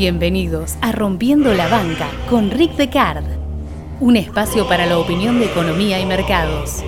[0.00, 3.24] Bienvenidos a Rompiendo la Banca con Rick Decard,
[3.98, 6.84] un espacio para la opinión de economía y mercados.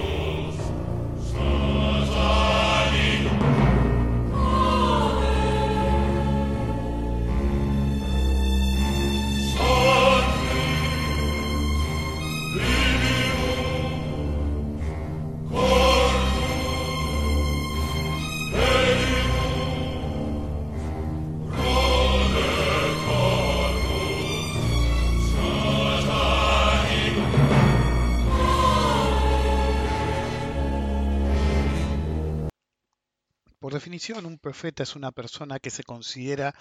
[34.18, 36.54] Un profeta es una persona que se considera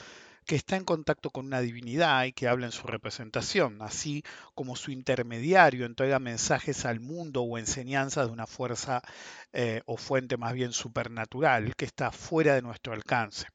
[0.45, 4.23] que está en contacto con una divinidad y que habla en su representación, así
[4.55, 9.01] como su intermediario entrega mensajes al mundo o enseñanzas de una fuerza
[9.53, 13.47] eh, o fuente más bien supernatural que está fuera de nuestro alcance.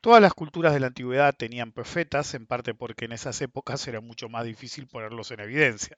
[0.00, 4.00] Todas las culturas de la antigüedad tenían profetas, en parte porque en esas épocas era
[4.00, 5.96] mucho más difícil ponerlos en evidencia.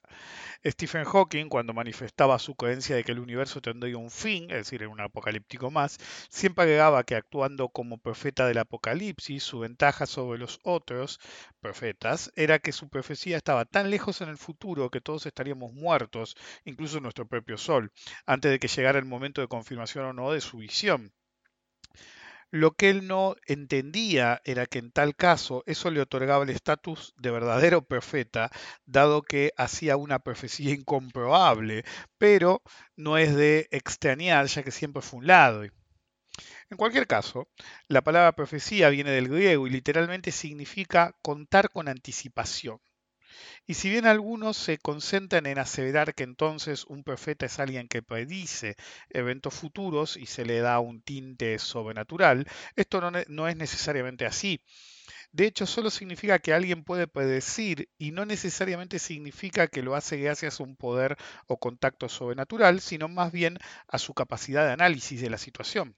[0.65, 4.83] Stephen Hawking, cuando manifestaba su creencia de que el universo tendría un fin, es decir,
[4.83, 10.39] en un apocalíptico más, siempre agregaba que actuando como profeta del apocalipsis, su ventaja sobre
[10.39, 11.19] los otros
[11.61, 16.37] profetas era que su profecía estaba tan lejos en el futuro que todos estaríamos muertos,
[16.65, 17.93] incluso nuestro propio sol,
[18.27, 21.13] antes de que llegara el momento de confirmación o no de su visión.
[22.51, 27.15] Lo que él no entendía era que en tal caso eso le otorgaba el estatus
[27.19, 28.51] de verdadero profeta,
[28.85, 31.85] dado que hacía una profecía incomprobable,
[32.19, 32.63] pero
[32.97, 35.65] no es de extrañar, ya que siempre fue un lado.
[36.71, 37.49] En cualquier caso,
[37.89, 42.81] la palabra profecía viene del griego y literalmente significa contar con anticipación.
[43.67, 48.03] Y si bien algunos se concentran en aseverar que entonces un profeta es alguien que
[48.03, 48.77] predice
[49.11, 54.61] eventos futuros y se le da un tinte sobrenatural, esto no, es necesariamente así.
[55.33, 60.17] De hecho, solo significa que alguien puede predecir y no necesariamente significa que lo hace
[60.19, 61.17] gracias a un poder
[61.47, 63.59] o contacto sobrenatural, sino más bien
[63.89, 65.97] a su capacidad de análisis de la situación.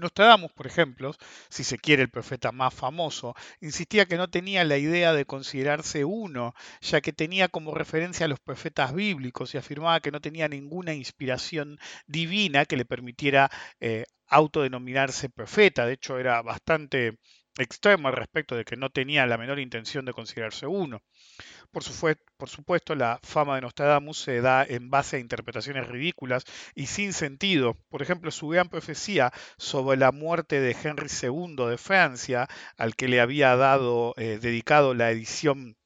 [0.00, 1.14] Nostradamus, por ejemplo,
[1.48, 6.04] si se quiere el profeta más famoso, insistía que no tenía la idea de considerarse
[6.04, 10.48] uno, ya que tenía como referencia a los profetas bíblicos y afirmaba que no tenía
[10.48, 13.50] ninguna inspiración divina que le permitiera
[13.80, 15.86] eh, autodenominarse profeta.
[15.86, 17.18] De hecho, era bastante
[17.58, 21.02] extremo al respecto de que no tenía la menor intención de considerarse uno.
[21.70, 21.82] Por,
[22.48, 27.74] supuesto, la fama de Nostradamus se da en base a interpretaciones ridículas y sin sentido.
[27.88, 32.46] Por ejemplo, su gran profecía sobre la muerte de Henry II de Francia,
[32.76, 35.76] al que le había dado, eh, dedicado la edición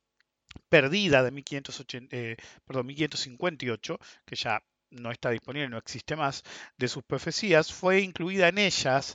[0.69, 6.43] perdida de 1558, eh, que ya no está disponible, no existe más,
[6.77, 9.15] de sus profecías, fue incluida en ellas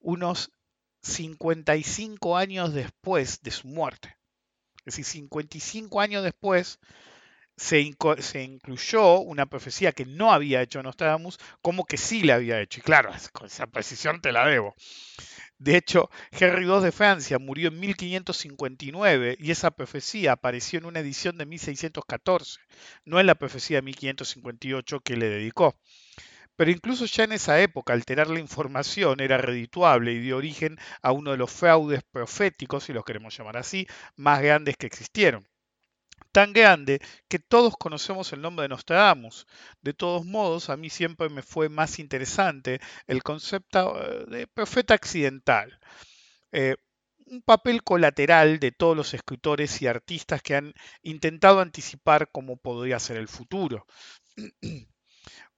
[0.00, 0.52] unos
[1.02, 4.16] 55 años después de su muerte.
[4.84, 6.78] Es decir, 55 años después
[7.60, 12.80] se, incluyó una profecía que no había hecho Nostradamus como que sí la había hecho.
[12.80, 14.74] Y claro, con esa precisión te la debo.
[15.58, 21.00] De hecho, Henry II de Francia murió en 1559 y esa profecía apareció en una
[21.00, 22.60] edición de 1614,
[23.04, 25.76] no en la profecía de 1558 que le dedicó.
[26.60, 31.10] Pero incluso ya en esa época alterar la información era redituable y dio origen a
[31.10, 35.48] uno de los fraudes proféticos, si los queremos llamar así, más grandes que existieron.
[36.32, 39.46] Tan grande que todos conocemos el nombre de Nostradamus.
[39.80, 44.92] De todos modos, a mí siempre me fue más interesante el concepto eh, de profeta
[44.92, 45.80] accidental.
[46.52, 46.76] Eh,
[47.24, 52.98] un papel colateral de todos los escritores y artistas que han intentado anticipar cómo podría
[52.98, 53.86] ser el futuro.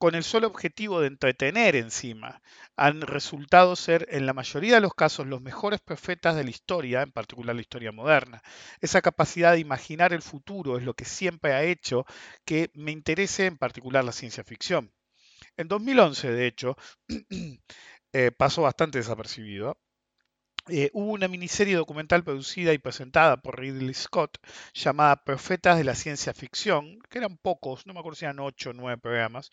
[0.03, 2.43] con el solo objetivo de entretener encima,
[2.77, 7.03] han resultado ser en la mayoría de los casos los mejores profetas de la historia,
[7.03, 8.43] en particular la historia moderna.
[8.81, 12.05] Esa capacidad de imaginar el futuro es lo que siempre ha hecho
[12.45, 14.93] que me interese en particular la ciencia ficción.
[15.57, 16.77] En 2011, de hecho,
[18.13, 19.79] eh, pasó bastante desapercibido,
[20.69, 24.39] eh, hubo una miniserie documental producida y presentada por Ridley Scott
[24.73, 28.71] llamada Profetas de la Ciencia Ficción, que eran pocos, no me acuerdo si eran ocho
[28.71, 29.51] o nueve programas,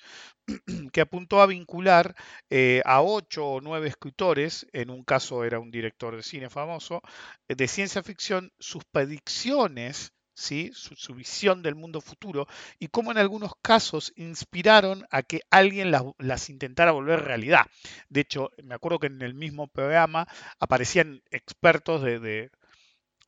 [0.94, 2.15] que apuntó a vincular
[2.50, 7.01] eh, a ocho o nueve escritores, en un caso era un director de cine famoso,
[7.47, 12.47] de ciencia ficción, sus predicciones su, visión del mundo futuro
[12.80, 17.65] y cómo en algunos casos inspiraron a que alguien las, intentara volver realidad.
[18.09, 20.27] De hecho, me acuerdo que en el mismo programa
[20.59, 22.50] aparecían expertos de,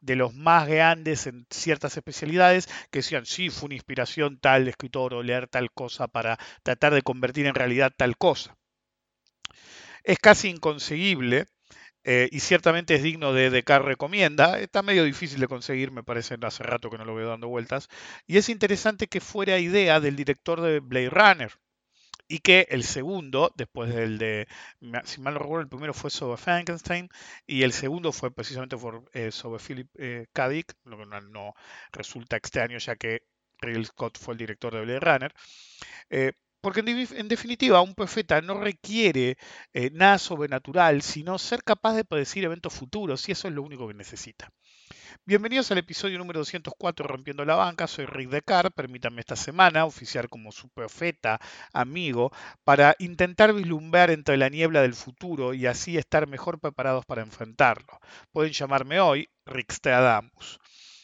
[0.01, 5.13] de los más grandes en ciertas especialidades que decían, sí, fue una inspiración tal escritor
[5.13, 8.57] o leer tal cosa para tratar de convertir en realidad tal cosa.
[10.03, 11.45] Es casi inconseguible
[12.03, 14.59] eh, y ciertamente es digno de Decar recomienda.
[14.59, 17.89] Está medio difícil de conseguir, me parece, hace rato que no lo veo dando vueltas.
[18.27, 21.51] Y es interesante que fuera idea del director de Blade Runner.
[22.27, 24.47] Y que el segundo, después del de,
[25.03, 27.09] si mal no recuerdo, el primero fue sobre Frankenstein
[27.45, 28.77] y el segundo fue precisamente
[29.13, 30.27] eh, sobre Philip eh,
[30.85, 31.53] lo que no,
[31.91, 33.23] resulta extraño ya que
[33.59, 35.33] Ridley Scott fue el director de Blade Runner.
[36.61, 39.35] Porque en, definitiva, un profeta no requiere
[39.73, 43.87] eh, nada sobrenatural, sino ser capaz de predecir eventos futuros, y eso es lo único
[43.87, 44.51] que necesita.
[45.25, 50.29] Bienvenidos al episodio número 204 Rompiendo la Banca, soy Rick Decar, permítanme esta semana oficiar
[50.29, 51.39] como su profeta
[51.73, 52.31] amigo
[52.63, 57.99] para intentar vislumbrar entre la niebla del futuro y así estar mejor preparados para enfrentarlo.
[58.31, 60.60] Pueden llamarme hoy Rick Stradamus.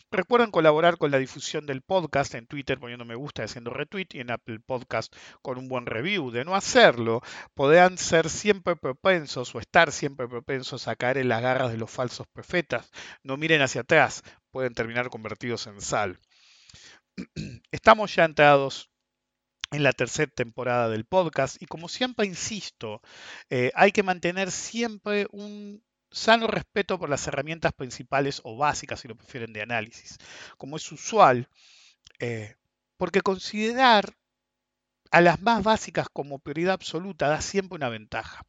[0.10, 4.08] Recuerden colaborar con la difusión del podcast en Twitter poniendo me gusta y haciendo retweet
[4.12, 6.32] y en Apple Podcast con un buen review.
[6.32, 7.22] De no hacerlo,
[7.54, 11.92] podrán ser siempre propensos o estar siempre propensos a caer en las garras de los
[11.92, 12.90] falsos profetas.
[13.22, 16.18] No miren hacia atrás, pueden terminar convertidos en sal.
[17.72, 18.90] Estamos ya entrados
[19.72, 23.02] en la tercera temporada del podcast y como siempre insisto,
[23.50, 29.08] eh, hay que mantener siempre un sano respeto por las herramientas principales o básicas, si
[29.08, 30.18] lo prefieren, de análisis,
[30.58, 31.50] como es usual,
[32.20, 32.56] eh,
[32.98, 34.16] porque considerar
[35.12, 38.46] a las más básicas como prioridad absoluta da siempre una ventaja.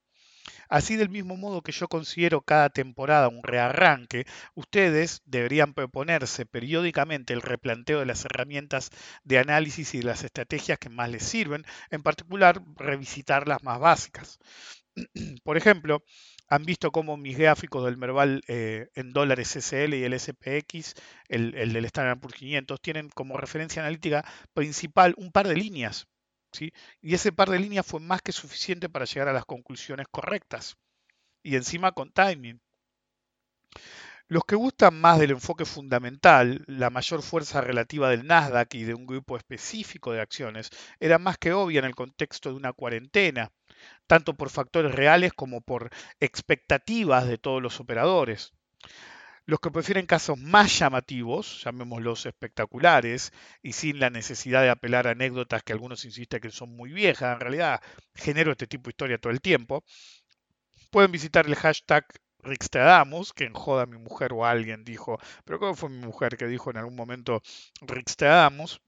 [0.69, 7.33] Así del mismo modo que yo considero cada temporada un rearranque, ustedes deberían proponerse periódicamente
[7.33, 8.91] el replanteo de las herramientas
[9.25, 13.79] de análisis y de las estrategias que más les sirven, en particular revisitar las más
[13.79, 14.39] básicas.
[15.45, 16.03] Por ejemplo,
[16.49, 20.95] han visto cómo mis gráficos del Merval eh, en dólares SL y el SPX,
[21.29, 24.25] el, del Standard Poor's 500, tienen como referencia analítica
[24.55, 26.09] principal un par de líneas.
[26.53, 26.73] ¿sí?
[27.03, 30.77] Y ese par de líneas fue más que suficiente para llegar a las conclusiones correctas.
[31.43, 32.61] Y encima con timing.
[34.27, 38.95] Los que gustan más del enfoque fundamental, la mayor fuerza relativa del Nasdaq y de
[38.95, 43.51] un grupo específico de acciones, era más que obvia en el contexto de una cuarentena
[44.09, 48.53] tanto por factores reales como por expectativas de todos los operadores.
[49.47, 53.33] Los que prefieren casos más llamativos, llamémoslos espectaculares,
[53.63, 57.35] y sin la necesidad de apelar a anécdotas que algunos insisten que son muy viejas,
[57.35, 57.81] en realidad
[58.15, 59.85] genero este tipo de historia todo el tiempo,
[60.91, 62.05] pueden visitar el hashtag
[62.41, 66.47] Rickstradamus, que en joda mi mujer o alguien dijo, pero ¿cómo fue mi mujer que
[66.47, 67.43] dijo en algún momento
[67.81, 68.81] Rickstradamus?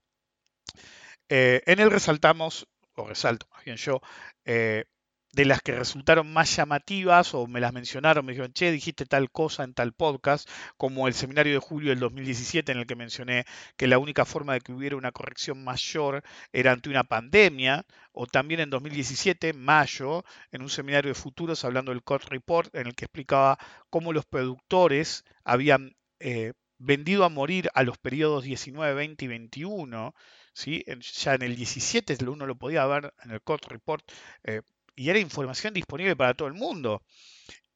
[1.28, 4.00] Eh, en él resaltamos, o resalto más bien yo,
[4.44, 4.84] eh,
[5.32, 9.30] de las que resultaron más llamativas o me las mencionaron, me dijeron, che, dijiste tal
[9.30, 13.44] cosa en tal podcast, como el seminario de julio del 2017 en el que mencioné
[13.76, 18.26] que la única forma de que hubiera una corrección mayor era ante una pandemia, o
[18.26, 22.94] también en 2017, mayo, en un seminario de futuros hablando del Court Report, en el
[22.94, 29.24] que explicaba cómo los productores habían eh, vendido a morir a los periodos 19, 20
[29.24, 30.14] y 21,
[30.52, 30.84] ¿sí?
[31.14, 34.04] ya en el 17 uno lo podía ver en el Court Report.
[34.44, 34.62] Eh,
[34.96, 37.02] y era información disponible para todo el mundo.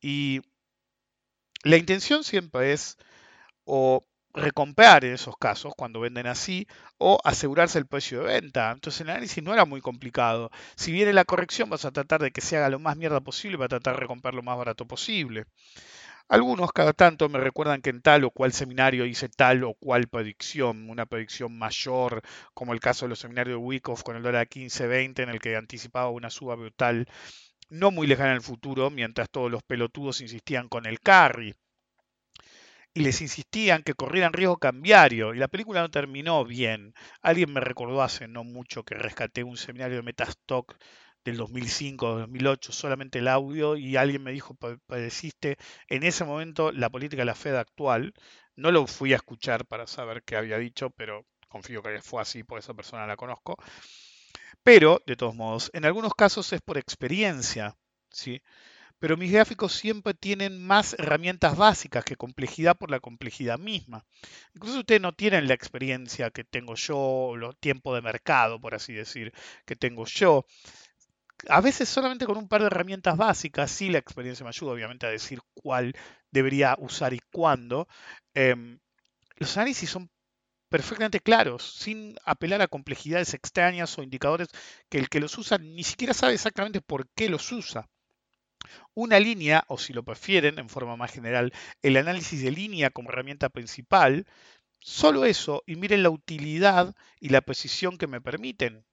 [0.01, 0.41] Y
[1.65, 2.97] la intención siempre es
[3.65, 6.67] o recomprar en esos casos cuando venden así
[6.99, 8.73] o asegurarse el precio de venta.
[8.73, 10.51] Entonces el análisis no era muy complicado.
[10.77, 13.59] Si viene la corrección vas a tratar de que se haga lo más mierda posible
[13.59, 15.47] para tratar de recomprar lo más barato posible.
[16.29, 20.09] Algunos cada tanto me recuerdan que en tal o cual seminario hice tal o cual
[20.09, 22.23] predicción, una predicción mayor,
[22.55, 25.57] como el caso de los seminarios de Wyckoff con el dólar 15-20 en el que
[25.57, 27.07] anticipaba una suba brutal
[27.71, 31.55] no muy lejana en el futuro, mientras todos los pelotudos insistían con el carry.
[32.95, 35.35] Y les insistían que corrieran riesgo cambiario.
[35.35, 36.95] Y la película no terminó bien.
[37.23, 40.77] Alguien me recordó hace no mucho que rescaté un seminario de Metastock
[41.25, 44.55] del 2005, 2008, solamente el audio, y alguien me dijo,
[44.87, 45.57] padeciste
[45.89, 48.15] en ese momento la política de la Fed actual.
[48.57, 52.45] No lo fui a escuchar para saber qué había dicho, pero confío que fue así,
[52.45, 53.57] por esa persona la conozco.
[54.63, 57.77] Pero, de todos modos, en algunos casos es por experiencia,
[58.11, 58.43] ¿sí?
[58.99, 64.07] Pero mis gráficos siempre tienen más herramientas básicas que complejidad por la complejidad misma.
[64.55, 68.75] Incluso ustedes no tienen la experiencia que tengo yo, o los tiempos de mercado, por
[68.75, 69.33] así decir,
[69.67, 70.47] que tengo yo.
[71.49, 75.07] A veces solamente con un par de herramientas básicas, sí la experiencia me ayuda obviamente
[75.07, 75.95] a decir cuál
[76.31, 77.89] debería usar y cuándo.
[78.35, 78.79] Em,
[79.37, 80.11] los análisis son
[80.71, 84.49] perfectamente claros, sin apelar a complejidades extrañas o indicadores
[84.91, 87.89] que el que los usa ni siquiera sabe exactamente por qué los usa.
[88.95, 93.11] Una línea, o si lo prefieren, en forma más general, el análisis de línea como
[93.11, 94.27] herramienta principal,
[94.81, 98.85] solo eso, y miren la utilidad y la precisión que me permiten.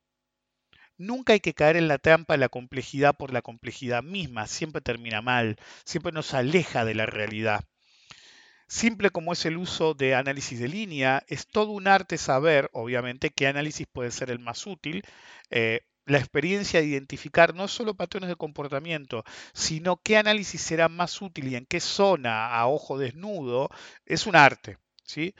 [1.01, 4.81] Nunca hay que caer en la trampa de la complejidad por la complejidad misma, siempre
[4.81, 7.65] termina mal, siempre nos aleja de la realidad.
[8.67, 13.31] Simple como es el uso de análisis de línea, es todo un arte saber, obviamente,
[13.31, 15.03] qué análisis puede ser el más útil.
[15.49, 21.19] Eh, la experiencia de identificar no solo patrones de comportamiento, sino qué análisis será más
[21.19, 23.69] útil y en qué zona a ojo desnudo,
[24.05, 24.77] es un arte.
[25.03, 25.33] ¿sí?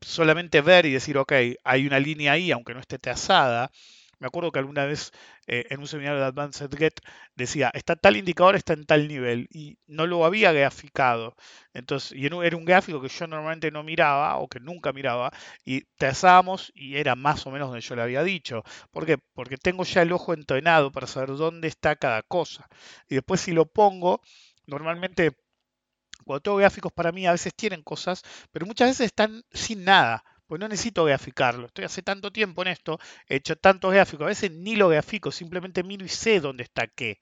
[0.00, 1.32] Solamente ver y decir, ok,
[1.64, 3.72] hay una línea ahí, aunque no esté trazada,
[4.18, 5.12] me acuerdo que alguna vez
[5.46, 6.94] eh, en un seminario de Advanced Get
[7.34, 11.36] decía, está tal indicador, está en tal nivel, y no lo había graficado.
[11.72, 15.30] Entonces, y era un gráfico que yo normalmente no miraba, o que nunca miraba,
[15.64, 18.62] y trazábamos y era más o menos donde yo le había dicho.
[18.90, 19.18] ¿Por qué?
[19.34, 22.68] Porque tengo ya el ojo entrenado para saber dónde está cada cosa.
[23.08, 24.20] Y después si lo pongo,
[24.66, 25.36] normalmente
[26.24, 28.22] cuando tengo gráficos para mí a veces tienen cosas,
[28.52, 31.66] pero muchas veces están sin nada pues no necesito graficarlo.
[31.66, 35.30] Estoy hace tanto tiempo en esto, he hecho tantos gráficos, a veces ni lo grafico,
[35.30, 37.20] simplemente miro y sé dónde está qué.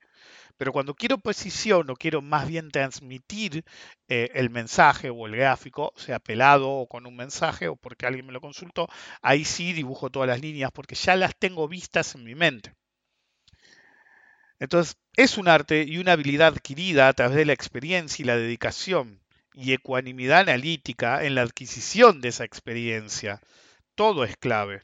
[0.57, 3.63] Pero cuando quiero precisión o quiero más bien transmitir
[4.07, 8.25] eh, el mensaje o el gráfico, sea pelado o con un mensaje o porque alguien
[8.25, 8.87] me lo consultó,
[9.21, 12.73] ahí sí dibujo todas las líneas porque ya las tengo vistas en mi mente.
[14.59, 18.37] Entonces, es un arte y una habilidad adquirida a través de la experiencia y la
[18.37, 19.21] dedicación
[19.57, 23.41] y ecuanimidad analítica en la adquisición de esa experiencia.
[23.95, 24.83] Todo es clave.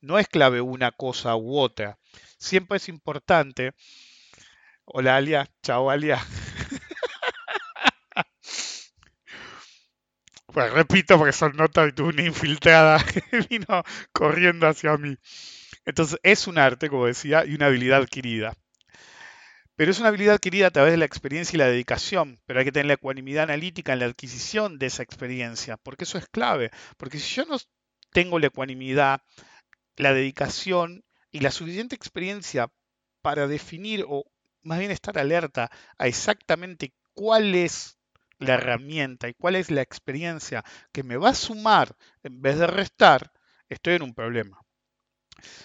[0.00, 1.98] No es clave una cosa u otra.
[2.38, 3.72] Siempre es importante.
[4.84, 6.24] Hola Alia, chao Alia.
[10.46, 15.18] Pues repito porque son notas de una infiltrada que vino corriendo hacia mí.
[15.84, 18.54] Entonces es un arte, como decía, y una habilidad adquirida.
[19.76, 22.64] Pero es una habilidad adquirida a través de la experiencia y la dedicación, pero hay
[22.64, 26.70] que tener la ecuanimidad analítica en la adquisición de esa experiencia, porque eso es clave,
[26.96, 27.58] porque si yo no
[28.10, 29.22] tengo la ecuanimidad,
[29.96, 32.70] la dedicación y la suficiente experiencia
[33.22, 34.24] para definir o
[34.62, 37.98] más bien estar alerta a exactamente cuál es
[38.38, 42.66] la herramienta y cuál es la experiencia que me va a sumar en vez de
[42.66, 43.32] restar,
[43.68, 44.65] estoy en un problema.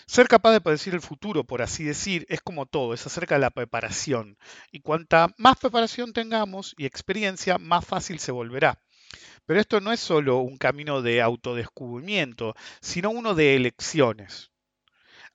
[0.05, 3.41] Ser capaz de predecir el futuro, por así decir, es como todo, es acerca de
[3.41, 4.37] la preparación.
[4.71, 8.79] Y cuanta más preparación tengamos y experiencia, más fácil se volverá.
[9.45, 14.51] Pero esto no es solo un camino de autodescubrimiento, sino uno de elecciones.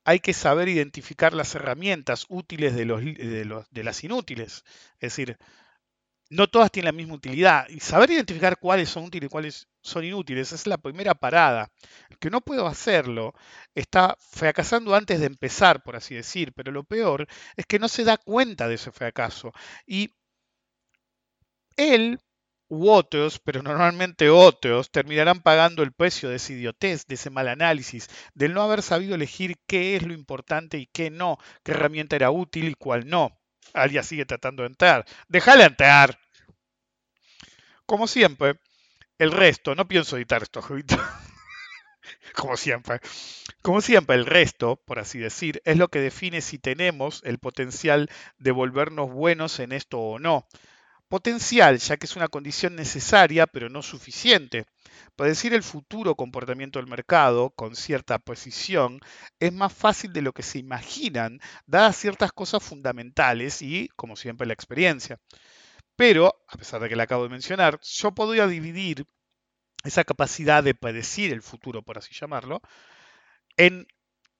[0.04, 2.84] Hay que saber identificar las herramientas útiles de,
[3.70, 4.64] de las inútiles.
[4.94, 5.36] Es decir,
[6.30, 7.68] no todas tienen la misma utilidad.
[7.68, 11.70] Y saber identificar cuáles son útiles y cuáles son inútiles es la primera parada.
[12.10, 13.34] El que no puedo hacerlo
[13.74, 18.04] está fracasando antes de empezar, por así decir, pero lo peor es que no se
[18.04, 19.52] da cuenta de ese fracaso.
[19.86, 20.10] Y
[21.76, 22.20] él
[22.68, 27.48] u otros, pero normalmente otros, terminarán pagando el precio de ese idiotez, de ese mal
[27.48, 32.16] análisis, del no haber sabido elegir qué es lo importante y qué no, qué herramienta
[32.16, 33.38] era útil y cuál no.
[33.74, 35.04] Alguien sigue tratando de entrar.
[35.28, 36.18] Déjale entrar.
[37.86, 38.58] Como siempre,
[39.18, 40.60] el resto, no pienso editar esto,
[42.34, 43.00] Como siempre.
[43.62, 48.10] Como siempre, el resto, por así decir, es lo que define si tenemos el potencial
[48.38, 50.46] de volvernos buenos en esto o no.
[51.08, 54.64] Potencial, ya que es una condición necesaria, pero no suficiente.
[55.14, 59.00] Predecir el futuro comportamiento del mercado con cierta precisión
[59.38, 64.48] es más fácil de lo que se imaginan, dadas ciertas cosas fundamentales y, como siempre,
[64.48, 65.18] la experiencia.
[65.96, 69.06] Pero, a pesar de que la acabo de mencionar, yo podría dividir
[69.84, 72.60] esa capacidad de predecir el futuro, por así llamarlo,
[73.56, 73.86] en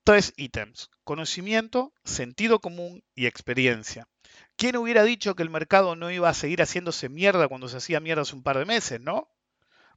[0.03, 0.89] tres ítems.
[1.03, 4.07] Conocimiento, sentido común y experiencia.
[4.57, 7.99] ¿Quién hubiera dicho que el mercado no iba a seguir haciéndose mierda cuando se hacía
[7.99, 9.29] mierda hace un par de meses, no?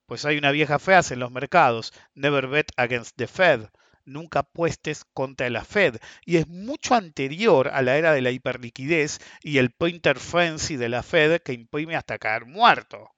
[0.04, 3.70] Pues hay una vieja frase en los mercados, never bet against the Fed,
[4.04, 9.20] nunca apuestes contra la Fed, y es mucho anterior a la era de la hiperliquidez
[9.42, 13.12] y el pointer frenzy de la Fed que imprime hasta caer muerto.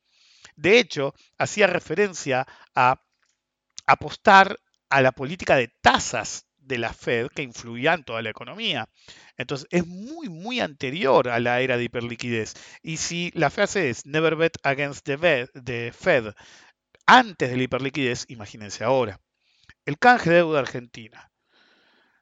[0.54, 2.46] De hecho, hacía referencia
[2.76, 3.02] a
[3.86, 8.88] apostar a la política de tasas de la Fed que influía en toda la economía.
[9.36, 12.54] Entonces es muy, muy anterior a la era de hiperliquidez.
[12.82, 16.34] Y si la frase es never bet against the Fed
[17.06, 19.20] antes de la hiperliquidez, imagínense ahora.
[19.84, 21.32] El canje de deuda argentina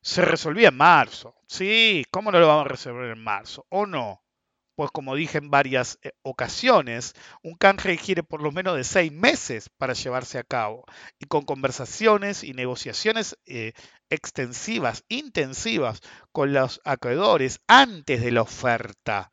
[0.02, 1.36] se resolvía en marzo.
[1.46, 3.66] Sí, ¿cómo no lo vamos a resolver en marzo?
[3.68, 4.22] ¿O no?
[4.80, 9.12] Pues como dije en varias eh, ocasiones, un canje requiere por lo menos de seis
[9.12, 10.86] meses para llevarse a cabo
[11.18, 13.74] y con conversaciones y negociaciones eh,
[14.08, 16.00] extensivas, intensivas
[16.32, 19.30] con los acreedores antes de la oferta.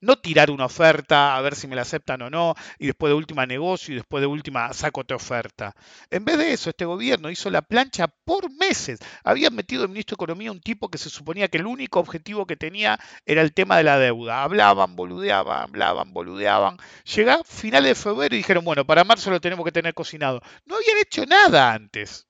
[0.00, 3.14] No tirar una oferta a ver si me la aceptan o no, y después de
[3.14, 5.74] última negocio y después de última saco otra oferta.
[6.10, 8.98] En vez de eso, este gobierno hizo la plancha por meses.
[9.24, 12.46] Habían metido el ministro de Economía un tipo que se suponía que el único objetivo
[12.46, 14.42] que tenía era el tema de la deuda.
[14.42, 16.76] Hablaban, boludeaban, hablaban, boludeaban.
[17.14, 20.42] Llega finales de febrero y dijeron, bueno, para marzo lo tenemos que tener cocinado.
[20.66, 22.26] No habían hecho nada antes.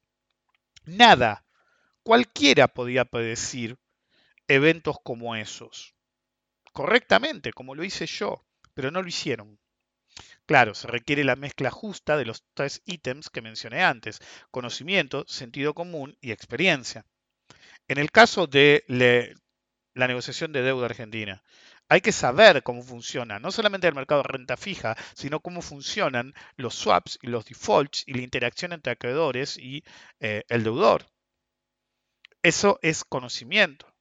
[0.84, 1.44] Nada.
[2.04, 3.76] Cualquiera podía predecir
[4.46, 5.95] eventos como esos
[6.76, 9.58] correctamente, como lo hice yo, pero no lo hicieron.
[10.44, 15.72] Claro, se requiere la mezcla justa de los tres ítems que mencioné antes, conocimiento, sentido
[15.72, 17.06] común y experiencia.
[17.88, 18.84] En el caso de
[19.94, 21.42] la negociación de deuda argentina,
[21.88, 26.34] hay que saber cómo funciona, no solamente el mercado de renta fija, sino cómo funcionan
[26.58, 29.82] los swaps y los defaults y la interacción entre acreedores y
[30.20, 31.06] eh, el deudor.
[32.42, 33.95] Eso es conocimiento.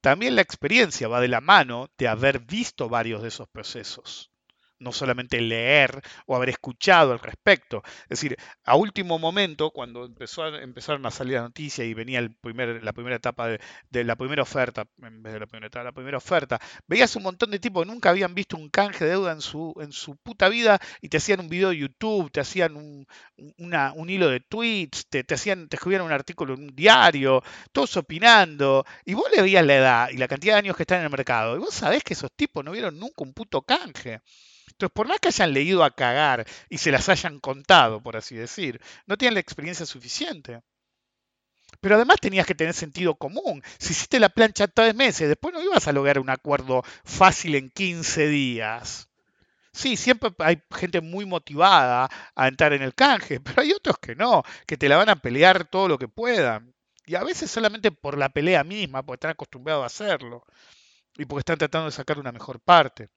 [0.00, 4.30] También la experiencia va de la mano de haber visto varios de esos procesos
[4.78, 7.82] no solamente leer o haber escuchado al respecto.
[8.02, 12.34] Es decir, a último momento, cuando empezó empezaron a salir las noticias y venía el
[12.34, 15.92] primer, la primera etapa de, la primera oferta, en vez de la primera etapa, la
[15.92, 19.32] primera oferta, veías un montón de tipos que nunca habían visto un canje de deuda
[19.32, 22.76] en su, en su puta vida y te hacían un video de YouTube, te hacían
[22.76, 23.06] un,
[23.36, 27.42] un hilo de tweets, te, te, hacían, te escribían un artículo en un diario,
[27.72, 30.98] todos opinando, y vos le veías la edad y la cantidad de años que están
[30.98, 34.20] en el mercado, y vos sabés que esos tipos no vieron nunca un puto canje.
[34.68, 38.36] Entonces, por más que hayan leído a cagar y se las hayan contado, por así
[38.36, 40.62] decir, no tienen la experiencia suficiente.
[41.80, 43.62] Pero además tenías que tener sentido común.
[43.78, 47.70] Si hiciste la plancha tres meses, después no ibas a lograr un acuerdo fácil en
[47.70, 49.08] 15 días.
[49.72, 54.14] Sí, siempre hay gente muy motivada a entrar en el canje, pero hay otros que
[54.14, 56.74] no, que te la van a pelear todo lo que puedan.
[57.04, 60.44] Y a veces solamente por la pelea misma, porque están acostumbrados a hacerlo.
[61.16, 63.10] Y porque están tratando de sacar una mejor parte.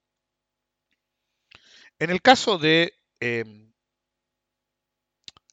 [2.00, 3.74] En el caso de em,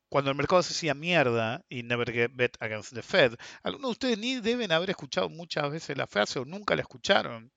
[0.08, 3.92] cuando el mercado se hacía mierda y never get bet against the Fed, algunos de
[3.92, 7.50] ustedes ni deben haber escuchado muchas veces la frase o nunca la escucharon.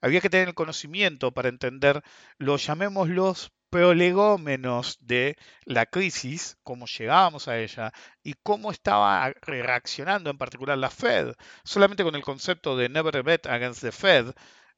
[0.00, 2.02] Había que tener el conocimiento para entender
[2.38, 10.38] los, llamémoslos, prolegómenos de la crisis, cómo llegábamos a ella y cómo estaba reaccionando en
[10.38, 11.34] particular la Fed.
[11.64, 14.32] Solamente con el concepto de never bet against the Fed,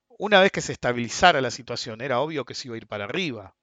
[0.09, 3.05] una vez que se estabilizara la situación, era obvio que se iba a ir para
[3.05, 3.55] arriba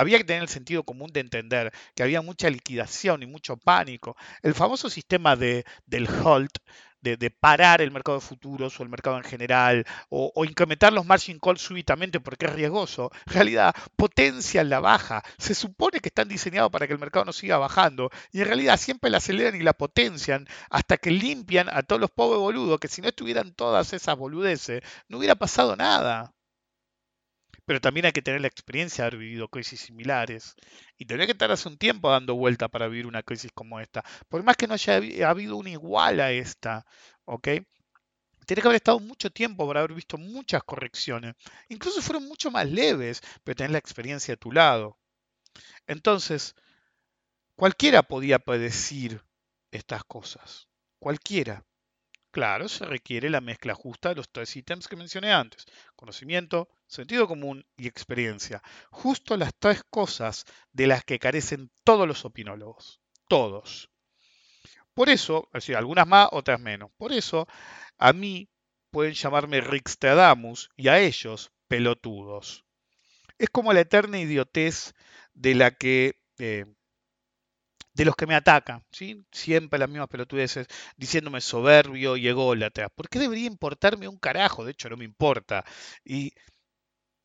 [0.00, 4.16] había que tener el sentido común de entender que había mucha liquidación y mucho pánico.
[4.42, 6.58] El famoso sistema de, del HOLT,
[7.02, 11.38] de, parar el mercado de futuros o el mercado en general, o, incrementar los margin
[11.38, 15.22] calls súbitamente porque es riesgoso, en realidad potencian la baja.
[15.38, 18.78] Se supone que están diseñados para que el mercado no siga bajando, y en realidad
[18.78, 22.88] siempre la aceleran y la potencian hasta que limpian a todos los pobres boludos, que
[22.88, 26.34] si no estuvieran todas esas boludeces, no hubiera pasado nada
[27.70, 30.56] pero también hay que tener la experiencia de haber vivido crisis similares.
[30.98, 34.02] Y tendría que estar hace un tiempo dando vuelta para vivir una crisis como esta.
[34.28, 34.96] Por más que no haya
[35.28, 36.84] habido una igual a esta,
[37.26, 37.46] ¿ok?
[38.44, 41.36] Tiene que haber estado mucho tiempo para haber visto muchas correcciones.
[41.68, 44.98] Incluso fueron mucho más leves, pero tener la experiencia a tu lado.
[45.86, 46.56] Entonces,
[47.54, 49.22] cualquiera podía predecir
[49.70, 50.66] estas cosas.
[50.98, 51.64] Cualquiera.
[52.32, 55.66] Claro, se requiere la mezcla justa de los tres ítems que mencioné antes.
[55.96, 58.62] Conocimiento, sentido común y experiencia.
[58.90, 63.00] Justo las tres cosas de las que carecen todos los opinólogos.
[63.26, 63.90] Todos.
[64.94, 66.90] Por eso, es decir, algunas más, otras menos.
[66.96, 67.48] Por eso,
[67.98, 68.48] a mí
[68.90, 72.64] pueden llamarme Rixtradamus y a ellos pelotudos.
[73.38, 74.94] Es como la eterna idiotez
[75.34, 76.66] de la que eh,
[77.94, 79.24] de los que me atacan, ¿sí?
[79.32, 82.88] siempre las mismas pelotudeces, diciéndome soberbio y ególatra.
[82.88, 84.64] ¿Por qué debería importarme un carajo?
[84.64, 85.64] De hecho, no me importa.
[86.04, 86.32] Y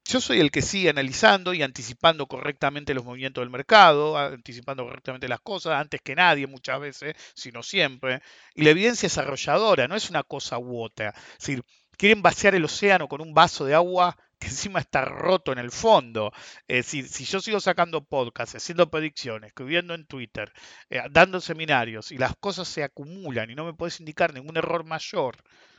[0.07, 5.27] yo soy el que sigue analizando y anticipando correctamente los movimientos del mercado, anticipando correctamente
[5.27, 8.21] las cosas, antes que nadie muchas veces, sino siempre.
[8.53, 11.09] Y la evidencia es arrolladora, no es una cosa u otra.
[11.09, 11.63] Es decir,
[11.97, 15.71] quieren vaciar el océano con un vaso de agua que encima está roto en el
[15.71, 16.31] fondo.
[16.67, 20.51] Es si yo sigo sacando podcasts, haciendo predicciones, escribiendo en Twitter,
[20.89, 24.83] eh, dando seminarios y las cosas se acumulan y no me puedes indicar ningún error
[24.85, 25.37] mayor,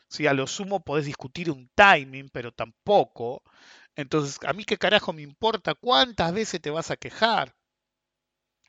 [0.09, 3.43] si a lo sumo podés discutir un timing, pero tampoco.
[3.97, 7.56] Entonces, ¿a mí qué carajo me importa cuántas veces te vas a quejar?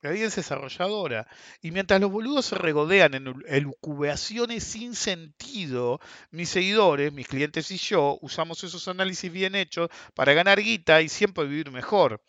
[0.01, 1.27] La es desarrolladora.
[1.61, 7.77] Y mientras los boludos se regodean en elucubraciones sin sentido, mis seguidores, mis clientes y
[7.77, 12.21] yo usamos esos análisis bien hechos para ganar guita y siempre vivir mejor.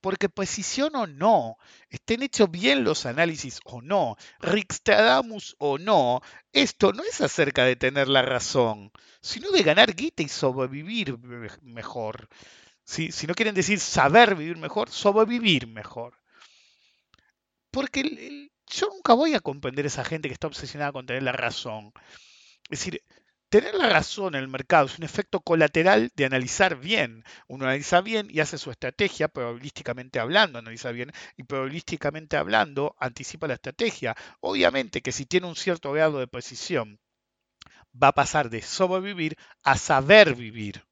[0.00, 1.56] Porque precisión o no,
[1.90, 7.76] estén hechos bien los análisis o no, Rixtradamus o no, esto no es acerca de
[7.76, 11.18] tener la razón, sino de ganar guita y sobrevivir
[11.62, 12.30] mejor.
[12.84, 16.19] Si no quieren decir saber vivir mejor, sobrevivir mejor.
[17.70, 21.32] Porque yo nunca voy a comprender a esa gente que está obsesionada con tener la
[21.32, 21.92] razón.
[22.70, 23.02] Es decir,
[23.48, 27.24] tener la razón en el mercado es un efecto colateral de analizar bien.
[27.48, 33.48] Uno analiza bien y hace su estrategia, probabilísticamente hablando, analiza bien y probabilísticamente hablando anticipa
[33.48, 34.16] la estrategia.
[34.40, 37.00] Obviamente que si tiene un cierto grado de precisión,
[38.00, 40.84] va a pasar de sobrevivir a saber vivir.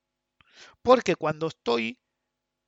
[0.82, 1.98] Porque cuando estoy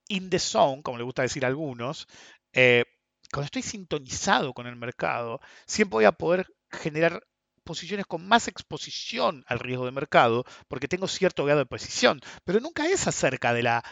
[0.08, 2.06] in the zone, como le gusta decir a algunos,
[2.52, 2.84] eh,
[3.32, 7.22] cuando estoy sintonizado con el mercado, siempre voy a poder generar
[7.64, 12.60] posiciones con más exposición al riesgo de mercado, porque tengo cierto grado de precisión, pero
[12.60, 13.84] nunca es acerca de la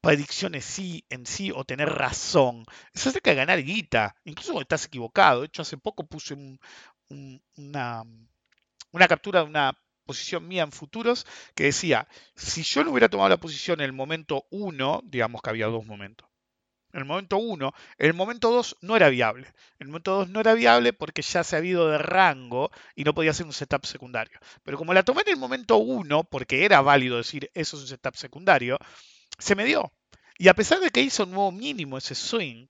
[0.00, 2.64] predicción en sí, en sí o tener razón.
[2.92, 5.40] Es acerca de ganar guita, incluso cuando estás equivocado.
[5.40, 6.36] De hecho, hace poco puse
[7.08, 8.04] una,
[8.92, 13.28] una captura de una posición mía en futuros que decía, si yo no hubiera tomado
[13.28, 16.25] la posición en el momento 1, digamos que había dos momentos,
[16.96, 19.52] en el momento 1, el momento 2 no era viable.
[19.78, 23.12] El momento 2 no era viable porque ya se había ido de rango y no
[23.12, 24.38] podía hacer un setup secundario.
[24.64, 27.88] Pero como la tomé en el momento 1, porque era válido decir eso es un
[27.88, 28.78] setup secundario,
[29.38, 29.92] se me dio.
[30.38, 32.66] Y a pesar de que hizo un nuevo mínimo ese swing,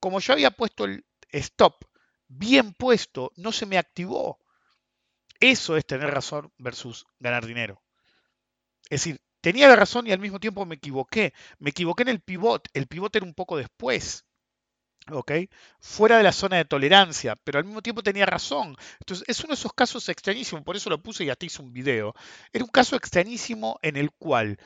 [0.00, 1.84] como yo había puesto el stop
[2.26, 4.40] bien puesto, no se me activó.
[5.38, 7.80] Eso es tener razón versus ganar dinero.
[8.90, 11.32] Es decir, tenía la razón y al mismo tiempo me equivoqué.
[11.58, 12.68] Me equivoqué en el pivot.
[12.74, 14.24] El pivot era un poco después.
[15.10, 15.32] ¿ok?
[15.80, 18.76] Fuera de la zona de tolerancia, pero al mismo tiempo tenía razón.
[19.00, 21.72] Entonces, es uno de esos casos extrañísimos, por eso lo puse y hasta hice un
[21.72, 22.14] video.
[22.52, 24.58] Era un caso extrañísimo en el cual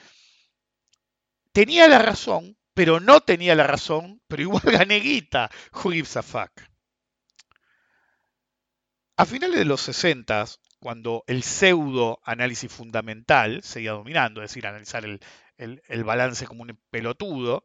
[1.53, 5.51] tenía la razón, pero no tenía la razón, pero igual gané guita.
[5.73, 6.51] Fuck?
[9.17, 10.47] A finales de los 60,
[10.83, 17.63] cuando el pseudo análisis fundamental seguía dominando, es decir, analizar el, balance como un pelotudo,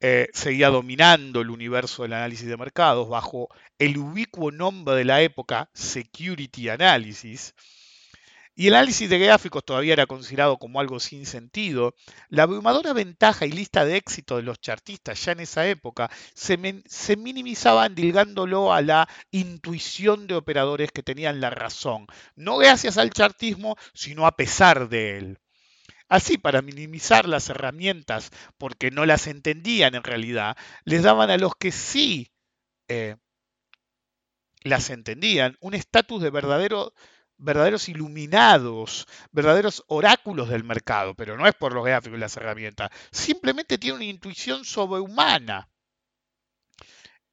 [0.00, 5.22] eh, seguía dominando el universo del análisis de mercados bajo el ubicuo nombre de la
[5.22, 7.54] época, Security Analysis,
[8.58, 11.94] y el análisis de gráficos todavía era considerado como algo sin sentido,
[12.28, 16.82] la abrumadora ventaja y lista de éxito de los chartistas ya en esa época se,
[16.86, 23.10] se minimizaba endilgándolo a la intuición de operadores que tenían la razón, no gracias al
[23.10, 25.38] chartismo, sino a pesar de él.
[26.08, 31.54] Así, para minimizar las herramientas, porque no las entendían en realidad, les daban a los
[31.54, 32.32] que sí
[32.88, 33.14] eh,
[34.64, 36.92] las entendían un estatus de verdadero
[37.38, 42.90] verdaderos iluminados, verdaderos oráculos del mercado, pero no es por los gráficos y las herramientas,
[43.10, 45.68] simplemente tiene una intuición sobrehumana.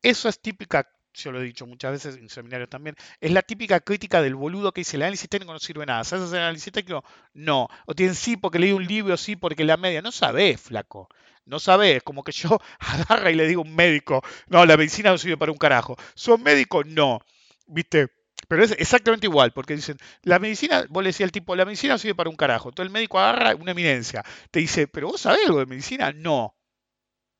[0.01, 3.79] Eso es típica, yo lo he dicho muchas veces en seminarios también, es la típica
[3.79, 6.03] crítica del boludo que dice el análisis técnico no sirve nada.
[6.03, 7.03] ¿Sabes hacer análisis técnico?
[7.33, 7.67] No.
[7.87, 10.01] O tienen sí porque leí un libro, sí porque la media.
[10.01, 11.09] No sabés, flaco.
[11.45, 15.11] No sabés, como que yo agarra y le digo a un médico, no, la medicina
[15.11, 15.95] no sirve para un carajo.
[16.15, 16.83] ¿Son médico?
[16.83, 17.19] No.
[17.67, 18.09] ¿Viste?
[18.47, 21.97] Pero es exactamente igual, porque dicen, la medicina, vos le decías al tipo, la medicina
[21.97, 22.69] sirve para un carajo.
[22.69, 26.11] Entonces el médico agarra una eminencia, te dice, pero vos sabés algo de medicina?
[26.13, 26.55] No.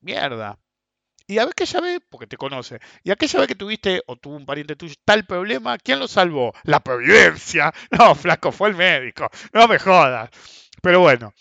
[0.00, 0.58] Mierda.
[1.28, 4.36] Y a ver qué ve, porque te conoce, y aquella vez que tuviste o tuvo
[4.36, 6.52] un pariente tuyo tal problema, ¿quién lo salvó?
[6.64, 7.72] La providencia.
[7.90, 9.28] No, flaco, fue el médico.
[9.52, 10.30] No me jodas.
[10.82, 11.32] Pero bueno,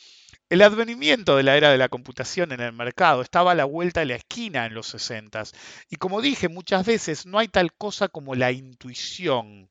[0.50, 4.02] el advenimiento de la era de la computación en el mercado estaba a la vuelta
[4.02, 5.44] de la esquina en los 60
[5.90, 9.70] y como dije muchas veces, no hay tal cosa como la intuición.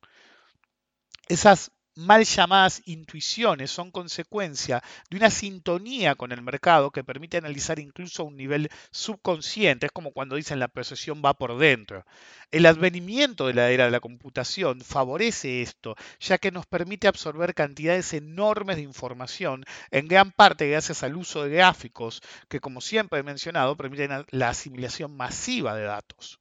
[1.29, 7.79] Esas mal llamadas intuiciones son consecuencia de una sintonía con el mercado que permite analizar
[7.79, 9.87] incluso a un nivel subconsciente.
[9.87, 12.05] Es como cuando dicen la percepción va por dentro.
[12.51, 17.55] El advenimiento de la era de la computación favorece esto, ya que nos permite absorber
[17.55, 23.21] cantidades enormes de información, en gran parte gracias al uso de gráficos que, como siempre
[23.21, 26.39] he mencionado, permiten la asimilación masiva de datos.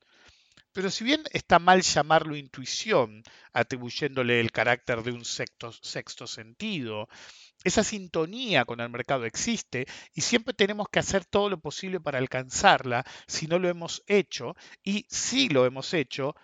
[0.74, 7.08] Pero si bien está mal llamarlo intuición, atribuyéndole el carácter de un sexto, sexto, sentido,
[7.64, 12.18] esa sintonía con el mercado existe y siempre tenemos que hacer todo lo posible para
[12.18, 16.36] alcanzarla si no lo hemos hecho y si lo hemos hecho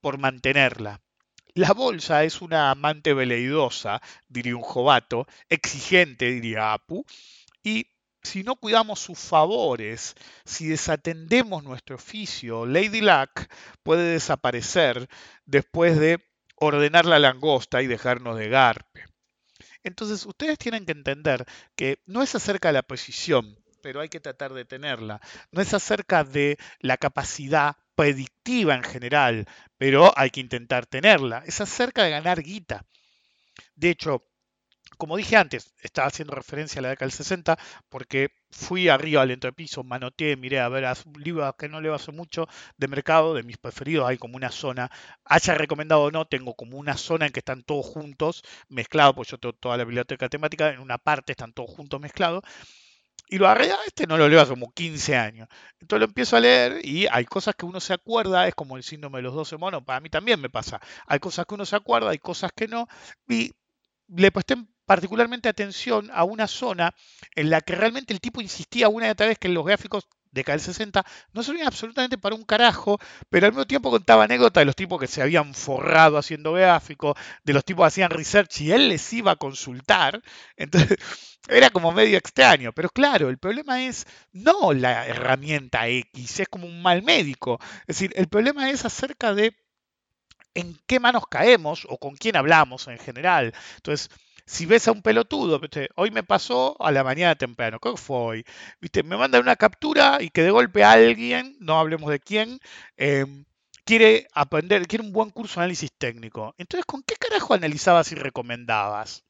[0.00, 1.00] por mantenerla.
[1.54, 7.04] La bolsa es una amante veleidosa, diría un jovato, exigente, diría Apu,
[7.62, 7.86] y
[8.26, 13.46] si no cuidamos sus favores, si desatendemos nuestro oficio, Lady Luck
[13.82, 15.08] puede desaparecer
[15.46, 16.22] después de
[16.56, 19.04] ordenar la langosta y dejarnos de garpe.
[19.84, 24.20] Entonces, ustedes tienen que entender que no es acerca de la precisión, pero hay que
[24.20, 25.20] tratar de tenerla.
[25.52, 29.46] No es acerca de la capacidad predictiva en general,
[29.78, 31.44] pero hay que intentar tenerla.
[31.46, 32.84] Es acerca de ganar guita.
[33.76, 34.24] De hecho,
[34.98, 39.30] como dije antes, estaba haciendo referencia a la década del 60 porque fui arriba al
[39.30, 42.46] entrepiso, manoteé, miré a ver a un libro que no leo hace mucho
[42.76, 44.90] de mercado, de mis preferidos, hay como una zona,
[45.24, 49.28] haya recomendado o no, tengo como una zona en que están todos juntos mezclados, pues
[49.28, 52.44] yo tengo toda la biblioteca temática, en una parte están todos juntos mezclados,
[53.28, 55.48] y lo agarré, este no lo leo hace como 15 años.
[55.80, 58.84] Entonces lo empiezo a leer y hay cosas que uno se acuerda, es como el
[58.84, 60.80] síndrome de los 12 monos, para mí también me pasa.
[61.06, 62.86] Hay cosas que uno se acuerda, hay cosas que no.
[63.28, 63.52] Y
[64.08, 66.94] le presté particularmente atención a una zona
[67.34, 70.44] en la que realmente el tipo insistía una y otra vez que los gráficos de
[70.44, 72.98] del 60 no servían absolutamente para un carajo,
[73.30, 77.16] pero al mismo tiempo contaba anécdotas de los tipos que se habían forrado haciendo gráficos,
[77.42, 80.22] de los tipos que hacían research y él les iba a consultar.
[80.56, 80.98] Entonces,
[81.48, 86.66] era como medio extraño, pero claro, el problema es no la herramienta X, es como
[86.66, 87.58] un mal médico.
[87.86, 89.56] Es decir, el problema es acerca de
[90.54, 93.52] en qué manos caemos o con quién hablamos en general.
[93.76, 94.10] Entonces,
[94.46, 95.60] si ves a un pelotudo,
[95.96, 98.44] hoy me pasó a la mañana temprano, ¿qué fue hoy?
[98.80, 99.02] ¿Viste?
[99.02, 102.60] Me mandan una captura y que de golpe alguien, no hablemos de quién,
[102.96, 103.44] em,
[103.84, 106.54] quiere aprender, quiere un buen curso de análisis técnico.
[106.58, 109.24] Entonces, ¿con qué carajo analizabas y recomendabas?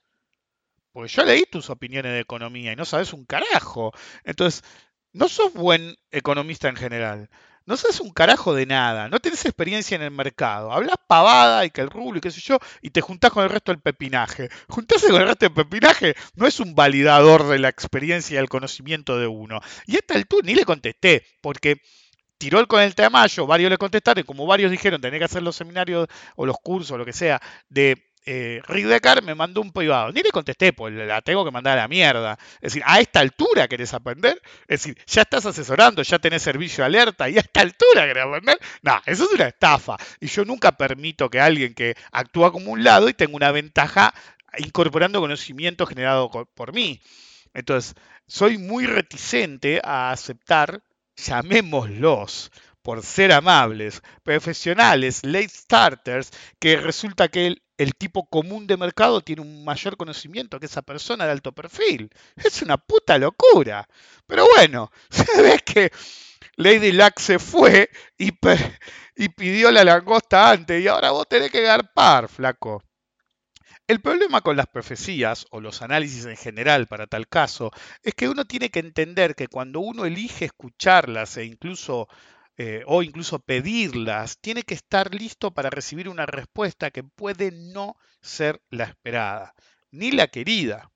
[0.93, 3.93] Porque yo leí tus opiniones de economía y no sabes un carajo.
[4.25, 4.65] Entonces,
[5.13, 7.31] no sos buen economista en general
[7.67, 11.71] no sabes un carajo de nada, no tenés experiencia en el mercado, hablas pavada y
[11.71, 14.49] que el rublo y qué sé yo, y te juntás con el resto del pepinaje.
[14.69, 18.49] Juntarse con el resto del pepinaje no es un validador de la experiencia y el
[18.49, 19.61] conocimiento de uno.
[19.87, 21.83] Y a esta altura ni le contesté, porque
[22.39, 25.57] tiró el con el tamayo, varios le contestaron, como varios dijeron, tenés que hacer los
[25.57, 28.61] seminarios o los cursos, lo que sea, de eh,
[29.23, 30.13] me mandó un privado.
[30.13, 32.39] Ni le contesté, pues la tengo que mandar a la mierda.
[32.57, 34.43] Es decir, a esta altura querés aprender.
[34.67, 38.59] Es decir, ya estás asesorando, ya tenés servicio alerta y a esta altura querés aprender.
[38.83, 39.97] No, eso es una estafa.
[40.21, 44.13] Y yo nunca permito que alguien que actúa como un lado y tenga una ventaja
[44.59, 47.01] incorporando conocimiento generado por mí.
[47.55, 47.95] Entonces,
[48.27, 50.83] soy muy reticente a aceptar,
[51.17, 52.51] llamémoslos,
[52.87, 59.43] por ser amables, profesionales, late starters, que resulta que el, tipo común de mercado tiene
[59.43, 62.11] un mayor conocimiento que esa persona de alto perfil.
[62.37, 63.89] Es una puta locura.
[64.29, 65.91] Pero bueno, se que
[66.55, 68.31] Lady Luck se fue y,
[69.17, 72.85] y pidió la langosta antes y ahora vos tenés que garpar, flaco.
[73.89, 77.73] El problema con las profecías o los análisis en general para tal caso
[78.05, 82.09] es que uno tiene que entender que cuando uno elige escucharlas e incluso
[82.59, 87.97] eh, o incluso pedirlas, tiene que estar listo para recibir una respuesta que puede no
[88.21, 89.55] ser la esperada,
[89.91, 90.91] ni la querida.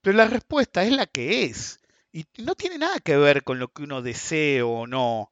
[0.00, 1.80] Pero la respuesta es la que es
[2.12, 5.30] y no tiene nada que ver con lo que uno desee o no.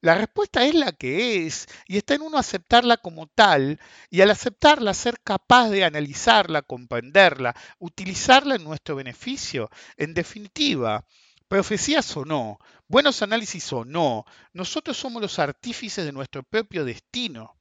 [0.00, 4.30] La respuesta es la que es y está en uno aceptarla como tal y al
[4.30, 9.70] aceptarla ser capaz de analizarla, comprenderla, utilizarla en nuestro beneficio.
[9.96, 11.04] En definitiva,
[11.48, 17.56] profecías o no, buenos análisis o no, nosotros somos los artífices de nuestro propio destino.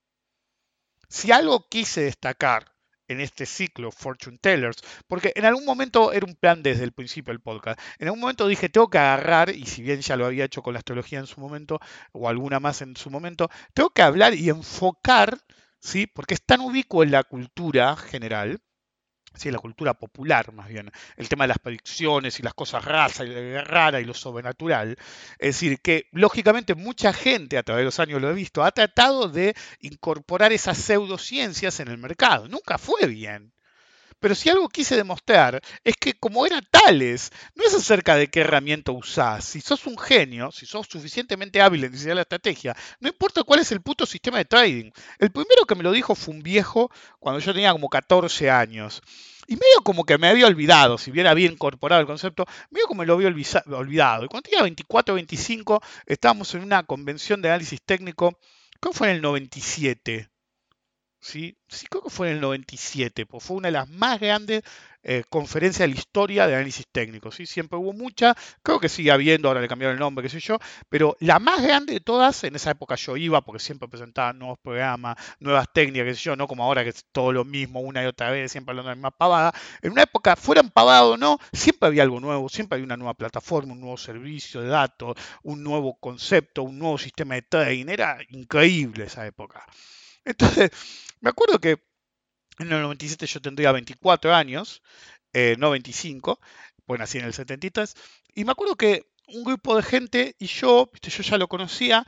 [1.09, 2.75] Si algo quise destacar
[3.07, 7.31] en este ciclo Fortune Tellers, porque en algún momento era un plan desde el principio
[7.31, 7.79] del podcast.
[7.99, 10.73] En algún momento dije, tengo que agarrar, y si bien ya lo había hecho con
[10.73, 11.79] la astrología en su momento,
[12.11, 15.39] o alguna más en su momento, tengo que hablar y enfocar,
[15.79, 16.07] ¿sí?
[16.07, 18.59] porque es tan ubicuo en la cultura general,
[19.37, 23.19] sí, la cultura popular más bien, el tema de las predicciones y las cosas raras
[23.19, 24.97] y, y lo sobrenatural.
[25.39, 28.71] Es decir, que lógicamente mucha gente a través de los años lo he visto, ha
[28.71, 32.47] tratado de incorporar esas pseudociencias en el mercado.
[32.47, 33.53] Nunca fue bien.
[34.19, 38.41] Pero si algo quise demostrar es que como eran tales, no es acerca de qué
[38.41, 39.45] herramienta usás.
[39.45, 43.59] Si sos un genio, si sos suficientemente hábil en diseñar la estrategia, no importa cuál
[43.59, 44.91] es el puto sistema de trading.
[45.19, 49.01] El primero que me lo dijo fue un viejo cuando yo tenía como 14 años.
[49.47, 53.01] Y medio como que me había olvidado, si bien había incorporado el concepto, medio como
[53.01, 54.25] me lo había olvidado.
[54.25, 58.37] Y cuando tenía 24 o 25, estábamos en una convención de análisis técnico,
[58.81, 60.29] ¿cómo fue en el 97?
[61.19, 61.57] ¿Sí?
[61.67, 64.63] sí creo que fue en el 97, pues fue una de las más grandes
[65.03, 67.31] eh, conferencias de la historia de análisis técnico.
[67.31, 67.45] ¿sí?
[67.45, 70.57] Siempre hubo mucha, creo que sigue habiendo, ahora le cambiaron el nombre, qué sé yo,
[70.89, 74.59] pero la más grande de todas, en esa época yo iba porque siempre presentaban nuevos
[74.59, 78.03] programas, nuevas técnicas, qué sé yo, no como ahora que es todo lo mismo una
[78.03, 79.53] y otra vez, siempre hablando de la misma pavada.
[79.81, 83.13] En una época, fueran pavado o no, siempre había algo nuevo, siempre había una nueva
[83.13, 87.87] plataforma, un nuevo servicio de datos, un nuevo concepto, un nuevo sistema de trading.
[87.89, 89.65] Era increíble esa época.
[90.27, 90.71] Entonces,
[91.21, 91.81] me acuerdo que
[92.59, 94.81] en el 97 yo tendría 24 años,
[95.33, 96.39] eh, no 25,
[96.85, 97.95] pues nací en el 73,
[98.35, 102.05] y me acuerdo que un grupo de gente y yo, yo ya lo conocía,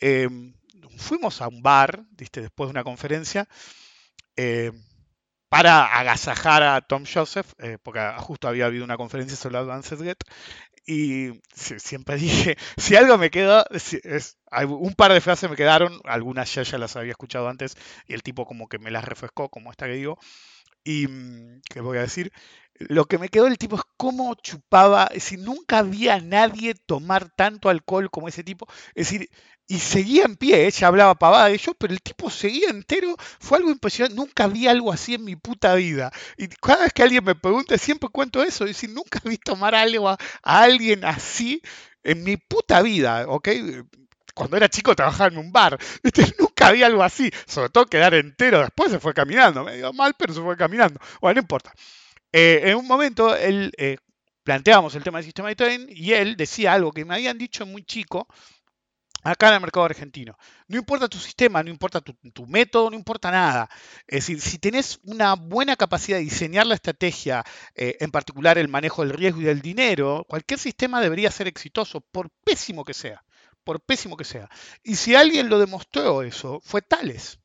[0.00, 0.54] em,
[0.98, 2.42] fuimos a un bar, ¿viste?
[2.42, 3.48] después de una conferencia,
[4.36, 4.82] em,
[5.48, 10.18] para agasajar a Tom Joseph, eh, porque justo había habido una conferencia sobre Advanced Get,
[10.88, 16.52] y siempre dije, si algo me queda, es, un par de frases me quedaron, algunas
[16.54, 19.70] ya, ya las había escuchado antes, y el tipo como que me las refrescó, como
[19.70, 20.18] esta que digo,
[20.88, 22.32] y mm, que voy a decir,
[22.78, 26.74] lo que me quedó del tipo es cómo chupaba, es decir, nunca había a nadie
[26.74, 29.28] tomar tanto alcohol como ese tipo, es decir,
[29.66, 33.58] y seguía en pie, ella hablaba pavada de yo, pero el tipo seguía entero, fue
[33.58, 36.10] algo impresionante, nunca vi algo así en mi puta vida.
[36.38, 39.74] Y cada vez que alguien me pregunta, siempre cuento eso, es decir, nunca vi tomar
[39.74, 41.60] algo a, alguien así
[42.02, 43.48] en mi puta vida, ¿ok?
[44.38, 45.76] Cuando era chico trabajaba en un bar,
[46.38, 50.14] nunca vi algo así, sobre todo quedar entero, después se fue caminando, me dio mal,
[50.16, 51.00] pero se fue caminando.
[51.20, 51.72] Bueno, no importa.
[52.30, 53.96] Eh, en un momento él eh,
[54.44, 57.66] planteábamos el tema del sistema de trading y él decía algo que me habían dicho
[57.66, 58.28] muy chico,
[59.24, 60.38] acá en el mercado argentino.
[60.68, 63.68] No importa tu sistema, no importa tu, método, no importa nada.
[64.06, 68.68] Es decir, si tenés una buena capacidad de diseñar la estrategia, eh, en particular el
[68.68, 73.24] manejo del riesgo y del dinero, cualquier sistema debería ser exitoso, por pésimo que sea.
[73.68, 74.48] Por pésimo que sea.
[74.82, 77.38] Y si alguien lo demostró eso, fue Tales.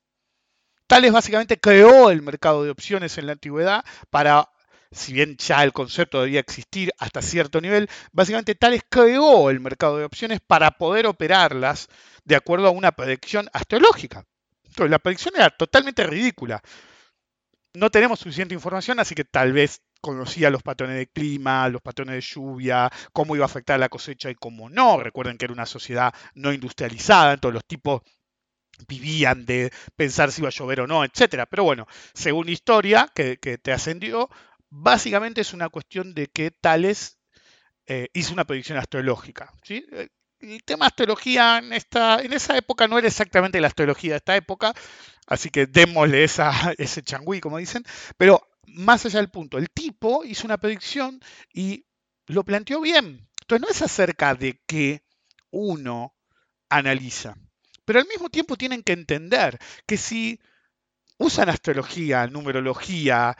[0.86, 4.48] Tales básicamente creó el mercado de opciones en la antigüedad para
[4.90, 9.98] si bien ya el concepto debía existir hasta cierto nivel, básicamente Tales creó el mercado
[9.98, 11.88] de opciones para poder operarlas
[12.24, 14.24] de acuerdo a una predicción astrológica.
[14.64, 16.62] Entonces, la predicción era totalmente ridícula.
[17.74, 22.14] No tenemos suficiente información, así que tal vez conocía los patrones de clima, los patrones
[22.14, 24.98] de lluvia, cómo iba a afectar la cosecha y cómo no.
[24.98, 28.02] Recuerden que era una sociedad no industrializada, entonces los tipos
[28.88, 31.46] vivían de pensar si iba a llover o no, etc.
[31.50, 34.28] Pero bueno, según historia que, que te ascendió,
[34.70, 37.18] básicamente es una cuestión de que Tales
[37.86, 39.52] eh, hizo una predicción astrológica.
[39.62, 39.84] ¿sí?
[40.44, 44.36] El tema astrología en, esta, en esa época no era exactamente la astrología de esta
[44.36, 44.74] época,
[45.26, 47.84] así que démosle esa, ese changüí, como dicen,
[48.18, 51.20] pero más allá del punto, el tipo hizo una predicción
[51.52, 51.86] y
[52.26, 53.28] lo planteó bien.
[53.42, 55.02] Entonces no es acerca de que
[55.50, 56.14] uno
[56.68, 57.36] analiza,
[57.84, 60.40] pero al mismo tiempo tienen que entender que si
[61.18, 63.36] usan astrología, numerología,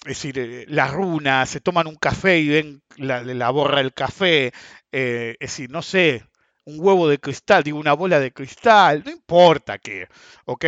[0.00, 4.52] es decir, eh, las runas, se toman un café y ven la, borra del café,
[4.90, 6.24] eh, es decir, no sé,
[6.64, 10.08] un huevo de cristal, digo, una bola de cristal, no importa qué,
[10.44, 10.64] ¿ok?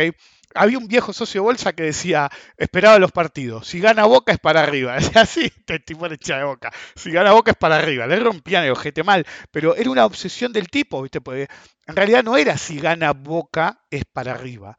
[0.53, 4.63] Había un viejo socio bolsa que decía, esperaba los partidos, si gana Boca es para
[4.63, 8.19] arriba, es así, te tipo de de Boca, si gana Boca es para arriba, le
[8.19, 11.21] rompían el ojete mal, pero era una obsesión del tipo, ¿viste?
[11.21, 11.47] Porque
[11.87, 14.77] en realidad no era si gana Boca es para arriba,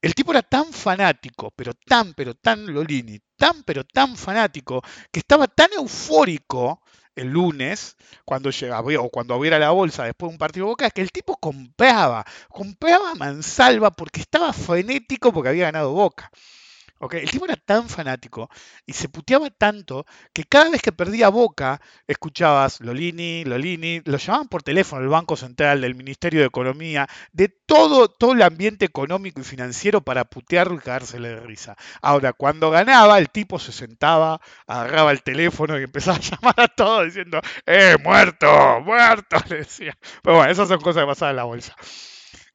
[0.00, 5.20] el tipo era tan fanático, pero tan, pero tan Lolini, tan, pero tan fanático, que
[5.20, 6.82] estaba tan eufórico
[7.18, 10.90] el lunes, cuando llegaba, o cuando abriera la bolsa después de un partido de boca,
[10.90, 16.30] que el tipo compraba, compraba mansalva porque estaba frenético porque había ganado boca.
[17.00, 18.50] El tipo era tan fanático
[18.84, 24.48] y se puteaba tanto que cada vez que perdía boca, escuchabas Lolini, Lolini, lo llamaban
[24.48, 29.40] por teléfono el Banco Central, del Ministerio de Economía, de todo, todo el ambiente económico
[29.40, 31.76] y financiero para putearlo y cagársele de risa.
[32.02, 36.68] Ahora, cuando ganaba, el tipo se sentaba, agarraba el teléfono y empezaba a llamar a
[36.68, 39.36] todos diciendo, ¡eh, muerto, muerto!
[39.48, 39.96] Le decía.
[40.22, 41.76] Pero bueno, esas son cosas que pasaban en la bolsa.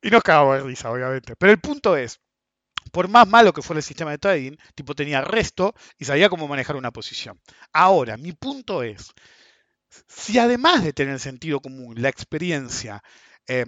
[0.01, 1.35] Y nos cagaba de risa, obviamente.
[1.37, 2.19] Pero el punto es,
[2.93, 6.47] por más malo que fuera el sistema de trading, tipo tenía resto y sabía cómo
[6.47, 7.41] manejar una posición.
[7.73, 9.13] Ahora, mi punto es,
[10.07, 13.03] si además de tener sentido común, la experiencia
[13.47, 13.65] eh,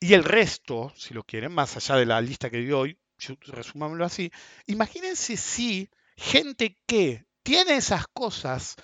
[0.00, 2.98] y el resto, si lo quieren, más allá de la lista que di hoy,
[3.46, 4.32] resumámoslo así,
[4.66, 8.74] imagínense si gente que tiene esas cosas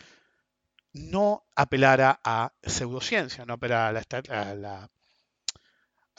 [0.93, 4.91] no apelara a pseudociencia, no apelara a la a la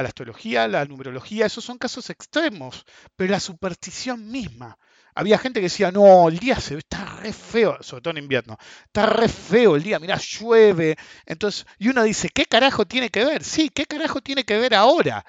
[0.08, 2.86] astrología, a la numerología, esos son casos extremos,
[3.16, 4.78] pero la superstición misma.
[5.16, 8.58] Había gente que decía, no, el día se está re feo, sobre todo en invierno,
[8.86, 10.96] está re feo el día, mirá, llueve.
[11.26, 13.44] Entonces, y uno dice, ¿qué carajo tiene que ver?
[13.44, 15.26] Sí, ¿qué carajo tiene que ver ahora?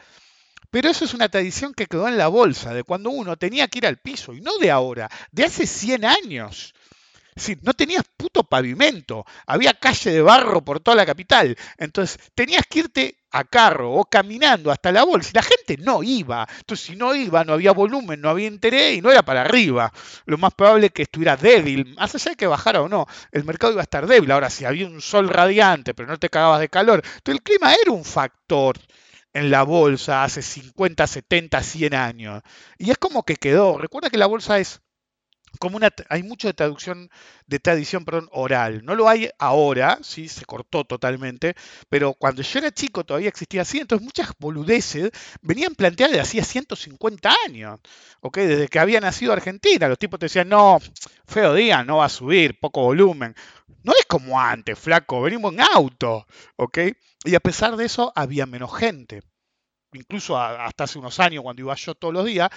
[0.70, 3.78] Pero eso es una tradición que quedó en la bolsa, de cuando uno tenía que
[3.78, 6.72] ir al piso, y no de ahora, de hace 100 años.
[7.48, 11.56] Es no tenías puto pavimento, había calle de barro por toda la capital.
[11.78, 16.46] Entonces, tenías que irte a carro o caminando hasta la bolsa la gente no iba.
[16.58, 19.92] Entonces, si no iba, no había volumen, no había interés y no era para arriba.
[20.26, 23.44] Lo más probable es que estuviera débil, más allá de que bajara o no, el
[23.44, 24.30] mercado iba a estar débil.
[24.30, 27.74] Ahora, si había un sol radiante, pero no te cagabas de calor, entonces el clima
[27.74, 28.78] era un factor
[29.32, 32.42] en la bolsa hace 50, 70, 100 años.
[32.78, 33.78] Y es como que quedó.
[33.78, 34.80] Recuerda que la bolsa es
[35.58, 37.10] como una, hay mucho de traducción,
[37.46, 38.84] de tradición, oral.
[38.84, 41.54] No lo hay ahora, sí, se cortó totalmente,
[41.88, 45.10] pero cuando yo era chico todavía existía así, entonces muchas boludeces
[45.42, 47.80] venían planteadas de hacía 150 años,
[48.20, 48.38] ¿ok?
[48.38, 49.88] Desde que había nacido Argentina.
[49.88, 50.78] Los tipos te decían, no,
[51.26, 53.34] feo día, no va a subir, poco volumen.
[53.82, 56.26] No es como antes, flaco, venimos en auto,
[56.56, 56.78] ¿ok?
[57.24, 59.22] Y a pesar de eso, había menos gente.
[59.92, 62.48] Incluso hasta hace unos años, cuando iba yo todos los días,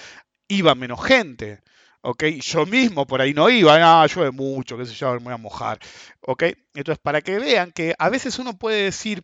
[0.48, 1.62] iba menos gente.
[2.04, 2.24] ¿Ok?
[2.41, 5.38] Yo mismo por ahí no iba, no, llueve mucho, qué sé yo, me voy a
[5.38, 5.80] mojar,
[6.22, 6.43] ¿ok?
[6.76, 9.24] Entonces, para que vean que a veces uno puede decir,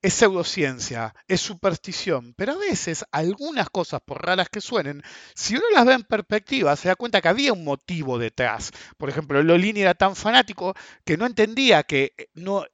[0.00, 5.02] es pseudociencia, es superstición, pero a veces algunas cosas, por raras que suenen,
[5.34, 8.70] si uno las ve en perspectiva, se da cuenta que había un motivo detrás.
[8.96, 12.64] Por ejemplo, Lolini era tan fanático que no entendía que no,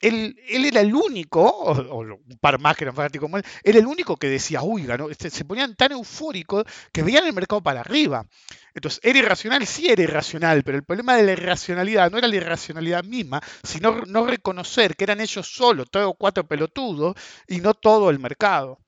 [0.00, 3.86] él, era el único, o, un par más que eran fanáticos como él, era el
[3.86, 7.80] único que decía, uy, ganó, este, se ponían tan eufóricos que veían el mercado para
[7.80, 8.26] arriba.
[8.74, 12.36] Entonces, era irracional, sí era irracional, pero el problema de la irracionalidad no era la
[12.36, 18.10] irracionalidad misma, sino no reconocer que eran ellos solos, o cuatro pelotudos, y no todo
[18.10, 18.78] el mercado.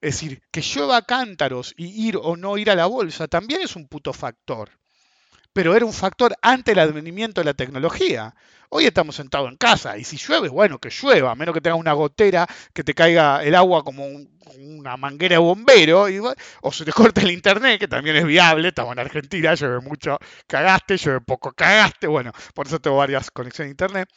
[0.00, 3.76] Es decir, que llueva cántaros y ir o no ir a la bolsa también es
[3.76, 4.79] un puto factor
[5.52, 8.34] pero era un factor ante el advenimiento de la tecnología.
[8.68, 11.80] Hoy estamos sentados en casa y si llueve, bueno, que llueva, a menos que tengas
[11.80, 14.06] una gotera que te caiga el agua como
[14.58, 16.06] una manguera de bombero,
[16.62, 20.18] o se te corta el internet, que también es viable, estamos en Argentina, llueve mucho,
[20.46, 24.08] cagaste, llueve poco, cagaste, bueno, por eso tengo varias conexiones a internet.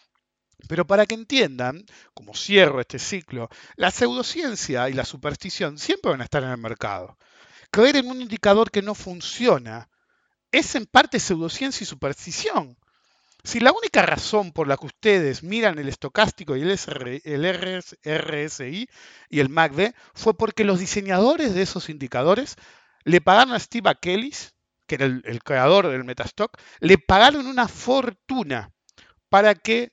[0.68, 6.22] Pero para que entiendan, como cierro este ciclo, la pseudociencia y la superstición siempre van
[6.22, 7.18] a estar en el mercado.
[7.72, 9.90] Creer en un indicador que no funciona
[10.54, 12.78] es en parte pseudociencia y superstición.
[13.44, 16.78] Si la única razón por la que ustedes miran el estocástico y el,
[18.06, 18.90] RSI
[19.30, 22.56] y el MACD fue porque los diseñadores de esos indicadores
[23.04, 24.54] le pagaron a Steve Akelis,
[24.88, 28.72] que era el, creador del Metastock, le pagaron una fortuna
[29.28, 29.92] para que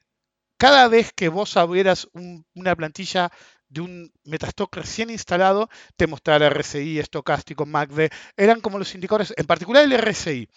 [0.57, 2.07] cada vez que vos abrieras
[2.55, 3.33] una plantilla
[3.71, 9.47] de un Metastock recién instalado, te mostrara RSI, estocástico, MACD, eran como los indicadores, en
[9.47, 10.49] particular el RSI.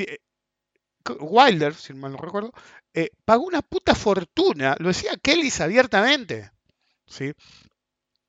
[0.00, 0.18] Eh,
[1.20, 2.52] Wilder, si mal no recuerdo,
[2.94, 6.50] eh, pagó una puta fortuna, lo decía Kelly abiertamente.
[7.06, 7.32] ¿sí?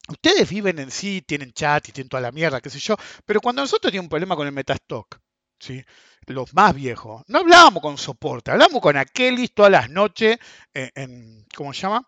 [0.07, 2.95] Ustedes viven en sí, tienen chat y tienen toda la mierda, qué sé yo,
[3.25, 5.19] pero cuando nosotros teníamos un problema con el Metastock,
[5.59, 5.83] ¿sí?
[6.27, 10.37] los más viejos, no hablábamos con soporte, hablábamos con Akelis todas las noches
[10.73, 12.07] en, en ¿cómo se llama?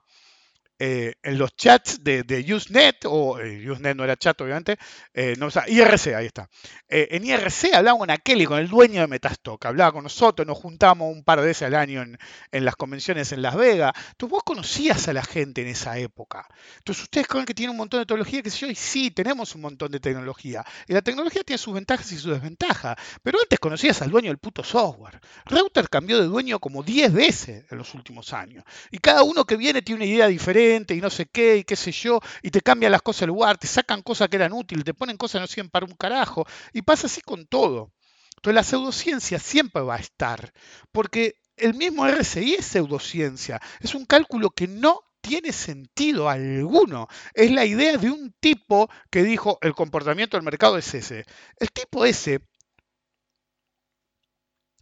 [0.77, 4.77] Eh, en los chats de, Usenet, o eh, Usenet no era chat obviamente,
[5.13, 6.49] eh, no, o sea, IRC, ahí está.
[6.89, 11.13] en IRC hablaba con Kelly, con el dueño de Metastock, hablaba con nosotros, nos juntamos
[11.13, 13.93] un par de veces al año en, las convenciones en Las Vegas.
[14.11, 16.45] Entonces vos conocías a la gente en esa época.
[16.79, 19.61] Entonces ustedes creen que tienen un montón de tecnología, que yo, y sí, tenemos un
[19.61, 20.65] montón de tecnología.
[20.87, 22.97] Y la tecnología tiene sus ventajas y sus desventajas.
[23.23, 25.21] Pero antes conocías al dueño del puto software.
[25.45, 28.65] Router cambió de dueño como 10 veces en los últimos años.
[28.91, 31.75] Y cada uno que viene tiene una idea diferente y no sé qué y qué
[31.75, 34.83] sé yo, y te cambian las cosas del lugar, te sacan cosas que eran útiles,
[34.83, 37.91] te ponen cosas que no sirven para un carajo, y pasa así con todo.
[38.37, 40.53] Entonces la pseudociencia siempre va a estar,
[40.91, 47.07] porque el mismo RSI es pseudociencia, es un cálculo que no tiene sentido alguno.
[47.33, 51.25] Es la idea de un tipo que dijo el comportamiento del mercado es ese.
[51.57, 52.41] El tipo ese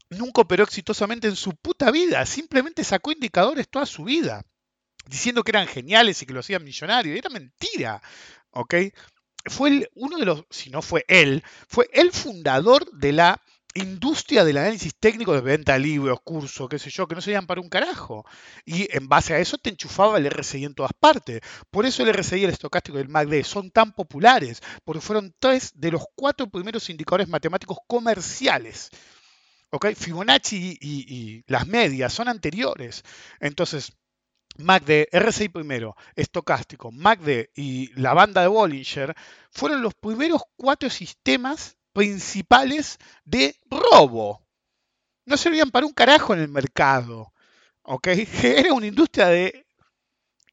[0.09, 4.45] nunca operó exitosamente en su puta vida, simplemente sacó indicadores toda su vida
[5.06, 7.18] diciendo que eran geniales y que lo hacían millonarios.
[7.18, 8.01] Era mentira,
[8.51, 8.76] ¿ok?
[9.45, 13.41] Fue uno de los, si no fue él, fue el fundador de la
[13.76, 17.32] industria del análisis técnico de venta de libros, cursos, qué sé yo, que no se
[17.32, 18.26] llaman para un carajo.
[18.66, 21.41] Y en base a eso te enchufaba el RSI en todas partes.
[21.72, 25.72] Por eso el RSI, el estocástico y el MACD son tan populares, porque fueron tres
[25.76, 28.89] de los cuatro primeros indicadores matemáticos comerciales.
[29.72, 29.88] ¿Ok?
[29.95, 33.04] Fibonacci y las medias son anteriores.
[33.39, 33.91] Entonces,
[34.58, 39.16] MACD, RSI primero, estocástico, MACD y la banda de Bollinger
[39.51, 44.41] fueron los primeros cuatro sistemas principales de robo.
[45.26, 47.34] No servían para un carajo en el mercado.
[47.84, 48.08] ¿ok?
[48.43, 49.66] Era una industria de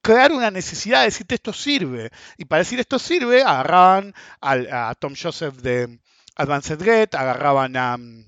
[0.03, 2.11] crear una necesidad de decirte esto sirve.
[2.37, 6.01] Y para decir esto sirve, agarraban a, Tom Joseph de
[6.37, 8.27] Advanced Get, agarraban a mm,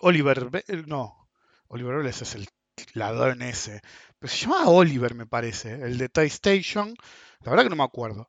[0.00, 1.28] Oliver, no,
[1.68, 2.48] Oliver Bell es el
[2.94, 3.80] ladrón ese,
[4.28, 6.94] se llamaba Oliver, me parece, el de Toy Station.
[7.40, 8.28] La verdad que no me acuerdo.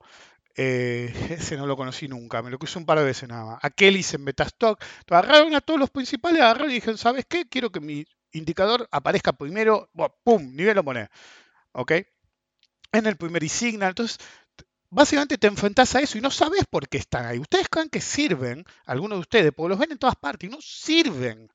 [0.55, 3.59] Eh, ese no lo conocí nunca, me lo puse un par de veces nada más.
[3.61, 4.83] A Kelly en Metastock.
[5.09, 7.47] Agarraron a todos los principales, agarraron y dijeron, ¿sabes qué?
[7.47, 9.89] Quiero que mi indicador aparezca primero,
[10.23, 10.55] ¡pum!
[10.55, 11.09] Nivel lo pone.
[11.73, 11.91] ¿Ok?
[12.91, 13.89] En el primer signal.
[13.89, 14.19] Entonces,
[14.89, 17.39] básicamente te enfrentás a eso y no sabes por qué están ahí.
[17.39, 20.61] Ustedes creen que sirven, algunos de ustedes, porque los ven en todas partes y no
[20.61, 21.49] sirven.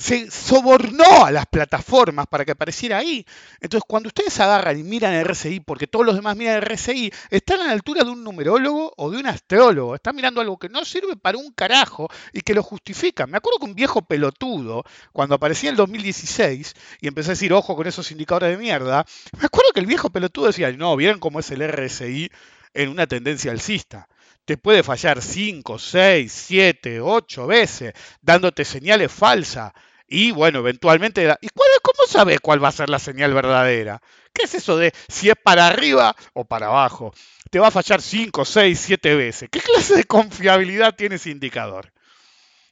[0.00, 3.24] Se sobornó a las plataformas para que apareciera ahí.
[3.60, 7.12] Entonces, cuando ustedes agarran y miran el RSI, porque todos los demás miran el RSI,
[7.28, 9.94] están a la altura de un numerólogo o de un astrólogo.
[9.94, 13.30] Están mirando algo que no sirve para un carajo y que lo justifican.
[13.30, 17.52] Me acuerdo que un viejo pelotudo, cuando aparecía en el 2016 y empecé a decir,
[17.52, 19.04] ojo con esos indicadores de mierda,
[19.38, 22.30] me acuerdo que el viejo pelotudo decía, no, ¿vieron cómo es el RSI
[22.72, 24.08] en una tendencia alcista?
[24.46, 29.72] te puede fallar 5, 6, 7, 8 veces, dándote señales falsas.
[30.12, 34.02] Y bueno, eventualmente, ¿y cuál, cómo sabes cuál va a ser la señal verdadera?
[34.32, 37.14] ¿Qué es eso de si es para arriba o para abajo?
[37.48, 39.48] Te va a fallar 5, 6, 7 veces.
[39.52, 41.92] ¿Qué clase de confiabilidad tiene ese indicador?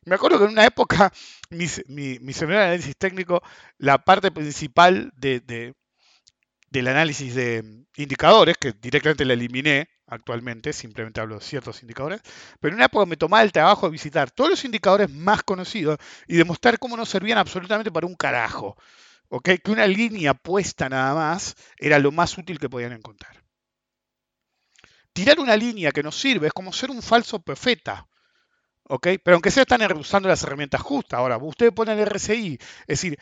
[0.05, 1.12] Me acuerdo que en una época,
[1.51, 3.41] mi, mi, seminario de análisis técnico,
[3.78, 5.74] la parte principal de,
[6.70, 12.20] del análisis de indicadores, que directamente la eliminé actualmente, simplemente hablo de ciertos indicadores,
[12.61, 15.98] pero en una época me tomaba el trabajo de visitar todos los indicadores más conocidos
[16.26, 18.76] y demostrar cómo no servían absolutamente para un carajo.
[19.44, 23.44] Que una línea puesta nada más era lo más útil que podían encontrar.
[25.12, 28.09] Tirar una línea que nos sirve es como ser un falso profeta.
[29.02, 31.18] Pero aunque sea están usando las herramientas justas.
[31.18, 33.18] Ahora, ustedes ponen el RSI, es decir,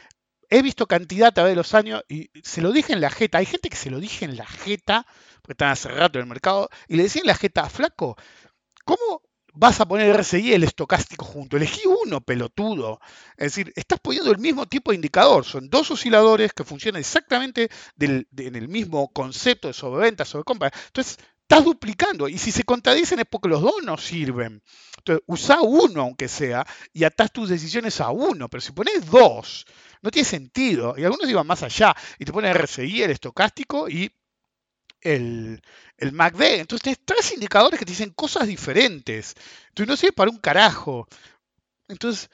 [0.49, 3.39] he visto cantidad a través de los años y se lo dije en la jeta.
[3.39, 5.09] Hay gente que se lo dije en la jeta,
[5.47, 8.17] porque están hace rato en el mercado, y le decía en la jeta, flaco,
[8.85, 9.23] ¿cómo
[9.55, 11.57] vas a poner RSI y el estocástico junto?
[11.57, 12.99] Elegí uno, pelotudo.
[13.37, 15.45] Es decir, estás poniendo el mismo tipo de indicador.
[15.45, 17.71] Son dos osciladores que funcionan exactamente
[18.01, 20.73] en el mismo concepto de sobreventa, sobrecompra.
[20.89, 22.29] Entonces, estás duplicando.
[22.29, 24.65] Y si se contradicen es porque los dos no sirven.
[24.99, 28.49] Entonces, usa uno, aunque sea, y atás tus decisiones a uno.
[28.49, 29.65] Pero si pones dos,
[30.03, 30.97] no tiene sentido.
[30.99, 34.11] Y algunos iban más allá y te ponen RSI, el estocástico y
[35.15, 35.63] el,
[35.99, 36.61] el MACD.
[36.61, 39.35] Entonces tienes tres indicadores que te dicen cosas diferentes.
[39.69, 41.07] Entonces no sirve para un carajo.
[41.89, 42.31] Entonces,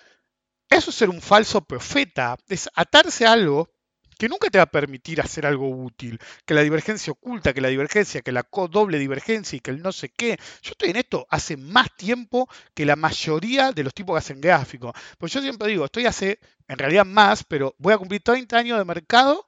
[0.70, 3.70] eso es ser un falso profeta, es atarse a algo
[4.18, 7.68] que nunca te va a permitir hacer algo útil, que la divergencia oculta, que la
[7.68, 10.38] divergencia, que la doble divergencia y que el no sé qué.
[10.62, 14.40] Yo estoy en esto hace más tiempo que la mayoría de los tipos que hacen
[14.40, 14.92] gráfico.
[15.18, 18.78] Pues yo siempre digo, estoy hace, en realidad más, pero voy a cumplir 30 años
[18.78, 19.46] de mercado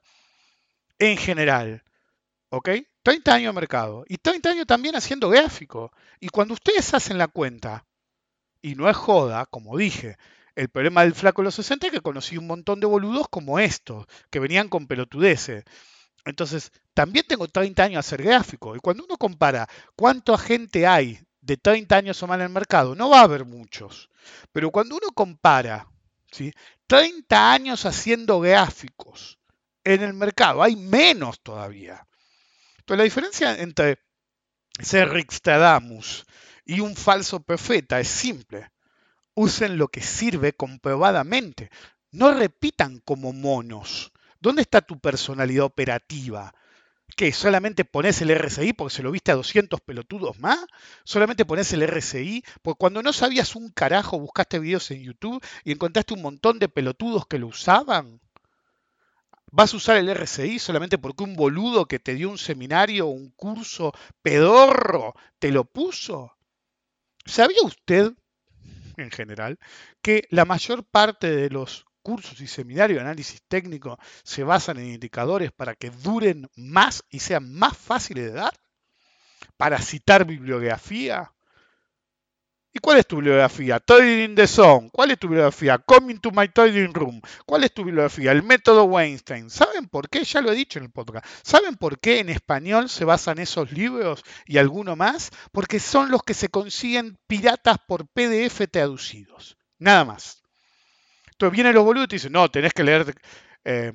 [0.99, 1.83] en general.
[2.49, 2.69] ¿Ok?
[3.05, 4.03] 30 años de mercado.
[4.07, 5.91] Y 30 años también haciendo gráfico.
[6.19, 7.85] Y cuando ustedes hacen la cuenta,
[8.63, 10.17] y no es joda, como dije,
[10.55, 13.59] el problema del flaco de los 60 es que conocí un montón de boludos como
[13.59, 15.65] estos, que venían con pelotudeces.
[16.25, 18.75] Entonces, también tengo 30 años a hacer gráfico.
[18.75, 22.95] Y cuando uno compara cuánta gente hay de 30 años o más en el mercado,
[22.95, 24.09] no va a haber muchos.
[24.51, 25.87] Pero cuando uno compara
[26.31, 26.51] ¿sí?
[26.87, 29.37] 30 años haciendo gráficos
[29.83, 32.07] en el mercado, hay menos todavía.
[32.85, 33.99] Entonces, la diferencia entre
[34.79, 36.25] ser Rixtadamus
[36.65, 38.69] y un falso profeta es simple
[39.35, 41.69] usen lo que sirve comprobadamente.
[42.11, 44.11] No repitan como monos.
[44.39, 46.53] ¿Dónde está tu personalidad operativa?
[47.15, 47.31] ¿Qué?
[47.31, 50.59] ¿Solamente pones el RSI porque se lo viste a 200 pelotudos más?
[51.03, 52.43] ¿Solamente pones el RSI?
[52.61, 56.69] Porque cuando no sabías un carajo buscaste videos en YouTube y encontraste un montón de
[56.69, 58.19] pelotudos que lo usaban.
[59.57, 63.11] ¿Vas a usar el RSI solamente porque un boludo que te dio un seminario o
[63.11, 66.33] un curso pedorro te lo puso?
[67.25, 68.11] ¿Sabía usted
[68.97, 69.57] en general,
[70.01, 74.87] que la mayor parte de los cursos y seminarios de análisis técnico se basan en
[74.87, 78.53] indicadores para que duren más y sean más fáciles de dar,
[79.55, 81.33] para citar bibliografía,
[82.75, 83.79] ¿Y cuál es tu bibliografía?
[83.79, 84.89] Trading in the Zone.
[84.91, 85.77] ¿Cuál es tu bibliografía?
[85.77, 87.21] Coming to my trading room.
[87.45, 88.33] ¿Cuál es tu bibliografía?
[88.33, 89.49] El método Weinstein.
[89.49, 90.25] ¿Saben por qué?
[90.25, 91.25] Ya lo he dicho en el podcast.
[91.41, 95.31] ¿Saben por qué en español se basan esos libros y alguno más?
[95.53, 99.55] Porque son los que se consiguen piratas por PDF traducidos.
[99.79, 100.43] Nada más.
[101.31, 103.15] Entonces vienen los boludos y te dicen, no, tenés que leer...
[103.63, 103.93] Eh,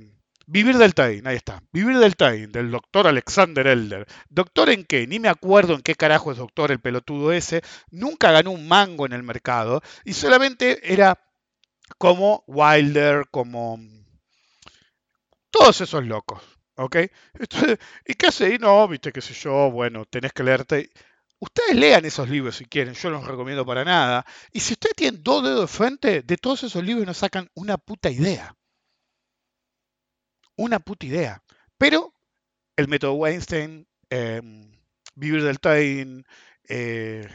[0.52, 1.62] Vivir del Trading, ahí está.
[1.70, 4.04] Vivir del Trading, del doctor Alexander Elder.
[4.28, 5.06] ¿Doctor en qué?
[5.06, 7.62] Ni me acuerdo en qué carajo es doctor el pelotudo ese.
[7.92, 9.80] Nunca ganó un mango en el mercado.
[10.04, 11.16] Y solamente era
[11.98, 13.78] como Wilder, como
[15.52, 16.42] todos esos locos.
[16.74, 16.96] ¿Ok?
[18.06, 18.52] ¿Y qué hace?
[18.52, 20.90] Y no, viste, qué sé yo, bueno, tenés que leerte.
[21.38, 24.26] Ustedes lean esos libros si quieren, yo no los recomiendo para nada.
[24.50, 27.78] Y si ustedes tienen dos dedos de frente, de todos esos libros nos sacan una
[27.78, 28.56] puta idea
[30.60, 31.42] una puta idea.
[31.78, 32.12] Pero
[32.76, 34.70] el método Weinstein, em,
[35.14, 36.22] Vivir del Trading,
[36.68, 37.28] eh,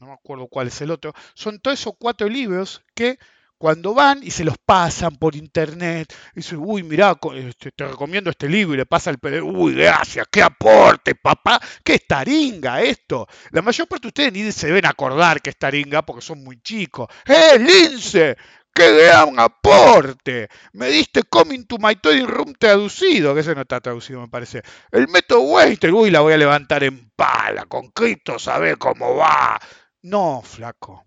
[0.00, 3.18] no me acuerdo cuál es el otro, son todos esos cuatro libros que
[3.58, 8.28] cuando van y se los pasan por internet, y dicen, uy, mirá, este, te recomiendo
[8.28, 13.28] este libro y le pasa el PDF, uy, gracias, qué aporte, papá, qué taringa esto.
[13.52, 16.60] La mayor parte de ustedes ni se deben acordar que es taringa porque son muy
[16.60, 17.06] chicos.
[17.24, 18.36] ¡Eh, Lince!
[18.74, 20.48] ¡Qué gran aporte!
[20.72, 24.62] Me diste Coming to My Toy Room traducido, que ese no está traducido, me parece.
[24.90, 29.60] El método Weinstein, uy, la voy a levantar en pala, con Cristo, sabe cómo va.
[30.02, 31.04] No, flaco.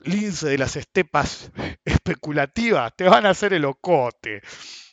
[0.00, 1.50] Lince de las estepas
[1.84, 4.42] especulativas, te van a hacer el ocote.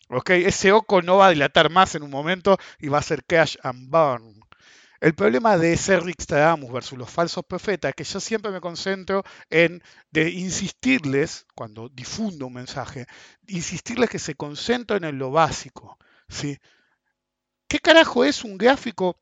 [0.10, 0.30] ¿Ok?
[0.32, 3.58] Ese oco no va a dilatar más en un momento y va a ser cash
[3.62, 4.39] and burn.
[5.02, 9.82] El problema de ser Rickstradamus versus los falsos profetas que yo siempre me concentro en
[10.12, 13.06] de insistirles, cuando difundo un mensaje,
[13.48, 15.98] insistirles que se concentren en lo básico.
[16.28, 16.58] ¿sí?
[17.68, 19.18] ¿Qué carajo es un gráfico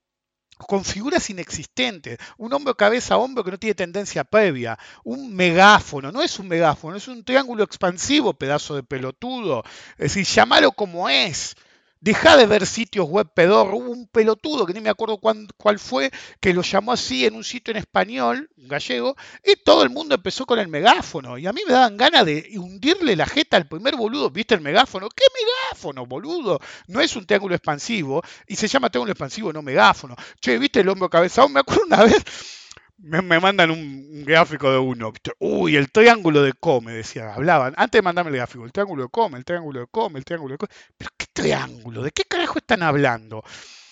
[0.58, 6.12] con figuras inexistentes, un hombro cabeza a hombro que no tiene tendencia previa, un megáfono,
[6.12, 9.64] no es un megáfono, es un triángulo expansivo, pedazo de pelotudo,
[9.98, 11.56] es decir, llámalo como es,
[12.00, 13.74] Deja de ver sitios web pedor.
[13.74, 17.44] Hubo un pelotudo que ni me acuerdo cuál fue, que lo llamó así en un
[17.44, 21.38] sitio en español, gallego, y todo el mundo empezó con el megáfono.
[21.38, 24.30] Y a mí me daban ganas de hundirle la jeta al primer boludo.
[24.30, 25.10] ¿Viste el megáfono?
[25.10, 26.60] ¿Qué megáfono, boludo?
[26.88, 30.16] No es un triángulo expansivo y se llama triángulo expansivo, no megáfono.
[30.40, 31.50] Che, ¿viste el hombro cabezado?
[31.50, 32.24] Me acuerdo una vez
[32.98, 35.14] me, mandan un, gráfico de uno.
[35.40, 37.74] Uy, el triángulo de Come, decía, hablaban.
[37.78, 40.54] Antes de mandarme el gráfico, el triángulo de Come, el triángulo de Come, el triángulo
[40.54, 40.72] de Come.
[40.98, 42.04] ¿Pero qué triángulo?
[42.04, 43.44] ¿De qué carajo están hablando?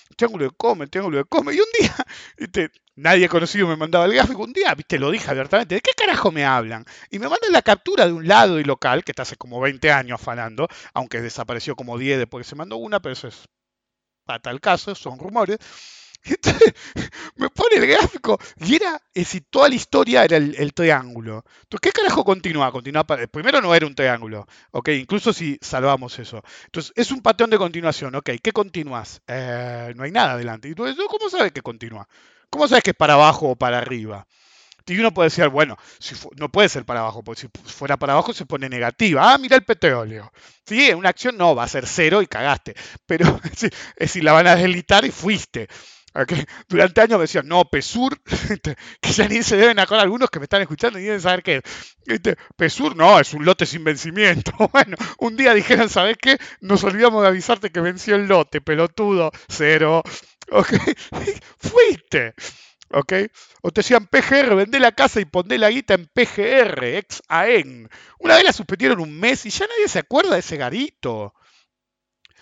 [0.09, 1.53] El triángulo de Come, el triángulo de Come.
[1.53, 1.95] Y un día,
[2.37, 2.71] ¿viste?
[2.95, 4.43] nadie conocido me mandaba el gráfico.
[4.43, 6.85] Un día, viste, lo dije abiertamente, ¿de qué carajo me hablan?
[7.11, 9.91] Y me mandan la captura de un lado y local, que está hace como 20
[9.91, 13.45] años afanando, aunque desapareció como 10 después que se mandó una, pero eso es
[14.25, 15.59] para tal caso, son rumores.
[16.25, 16.73] Entonces,
[17.35, 21.43] me pone el gráfico y era, es decir, toda la historia era el, triángulo.
[21.63, 22.71] Entonces, ¿qué carajo continúa?
[22.71, 24.89] continúa primero no era un triángulo, ¿ok?
[24.89, 26.43] Incluso si salvamos eso.
[26.65, 28.31] Entonces, es un patrón de continuación, ¿ok?
[28.41, 29.21] ¿Qué continúas?
[29.27, 30.67] Eh, no hay nada adelante.
[30.67, 32.07] Y tú ¿cómo sabes que continúa?
[32.49, 34.25] ¿Cómo sabes que es para abajo o para arriba?
[34.87, 38.13] Y uno puede decir, bueno, si no puede ser para abajo, porque si fuera para
[38.13, 39.33] abajo se pone negativa.
[39.33, 40.31] Ah, mira el petróleo.
[40.63, 42.75] Sí, en una acción no, va a ser cero y cagaste.
[43.07, 45.67] Pero es decir, la van a delitar y fuiste.
[46.69, 48.21] Durante años me decían, no, PESUR,
[49.01, 51.61] que ya ni se deben acordar algunos que me están escuchando y deben saber qué
[52.05, 52.21] es.
[52.55, 54.51] PESUR no, es un lote sin vencimiento.
[54.75, 56.37] Bueno, un día dijeron, ¿sabes qué?
[56.59, 60.03] Nos olvidamos de avisarte que venció el lote, pelotudo, cero.
[60.51, 60.73] ¿Ok?
[61.57, 62.33] Fuiste.
[62.91, 63.13] ¿Ok?
[63.61, 67.89] O te decían PGR, vendé la casa y pondé la guita en PGR, ex AEN.
[68.19, 71.33] Una vez la suspendieron un mes y ya nadie se acuerda de ese garito.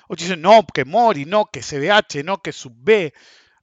[0.08, 3.14] O te dicen, no, que Mori, no, que CBH, no, que Sub B.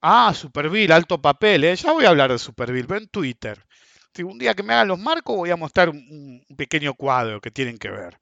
[0.03, 1.75] Ah, Superville, alto papel, ¿eh?
[1.75, 3.63] Ya voy a hablar de Superville, pero en Twitter.
[4.13, 7.51] Si un día que me hagan los marcos voy a mostrar un, pequeño cuadro que
[7.51, 8.17] tienen que ver.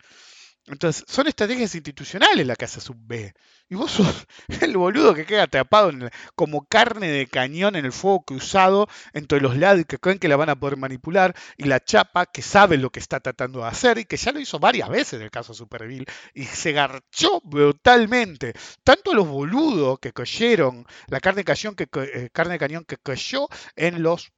[0.69, 3.33] Entonces, son estrategias institucionales que hace Sub B.
[3.69, 4.27] Y vos sos
[4.61, 5.91] el boludo que queda atrapado
[6.35, 10.35] como carne de cañón en el fuego cruzado entre los lados que creen que la
[10.35, 13.97] van a poder manipular y la chapa que sabe lo que está tratando de hacer
[13.97, 18.53] y que ya lo hizo varias veces en el caso Superville y se garchó brutalmente.
[18.83, 22.97] Tanto los boludos que cayeron, la carne de cañón que, eh, carne de cañón que
[22.97, 24.31] cayó en los...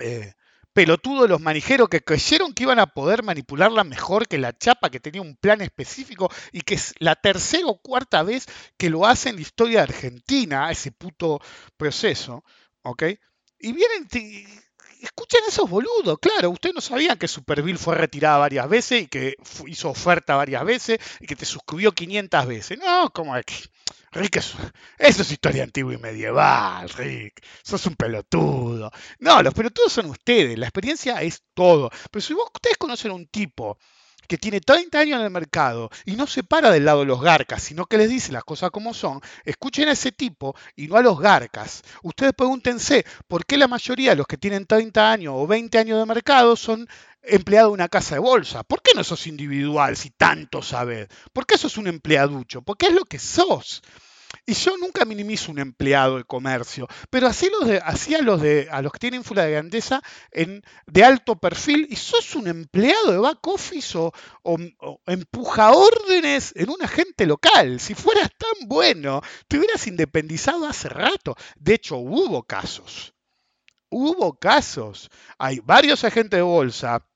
[0.00, 0.32] Eh,
[0.80, 4.88] pelotudo de los manijeros que creyeron que iban a poder manipularla mejor que la chapa,
[4.88, 8.46] que tenía un plan específico y que es la tercera o cuarta vez
[8.78, 11.38] que lo hace en la historia de Argentina, ese puto
[11.76, 12.44] proceso,
[12.80, 13.02] ¿ok?
[13.58, 14.08] Y vienen,
[15.02, 19.36] escuchen esos boludos, claro, ustedes no sabían que Superville fue retirada varias veces y que
[19.66, 22.78] hizo oferta varias veces y que te suscribió 500 veces.
[22.78, 23.54] No, como que
[24.12, 24.58] Rick, eso,
[24.98, 27.44] es historia antigua y medieval, Rick.
[27.62, 28.90] Sos un pelotudo.
[29.20, 30.58] No, los pelotudos son ustedes.
[30.58, 31.90] La experiencia es todo.
[32.10, 33.78] Pero si ustedes conocen a un tipo
[34.30, 37.20] que tiene 30 años en el mercado y no se para del lado de los
[37.20, 40.94] garcas, sino que les dice las cosas como son, escuchen a ese tipo y no
[40.94, 41.82] a los garcas.
[42.04, 45.98] Ustedes pregúntense por qué la mayoría de los que tienen 30 años o 20 años
[45.98, 46.88] de mercado son
[47.24, 48.62] empleados de una casa de bolsa.
[48.62, 51.08] ¿Por qué no sos individual si tanto sabes?
[51.32, 52.62] ¿Por qué sos un empleaducho?
[52.62, 53.82] Porque es lo que sos.
[54.46, 58.40] Y yo nunca minimizo un empleado de comercio, pero así, los de, así a, los
[58.40, 62.48] de, a los que tienen fula de grandeza en, de alto perfil, y sos un
[62.48, 64.12] empleado de back office o,
[65.06, 67.80] empuja órdenes en un agente local.
[67.80, 71.36] Si fueras tan bueno, te hubieras independizado hace rato.
[71.56, 73.14] De hecho, hubo casos.
[73.90, 75.10] Hubo casos.
[75.38, 77.06] Hay varios agentes de bolsa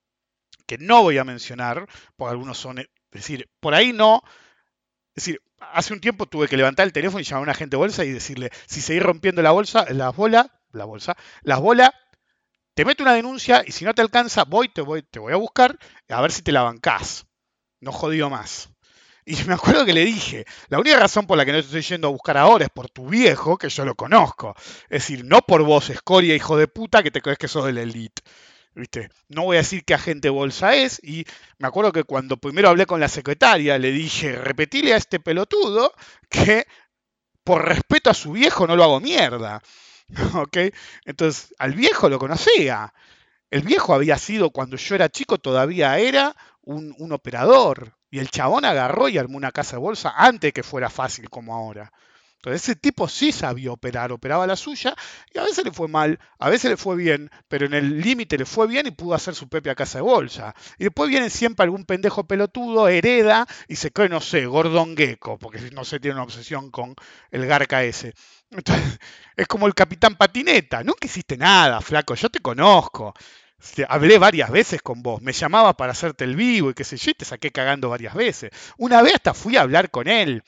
[0.66, 4.22] que no voy a mencionar, porque algunos son, es decir, por ahí no,
[5.16, 7.76] es decir, hace un tiempo tuve que levantar el teléfono y llamar a un agente
[7.76, 11.90] de bolsa y decirle, si seguís rompiendo la bolsa, las bolas, la bolsa, las bolas,
[12.74, 15.36] te meto una denuncia y si no te alcanza, voy, te voy, te voy a
[15.36, 17.26] buscar a ver si te la bancás.
[17.80, 18.70] No jodido más.
[19.24, 21.82] Y me acuerdo que le dije, la única razón por la que no te estoy
[21.82, 24.54] yendo a buscar ahora es por tu viejo, que yo lo conozco.
[24.84, 27.72] Es decir, no por vos, escoria, hijo de puta, que te crees que sos de
[27.72, 28.22] la elite.
[28.74, 29.10] ¿Viste?
[29.28, 31.26] No voy a decir qué agente bolsa es, y
[31.58, 35.92] me acuerdo que cuando primero hablé con la secretaria, le dije, repetile a este pelotudo
[36.28, 36.66] que
[37.44, 39.62] por respeto a su viejo no lo hago mierda.
[40.34, 40.58] ¿Ok?
[41.04, 42.92] Entonces, al viejo lo conocía.
[43.50, 47.96] El viejo había sido, cuando yo era chico, todavía era un, un operador.
[48.10, 51.54] Y el chabón agarró y armó una casa de bolsa antes que fuera fácil como
[51.54, 51.92] ahora.
[52.44, 54.94] Entonces ese tipo sí sabía operar, operaba la suya
[55.32, 58.36] y a veces le fue mal, a veces le fue bien, pero en el límite
[58.36, 60.54] le fue bien y pudo hacer su propia casa de bolsa.
[60.76, 65.38] Y después viene siempre algún pendejo pelotudo, hereda y se cree, no sé, Gordon Gecko,
[65.38, 66.94] porque no sé, tiene una obsesión con
[67.30, 68.12] el garca ese.
[68.50, 68.98] Entonces,
[69.38, 73.14] es como el capitán patineta, nunca hiciste nada, flaco, yo te conozco.
[73.88, 77.12] Hablé varias veces con vos, me llamaba para hacerte el vivo y qué sé yo,
[77.12, 78.50] y te saqué cagando varias veces.
[78.76, 80.44] Una vez hasta fui a hablar con él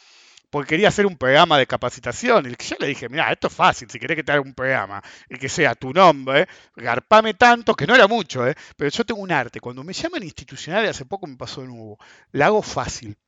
[0.56, 2.46] porque quería hacer un programa de capacitación.
[2.46, 5.02] Y yo le dije, mira, esto es fácil, si querés que te haga un programa
[5.28, 8.54] y que sea tu nombre, garpame tanto, que no era mucho, ¿eh?
[8.74, 9.60] pero yo tengo un arte.
[9.60, 11.98] Cuando me llaman institucional, hace poco me pasó de nuevo,
[12.32, 13.18] la hago fácil.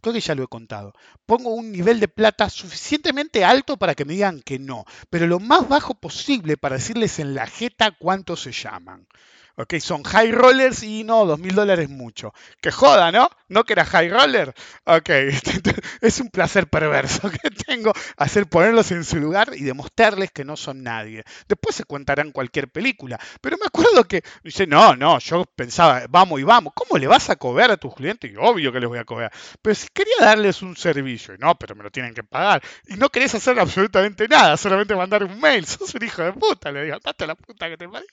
[0.00, 0.92] Creo que ya lo he contado.
[1.26, 5.40] Pongo un nivel de plata suficientemente alto para que me digan que no, pero lo
[5.40, 9.08] más bajo posible para decirles en la jeta cuánto se llaman.
[9.56, 12.32] Ok, son high rollers y no, dos mil dólares mucho.
[12.60, 13.28] Que joda, ¿no?
[13.48, 14.54] ¿No que high roller?
[14.84, 15.08] Ok,
[16.00, 20.56] es un placer perverso que tengo hacer ponerlos en su lugar y demostrarles que no
[20.56, 21.24] son nadie.
[21.48, 23.18] Después se contarán cualquier película.
[23.40, 26.72] Pero me acuerdo que dice, no, no, yo pensaba, vamos y vamos.
[26.74, 28.30] ¿Cómo le vas a cobrar a tus clientes?
[28.30, 29.32] Y obvio que les voy a cobrar.
[29.60, 32.62] Pero si quería darles un servicio, y no, pero me lo tienen que pagar.
[32.86, 35.66] Y no querés hacer absolutamente nada, solamente mandar un mail.
[35.66, 38.08] Sos un hijo de puta, le digo, date la puta que te parió.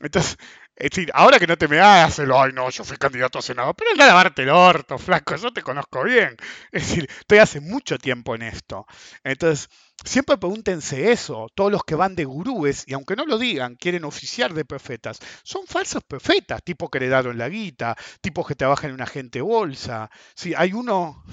[0.00, 0.36] Entonces,
[0.78, 3.74] es decir, ahora que no te me el, ay no, yo fui candidato a senador,
[3.74, 6.36] pero es lavarte el orto, flaco, yo te conozco bien.
[6.70, 8.86] Es decir, estoy hace mucho tiempo en esto.
[9.24, 9.68] Entonces,
[10.04, 14.04] siempre pregúntense eso, todos los que van de gurúes, y aunque no lo digan, quieren
[14.04, 18.94] oficiar de profetas, son falsos profetas, tipo que heredaron la guita, tipo que trabajan en
[18.94, 20.10] una agente bolsa.
[20.36, 21.24] Sí, hay uno,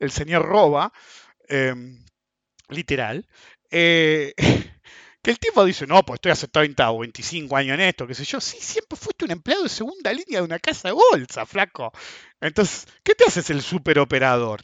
[0.00, 0.92] el señor Roba,
[1.48, 2.04] em,
[2.68, 3.26] literal,
[3.70, 4.34] eh,
[5.22, 8.14] Que el tipo dice, no, pues estoy hace 30 o 25 años en esto, qué
[8.14, 8.40] sé yo.
[8.40, 11.92] Sí, siempre fuiste un empleado de segunda línea de una casa de bolsa, flaco.
[12.40, 14.62] Entonces, ¿qué te haces el superoperador?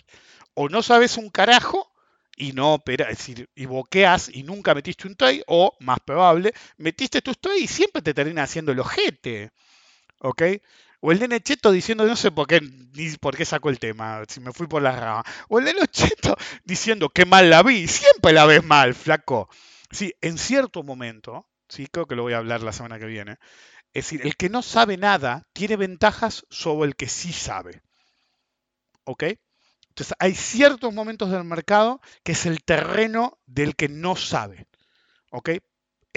[0.55, 1.93] O no sabes un carajo
[2.37, 6.53] y no operas, es decir, y boqueas y nunca metiste un toy, o, más probable,
[6.77, 9.53] metiste tu toy y siempre te termina haciendo el ojete.
[10.21, 10.43] ¿Ok?
[11.01, 14.25] O el nene cheto diciendo, no sé por qué, ni por qué sacó el tema,
[14.29, 15.25] si me fui por la rama.
[15.49, 17.87] O el nene cheto diciendo, qué mal la vi.
[17.87, 19.49] Siempre la ves mal, flaco.
[19.91, 23.33] Sí, en cierto momento, sí, creo que lo voy a hablar la semana que viene,
[23.95, 27.83] es decir, el que no sabe nada tiene ventajas sobre el que sí sabe.
[29.05, 29.25] ¿Ok?
[29.89, 34.69] Entonces, hay ciertos momentos del mercado que es el terreno del que no sabe.
[35.33, 35.51] ¿Ok?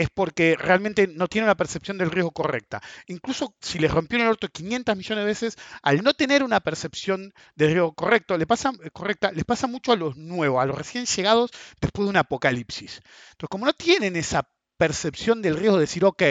[0.02, 2.82] Es porque realmente no tiene la percepción del riesgo correcta.
[3.08, 7.34] Incluso si les rompió el orto 500 millones de veces, al no tener una percepción
[7.56, 10.78] del riesgo correcto, le pasa, eh, correcta, les pasa mucho a los nuevos, a los
[10.78, 13.02] recién llegados después de un apocalipsis.
[13.32, 16.24] Entonces, como no tienen esa percepción del riesgo de decir, ok,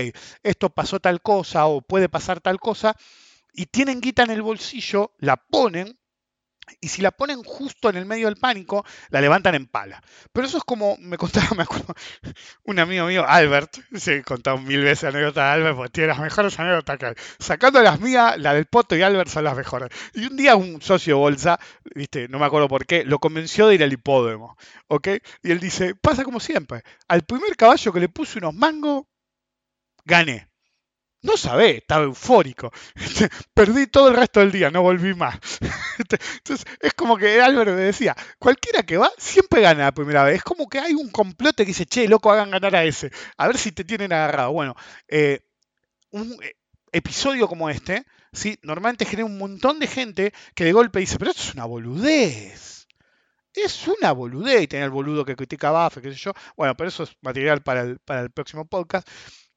[0.43, 2.97] esto pasó tal cosa o puede pasar tal cosa,
[3.53, 6.00] y tienen guita en el bolsillo, la ponen
[6.81, 10.03] y si la ponen justo en el medio del pánico, la levantan en pala.
[10.33, 11.95] Pero eso es como, me contaba, me acuerdo,
[12.65, 16.19] un amigo mío, Albert, se he contado mil veces anécdota de Albert, porque tiene las
[16.19, 17.15] mejores anécdotas que hay.
[17.39, 19.91] Sacando las mías, la del Poto y Albert son las mejores.
[20.15, 21.59] Y un día un socio bolsa,
[21.95, 24.57] viste, no me acuerdo por qué, lo convenció de ir al hipódromo,
[24.89, 25.09] ¿ok?
[25.43, 29.05] Y él dice, pasa como siempre, al primer caballo que le puse unos mangos,
[30.05, 30.50] gané.
[31.23, 32.73] No sabé, estaba eufórico.
[33.55, 35.39] Perdí todo el resto del día, no volví más.
[35.99, 40.37] Entonces, es como que Álvaro me decía, cualquiera que va, siempre gana la primera vez.
[40.37, 43.11] Es como que hay un complote que dice, che, loco, hagan ganar a ese.
[43.37, 44.53] A ver si te tienen agarrado.
[44.53, 44.75] Bueno,
[45.09, 45.41] eh,
[46.11, 46.57] un eh,
[46.93, 48.59] episodio como este, ¿sí?
[48.63, 52.87] normalmente genera un montón de gente que de golpe dice, pero esto es una boludez.
[53.53, 56.33] Es una boludez tener el boludo que critica a Buffett, qué sé yo.
[56.57, 59.09] Bueno, pero eso es material para el, para el próximo podcast.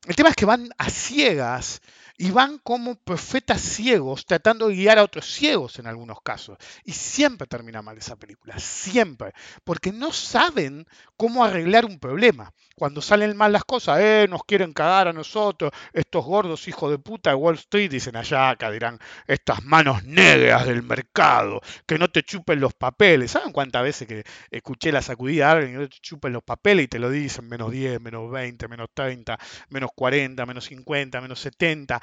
[0.05, 1.81] El tema es que van a ciegas
[2.17, 6.57] y van como profetas ciegos tratando de guiar a otros ciegos en algunos casos.
[6.83, 9.31] Y siempre termina mal esa película, siempre,
[9.63, 10.85] porque no saben
[11.17, 12.53] cómo arreglar un problema.
[12.75, 16.99] Cuando salen mal las cosas, eh, nos quieren cagar a nosotros, estos gordos hijos de
[16.99, 22.09] puta de Wall Street, dicen allá acá, dirán, estas manos negras del mercado, que no
[22.09, 23.31] te chupen los papeles.
[23.31, 26.85] ¿Saben cuántas veces que escuché la sacudida de alguien que no te chupen los papeles
[26.85, 29.37] y te lo dicen menos 10, menos 20, menos 30,
[29.69, 32.01] menos 40, menos 50, menos 70?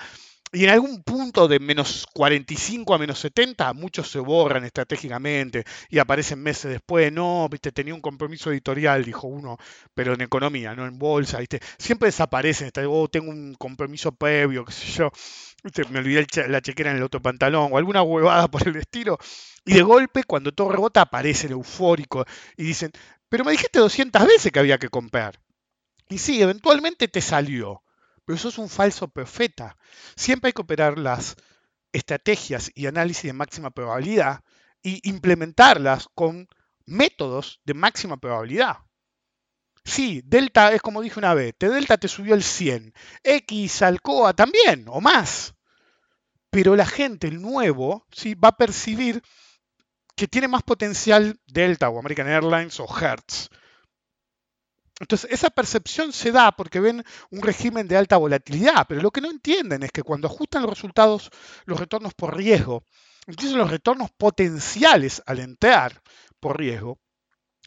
[0.53, 5.99] y en algún punto de menos 45 a menos 70, muchos se borran estratégicamente y
[5.99, 7.13] aparecen meses después.
[7.13, 9.59] No, viste, tenía un compromiso editorial, dijo uno,
[9.95, 11.61] pero en economía, no en bolsa, viste.
[11.79, 15.13] Siempre desaparecen, está, oh, tengo un compromiso previo, qué sé yo.
[15.91, 19.19] me olvidé la chequera en el otro pantalón o alguna huevada por el estilo.
[19.65, 22.25] Y de golpe, cuando todo rebota, aparece el eufórico
[22.57, 22.91] y dicen,
[23.29, 25.39] pero me dijiste 200 veces que había que comprar.
[26.11, 27.83] Y sí, eventualmente te salió
[28.31, 29.77] pero eso es un falso profeta.
[30.15, 31.35] Siempre hay que operar las
[31.93, 34.45] estrategias y análisis de máxima probabilidad
[34.85, 36.47] y implementarlas con
[36.87, 38.77] métodos de máxima probabilidad.
[39.85, 42.95] Sí, delta es como dije una vez, T delta te subió el 100,
[43.25, 45.55] X alcoa también, o más.
[46.51, 48.35] Pero la gente, el nuevo, ¿sí?
[48.35, 49.23] va a percibir
[50.15, 53.49] que tiene más potencial Delta o American Airlines o Hertz.
[55.01, 59.23] Entonces, esa percepción se da porque ven un régimen de alta volatilidad, pero lo que
[59.23, 61.31] no entienden es que cuando ajustan los resultados,
[61.65, 62.85] los retornos por riesgo,
[63.27, 66.03] incluso los retornos potenciales al entrar
[66.39, 67.01] por riesgo,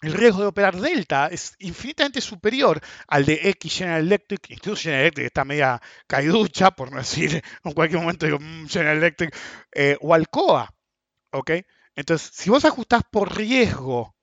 [0.01, 5.03] el riesgo de operar delta es infinitamente superior al de X General Electric, incluso General
[5.03, 9.35] Electric está media caiducha, por no decir en cualquier momento digo mm, General Electric,
[9.73, 10.73] eh, o Alcoa.
[11.31, 11.51] ¿ok?
[11.95, 14.15] Entonces, si vos ajustás por riesgo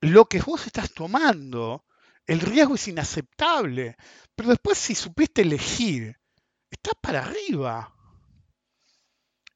[0.00, 1.84] lo que vos estás tomando,
[2.26, 3.96] el riesgo es inaceptable.
[4.34, 6.16] Pero después si supiste elegir,
[6.70, 7.94] estás para arriba.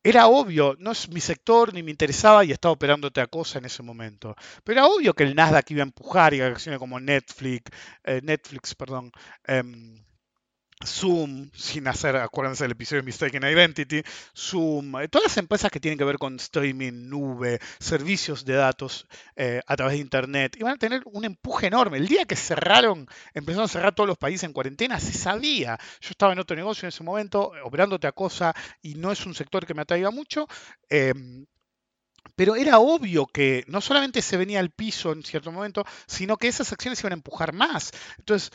[0.02, 3.64] Era obvio, no es mi sector ni me interesaba y estaba operando otra cosa en
[3.64, 4.36] ese momento.
[4.62, 7.70] Pero era obvio que el Nasdaq iba a empujar y acciones como Netflix,
[8.04, 9.10] eh, Netflix, perdón,
[9.44, 10.04] em,
[10.82, 14.02] Zoom, sin hacer, acuérdense del episodio de Mistaken Identity,
[14.36, 19.06] Zoom, eh, todas las empresas que tienen que ver con streaming, nube, servicios de datos
[19.36, 21.98] eh, a través de Internet, iban a tener un empuje enorme.
[21.98, 25.78] El día que cerraron, empezaron a cerrar todos los países en cuarentena, se sabía.
[26.00, 29.34] Yo estaba en otro negocio en ese momento, operando otra cosa, y no es un
[29.34, 30.46] sector que me atraiga mucho.
[30.88, 31.46] Em,
[32.36, 36.48] pero era obvio que no solamente se venía al piso en cierto momento, sino que
[36.48, 37.92] esas acciones iban a empujar más.
[38.18, 38.50] Entonces,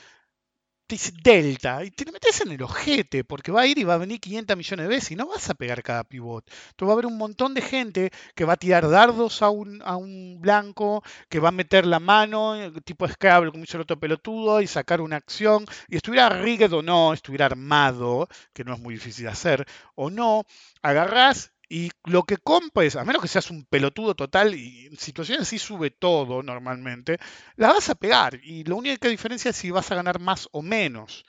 [0.90, 3.94] te dice Delta y te metes en el ojete porque va a ir y va
[3.94, 6.44] a venir 500 millones de veces y no vas a pegar cada pivot.
[6.48, 9.84] Entonces va a haber un montón de gente que va a tirar dardos a un,
[9.86, 13.82] a un blanco, que va a meter la mano, eh, tipo Scrabble, como hizo el
[13.82, 15.64] otro pelotudo, y sacar una acción.
[15.90, 20.10] Y estuviera rigged o no, estuviera armado, que no es muy difícil de hacer, o
[20.10, 20.44] no,
[20.82, 25.44] agarrás y lo que compres, a menos que seas un pelotudo total y en situaciones
[25.44, 27.20] así sube todo normalmente,
[27.56, 28.40] la vas a pegar.
[28.44, 31.26] Y la única diferencia es si vas a ganar más o menos.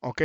[0.00, 0.22] ¿Ok?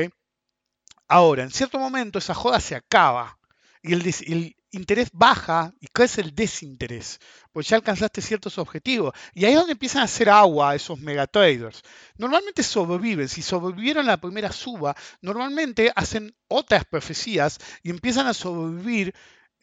[1.08, 3.38] Ahora, en cierto momento esa joda se acaba
[3.84, 7.20] y el, el interés baja y crece el desinterés,
[7.52, 9.14] pues ya alcanzaste ciertos objetivos.
[9.34, 11.84] Y ahí es donde empiezan a hacer agua esos megatraders.
[12.18, 19.14] Normalmente sobreviven, si sobrevivieron la primera suba, normalmente hacen otras profecías y empiezan a sobrevivir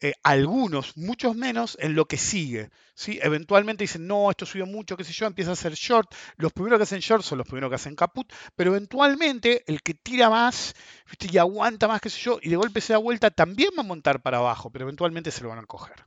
[0.01, 2.69] eh, algunos, muchos menos, en lo que sigue.
[2.95, 3.19] ¿sí?
[3.21, 6.13] Eventualmente dicen, no, esto subió mucho, qué sé yo, empieza a hacer short.
[6.37, 9.93] Los primeros que hacen short son los primeros que hacen caput, pero eventualmente el que
[9.93, 10.73] tira más
[11.19, 13.85] y aguanta más, qué sé yo, y de golpe se da vuelta, también va a
[13.85, 16.05] montar para abajo, pero eventualmente se lo van a coger.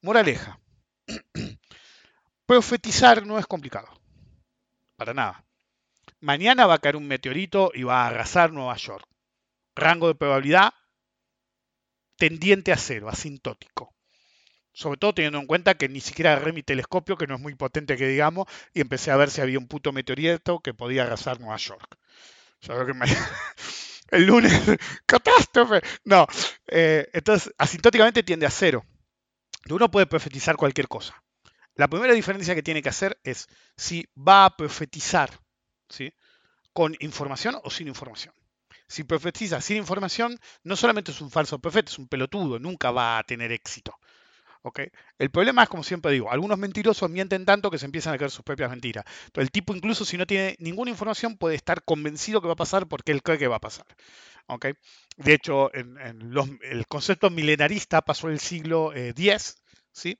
[0.00, 0.58] Moraleja.
[2.46, 3.88] Profetizar no es complicado.
[4.96, 5.44] Para nada.
[6.20, 9.06] Mañana va a caer un meteorito y va a arrasar Nueva York.
[9.74, 10.74] Rango de probabilidad
[12.22, 13.96] tendiente a cero, asintótico.
[14.72, 17.56] Sobre todo teniendo en cuenta que ni siquiera agarré mi telescopio, que no es muy
[17.56, 21.40] potente que digamos, y empecé a ver si había un puto meteorito que podía arrasar
[21.40, 21.98] Nueva York.
[24.12, 24.52] El lunes,
[25.06, 25.82] catástrofe.
[26.04, 26.28] No,
[26.68, 28.86] eh, entonces asintóticamente tiende a cero.
[29.68, 31.20] Uno puede profetizar cualquier cosa.
[31.74, 35.40] La primera diferencia que tiene que hacer es si va a profetizar
[35.88, 36.14] ¿sí?
[36.72, 38.32] con información o sin información
[38.92, 43.18] si profetiza sin información, no solamente es un falso profeta, es un pelotudo, nunca va
[43.18, 43.98] a tener éxito.
[45.18, 48.30] El problema es, como siempre digo, algunos mentirosos mienten tanto que se empiezan a creer
[48.30, 49.04] sus propias mentiras.
[49.34, 52.86] el tipo, incluso si no tiene ninguna información, puede estar convencido que va a pasar
[52.86, 53.86] porque él cree que va a pasar.
[55.16, 59.36] De hecho, el concepto milenarista pasó el siglo X, eh,
[59.92, 60.18] ¿sí?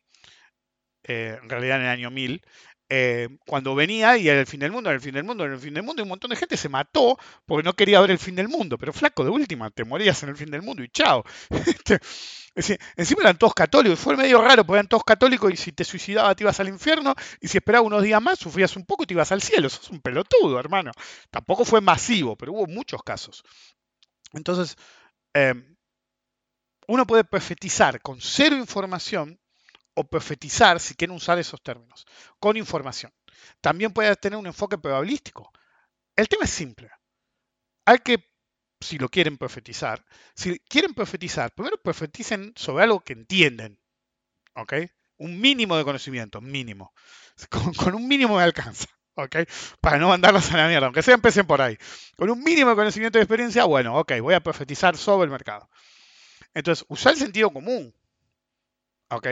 [1.05, 2.43] Eh, en realidad en el año 1000,
[2.89, 5.55] eh, cuando venía y era el fin del mundo, era el fin del mundo, era
[5.55, 8.11] el fin del mundo, y un montón de gente se mató porque no quería ver
[8.11, 8.79] el fin del mundo.
[8.79, 11.25] Pero flaco, de última, te morías en el fin del mundo y chao.
[12.55, 15.85] Este, encima eran todos católicos, fue medio raro, porque eran todos católicos y si te
[15.85, 19.07] suicidabas te ibas al infierno y si esperabas unos días más sufrías un poco y
[19.07, 19.69] te ibas al cielo.
[19.69, 20.93] Eso es un pelotudo, hermano.
[21.31, 23.43] Tampoco fue masivo, pero hubo muchos casos.
[24.35, 24.77] Entonces,
[25.33, 25.77] em,
[26.89, 29.41] uno puede profetizar con cero información
[29.95, 32.07] o profetizar, si quieren usar esos términos,
[32.39, 33.13] con información.
[33.61, 35.53] También puede tener un enfoque probabilístico.
[36.17, 36.91] El tema es simple.
[37.85, 38.33] Hay que
[38.83, 43.79] si lo quieren profetizar, si quieren profetizar, primero profeticen sobre algo que entienden,
[44.55, 44.75] ¿ok?
[45.19, 46.93] Un mínimo de conocimiento, mínimo.
[47.77, 49.37] Con, un mínimo de alcanza, ¿ok?
[49.81, 51.79] Para no mandarlos a la mierda, aunque sea empiecen por ahí.
[52.17, 55.69] Con un mínimo de conocimiento y experiencia, bueno, ok, voy a profetizar sobre el mercado.
[56.55, 57.95] Entonces, usar el sentido común,
[59.11, 59.29] ¿ok?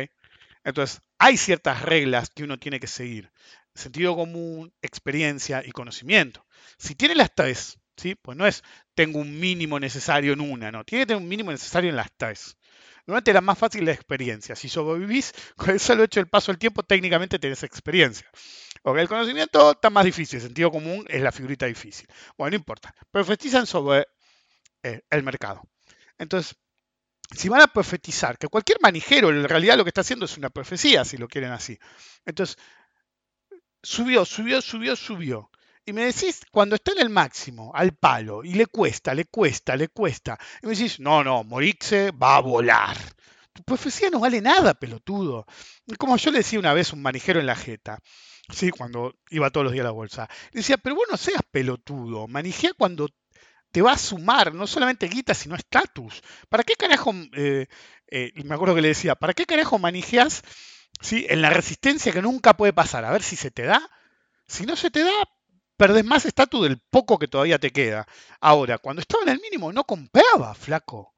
[0.64, 3.30] Entonces, hay ciertas reglas que uno tiene que seguir.
[3.74, 6.46] Sentido común, experiencia y conocimiento.
[6.76, 8.14] Si tiene las tres, ¿sí?
[8.14, 8.62] Pues no es
[8.94, 10.84] tengo un mínimo necesario en una, no.
[10.84, 12.56] Tiene que tener un mínimo necesario en las tres.
[13.06, 14.54] Normalmente la más fácil la experiencia.
[14.54, 18.30] Si sobrevivís con el solo hecho del paso del tiempo, técnicamente tenés experiencia.
[18.84, 22.06] el conocimiento está más difícil, el sentido común es la figurita difícil.
[22.36, 22.94] Bueno, no importa.
[23.10, 24.06] Profetizan sobre
[24.82, 25.62] eh, el mercado.
[26.18, 26.56] Entonces,
[27.34, 30.50] si van a profetizar, que cualquier manijero en realidad lo que está haciendo es una
[30.50, 31.78] profecía, si lo quieren así.
[32.24, 32.56] Entonces,
[33.82, 35.50] subió, subió, subió, subió.
[35.86, 39.76] Y me decís, cuando está en el máximo, al palo, y le cuesta, le cuesta,
[39.76, 42.96] le cuesta, y me decís, no, no, Morixe va a volar.
[43.52, 45.46] Tu profecía no vale nada, pelotudo.
[45.98, 47.98] Como yo le decía una vez a un manijero en la jeta,
[48.52, 48.70] ¿sí?
[48.70, 52.28] cuando iba todos los días a la bolsa, le decía, pero vos no seas pelotudo,
[52.28, 53.08] manijea cuando
[53.72, 56.22] te va a sumar no solamente guita, sino estatus.
[56.48, 57.66] ¿Para qué carajo, eh,
[58.08, 60.42] eh, me acuerdo que le decía, ¿para qué carajo manejas
[61.00, 61.26] ¿sí?
[61.28, 63.04] en la resistencia que nunca puede pasar?
[63.04, 63.88] A ver si se te da.
[64.46, 65.12] Si no se te da,
[65.76, 68.06] perdés más estatus del poco que todavía te queda.
[68.40, 71.14] Ahora, cuando estaba en el mínimo, no compraba, flaco.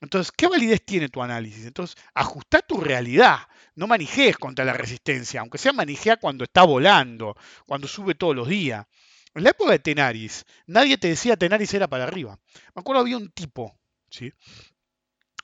[0.00, 1.66] Entonces, ¿qué validez tiene tu análisis?
[1.66, 3.40] Entonces, ajusta tu realidad.
[3.74, 8.48] No manejes contra la resistencia, aunque sea manejea cuando está volando, cuando sube todos los
[8.48, 8.86] días.
[9.34, 12.38] En la época de Tenaris, nadie te decía Tenaris era para arriba.
[12.74, 13.78] Me acuerdo había un tipo,
[14.10, 14.32] ¿sí?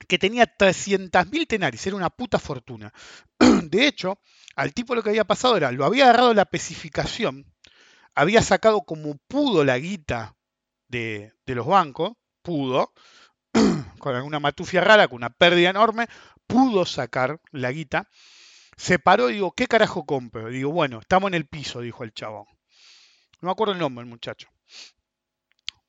[0.07, 2.93] que tenía 300.000 Tenaris, era una puta fortuna.
[3.39, 4.19] De hecho,
[4.55, 7.45] al tipo lo que había pasado era, lo había agarrado la especificación,
[8.13, 10.35] había sacado como pudo la guita
[10.87, 12.93] de, de los bancos, pudo,
[13.99, 16.07] con alguna matufia rara, con una pérdida enorme,
[16.47, 18.07] pudo sacar la guita,
[18.77, 20.49] se paró y digo, ¿qué carajo compro?
[20.49, 22.45] Digo, bueno, estamos en el piso, dijo el chabón.
[23.41, 24.49] No me acuerdo el nombre del muchacho.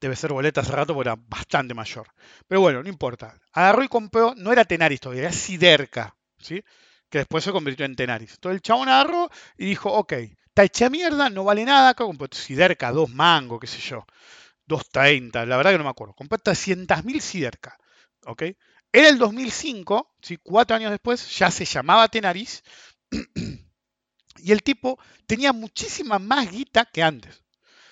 [0.00, 2.08] Debe ser boleta hace rato porque era bastante mayor.
[2.46, 3.34] Pero bueno, no importa.
[3.52, 6.62] Agarró y compró, no era Tenaris todavía, era Siderca, ¿sí?
[7.08, 8.34] Que después se convirtió en Tenaris.
[8.34, 12.92] Entonces el chabón agarró y dijo, ok, está hecha mierda, no vale nada, compró Siderca,
[12.92, 14.04] dos mangos, qué sé yo.
[14.66, 16.14] 230, la verdad que no me acuerdo.
[16.14, 17.78] Compró 300.000 Siderca,
[18.26, 18.42] ¿ok?
[18.92, 20.38] Era el 2005, ¿sí?
[20.42, 22.62] cuatro años después, ya se llamaba Tenaris.
[24.38, 27.42] y el tipo tenía muchísima más guita que antes.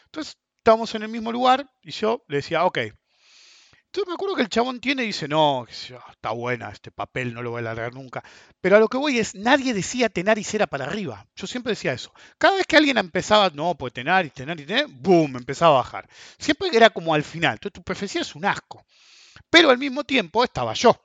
[0.06, 2.78] Entonces estábamos en el mismo lugar y yo le decía, ok.
[2.78, 7.42] Entonces me acuerdo que el chabón tiene y dice, no, está buena, este papel no
[7.42, 8.24] lo voy a largar nunca.
[8.60, 11.24] Pero a lo que voy es, nadie decía Tenaris era para arriba.
[11.36, 12.12] Yo siempre decía eso.
[12.36, 16.08] Cada vez que alguien empezaba, no, pues Tenaris, Tenaris, Tenaris, boom, empezaba a bajar.
[16.38, 17.52] Siempre era como al final.
[17.52, 18.84] Entonces tu profecía es un asco.
[19.48, 21.00] Pero al mismo tiempo estaba yo.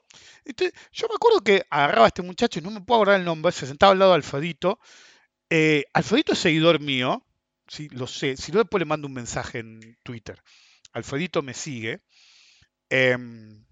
[0.45, 3.25] Entonces, yo me acuerdo que agarraba a este muchacho y no me puedo acordar el
[3.25, 4.79] nombre, se sentaba al lado de Alfredito.
[5.49, 7.25] Eh, Alfredito es seguidor mío,
[7.69, 8.35] Sí, lo sé.
[8.35, 10.41] Si no, después le mando un mensaje en Twitter.
[10.93, 12.01] Alfredito me sigue.
[12.89, 13.65] Em,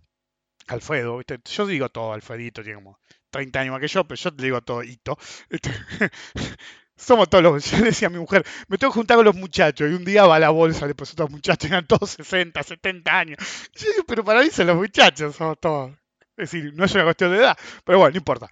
[0.67, 2.99] Alfredo, yo digo todo, Alfredito, tiene como
[3.31, 5.17] 30 años más que yo, pero yo te digo todo, Hito.
[5.49, 5.71] Este,
[6.95, 7.65] somos todos los.
[7.71, 9.89] Yo decía a mi mujer, me tengo que juntar con los muchachos.
[9.89, 13.37] Y un día va a la bolsa, después otros muchachos, eran todos 60, 70 años.
[13.73, 15.91] yo digo, pero para mí son los muchachos, somos todos.
[16.37, 18.49] Es decir, no es una cuestión de edad, pero bueno, no importa.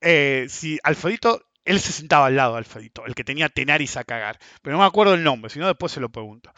[0.00, 4.04] Eh, si Alfredito él se sentaba al lado de Alfredito, el que tenía Tenaris a
[4.04, 4.38] cagar.
[4.62, 6.52] Pero no me acuerdo el nombre, si no después se lo pregunto.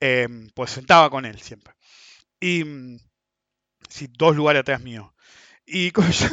[0.00, 1.74] Em, pues sentaba con él siempre.
[2.40, 2.64] Y.
[2.64, 2.98] Mm,
[3.88, 5.14] sí, dos lugares atrás mío.
[5.66, 6.30] Y como ya,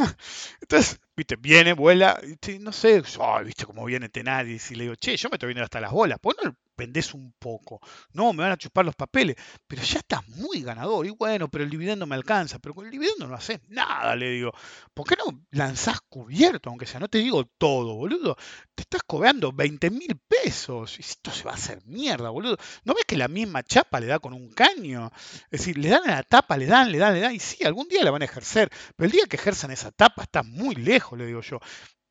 [0.61, 2.19] entonces, viste, viene, vuela,
[2.61, 3.01] no sé,
[3.45, 6.19] viste cómo viene Tenaris, y le digo, che, yo me estoy viendo hasta las bolas,
[6.19, 7.81] ¿por no vendés un poco.
[8.13, 9.35] No, me van a chupar los papeles.
[9.67, 11.05] Pero ya estás muy ganador.
[11.05, 12.59] Y bueno, pero el dividendo me alcanza.
[12.59, 14.53] Pero con el dividendo no haces nada, le digo.
[14.93, 16.69] ¿Por qué no lanzás cubierto?
[16.69, 18.37] Aunque sea, no te digo todo, boludo.
[18.75, 20.99] Te estás cobrando 20 mil pesos.
[20.99, 22.57] Y esto se va a hacer mierda, boludo.
[22.83, 25.11] ¿No ves que la misma chapa le da con un caño?
[25.45, 27.33] Es decir, le dan a la tapa, le dan, le dan, le dan.
[27.33, 28.69] Y sí, algún día la van a ejercer.
[28.95, 31.59] Pero el día que ejerzan esa tapa está muy lejos, le digo yo.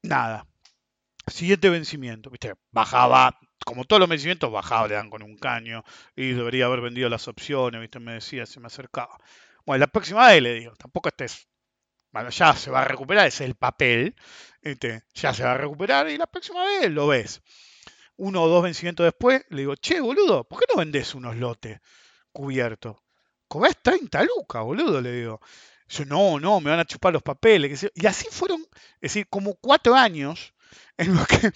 [0.03, 0.47] Nada.
[1.29, 2.55] Siguiente vencimiento, ¿viste?
[2.71, 7.09] Bajaba, como todos los vencimientos, bajaba, le dan con un caño y debería haber vendido
[7.09, 7.99] las opciones, ¿viste?
[7.99, 9.19] Me decía, se me acercaba.
[9.67, 11.49] Bueno, la próxima vez le digo, tampoco estés.
[12.13, 14.15] Bueno, ya se va a recuperar, ese es el papel,
[14.63, 15.03] ¿viste?
[15.15, 17.43] Ya se va a recuperar y la próxima vez lo ves.
[18.17, 21.81] Uno o dos vencimientos después, le digo, che, boludo, ¿por qué no vendés unos lotes
[22.33, 22.97] cubiertos?
[23.49, 25.41] Cobrás 30 lucas, boludo, le digo.
[25.89, 27.91] Yo, no, no, me van a chupar los papeles.
[27.95, 28.61] Y así fueron,
[28.95, 30.55] es decir, como cuatro años
[30.99, 31.53] en lo que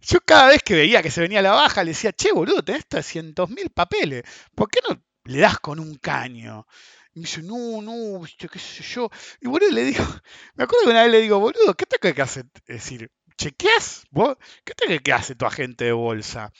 [0.00, 2.62] yo cada vez que veía que se venía a la baja le decía, che, boludo,
[2.64, 4.22] tenés 300.000 papeles.
[4.54, 6.66] ¿Por qué no le das con un caño.
[7.14, 9.10] Y me dice, no, no, qué sé yo.
[9.40, 10.04] Y boludo, le digo,
[10.54, 12.40] me acuerdo que una vez le digo, boludo, ¿qué te crees que hace?
[12.66, 14.36] Es decir, ¿chequeas vos?
[14.64, 16.52] ¿Qué te crees que hace tu agente de bolsa?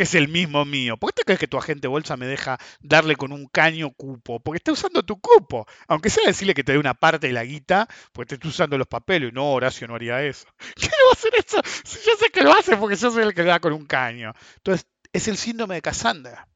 [0.00, 0.96] Que es el mismo mío.
[0.96, 4.40] ¿Por qué te crees que tu agente bolsa me deja darle con un caño cupo?
[4.40, 5.66] Porque está usando tu cupo.
[5.88, 8.78] Aunque sea decirle que te dé una parte de la guita, porque te está usando
[8.78, 9.34] los papeles.
[9.34, 10.46] No, Horacio no haría eso.
[10.74, 11.60] ¿Qué va a hacer eso?
[11.84, 13.84] Si yo sé que lo hace porque yo soy el que le da con un
[13.84, 14.32] caño.
[14.56, 16.48] Entonces, es el síndrome de Cassandra.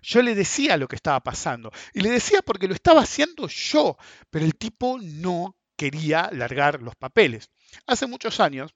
[0.00, 1.70] Yo le decía lo que estaba pasando.
[1.92, 3.98] Y le decía porque lo estaba haciendo yo.
[4.30, 7.50] Pero el tipo no quería largar los papeles.
[7.86, 8.74] Hace muchos años,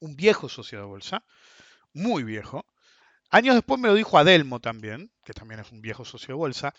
[0.00, 1.24] un viejo socio de bolsa,
[1.94, 2.66] muy viejo,
[3.34, 6.74] Años después me lo dijo Adelmo también, que también es un viejo socio de bolsa.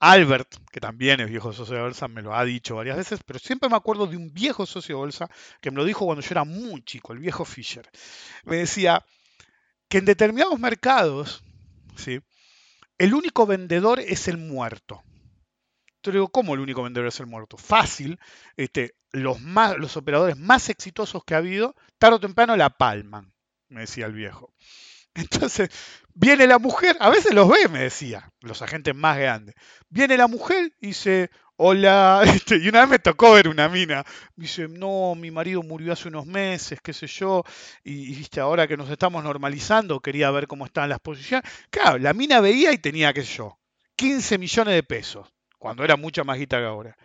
[0.00, 3.38] Albert, que también es viejo socio de bolsa, me lo ha dicho varias veces, pero
[3.38, 5.28] siempre me acuerdo de un viejo socio de bolsa
[5.60, 7.86] que me lo dijo cuando yo era muy chico, el viejo Fisher.
[8.44, 9.04] Me decía
[9.90, 11.44] que en determinados mercados,
[11.94, 12.22] ¿sí?
[12.96, 15.02] el único vendedor es el muerto.
[15.96, 17.58] Entonces digo, ¿cómo el único vendedor es el muerto?
[17.58, 18.18] Fácil,
[18.56, 23.34] este, los, más, los operadores más exitosos que ha habido, tarde o temprano la palman,
[23.68, 24.54] me decía el viejo.
[25.14, 25.68] Entonces,
[26.14, 29.54] viene la mujer, a veces los ve, me decía, los agentes más grandes.
[29.88, 34.04] Viene la mujer y dice, hola, este, y una vez me tocó ver una mina.
[34.36, 37.44] dice, no, mi marido murió hace unos meses, qué sé yo,
[37.84, 41.48] y, viste, ahora que nos estamos normalizando, quería ver cómo están las posiciones.
[41.70, 43.58] Claro, la mina veía y tenía, qué sé yo,
[43.96, 46.96] 15 millones de pesos, cuando era mucha más guita que ahora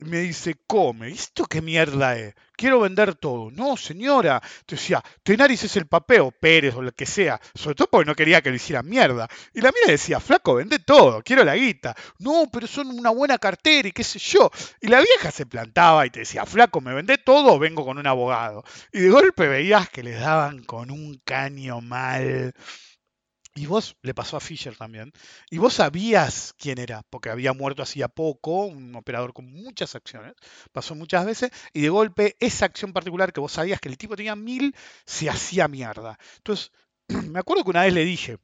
[0.00, 2.34] me dice, come, ¿esto qué mierda es?
[2.56, 3.50] Quiero vender todo.
[3.50, 4.42] No, señora.
[4.66, 7.40] Te decía, Tenaris es el papeo, Pérez o lo que sea.
[7.54, 9.28] Sobre todo porque no quería que le hiciera mierda.
[9.54, 11.94] Y la mía decía, flaco, vende todo, quiero la guita.
[12.18, 14.50] No, pero son una buena cartera y qué sé yo.
[14.80, 17.98] Y la vieja se plantaba y te decía, flaco, me vende todo o vengo con
[17.98, 18.64] un abogado.
[18.92, 22.54] Y de golpe veías que les daban con un caño mal.
[23.60, 25.12] Y vos, le pasó a Fisher también,
[25.50, 30.32] y vos sabías quién era, porque había muerto hacía poco, un operador con muchas acciones,
[30.72, 34.16] pasó muchas veces, y de golpe esa acción particular que vos sabías que el tipo
[34.16, 36.18] tenía mil, se hacía mierda.
[36.38, 36.72] Entonces,
[37.28, 38.38] me acuerdo que una vez le dije,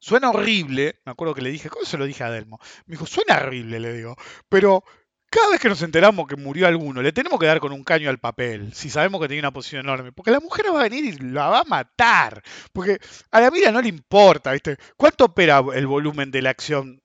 [0.00, 2.58] suena horrible, me acuerdo que le dije, ¿cómo se lo dije a Delmo?
[2.86, 4.16] Me dijo, suena horrible, le digo,
[4.48, 4.82] pero
[5.30, 8.08] cada vez que nos enteramos que murió alguno, le tenemos que dar con un caño
[8.08, 11.04] al papel, si sabemos que tiene una posición enorme, porque la mujer va a venir
[11.04, 12.98] y la va a matar, porque
[13.30, 14.76] a la vida no le importa, ¿viste?
[14.96, 17.02] ¿Cuánto opera el volumen de la acción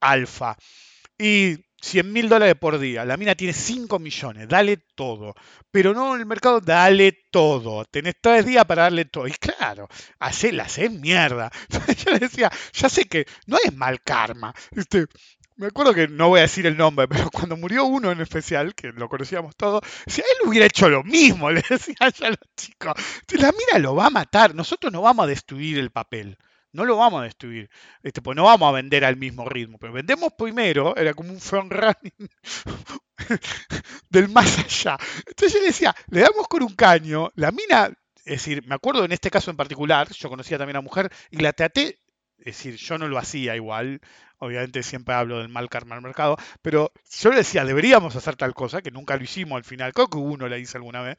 [0.00, 0.56] alfa?
[1.18, 5.34] Y 100 mil dólares por día, la mina tiene 5 millones, dale todo,
[5.70, 9.88] pero no en el mercado, dale todo, tenés tres días para darle todo, y claro,
[10.18, 11.50] hacela, hace mierda.
[12.04, 14.54] Yo decía, ya sé que no es mal karma.
[15.58, 18.74] Me acuerdo que no voy a decir el nombre, pero cuando murió uno en especial,
[18.74, 22.94] que lo conocíamos todos, si él hubiera hecho lo mismo, le decía a los chicos,
[23.32, 26.38] la mina lo va a matar, nosotros no vamos a destruir el papel.
[26.70, 27.70] No lo vamos a destruir,
[28.02, 31.40] este, pues no vamos a vender al mismo ritmo, pero vendemos primero, era como un
[31.40, 32.28] front running
[34.10, 34.98] del más allá.
[35.26, 39.06] Entonces yo le decía, le damos con un caño, la mina, es decir, me acuerdo
[39.06, 41.98] en este caso en particular, yo conocía también a una mujer y la traté
[42.38, 44.00] es decir, yo no lo hacía igual,
[44.38, 48.54] obviamente siempre hablo del mal karma al mercado, pero yo le decía, deberíamos hacer tal
[48.54, 51.16] cosa, que nunca lo hicimos al final, creo que uno le hice alguna vez.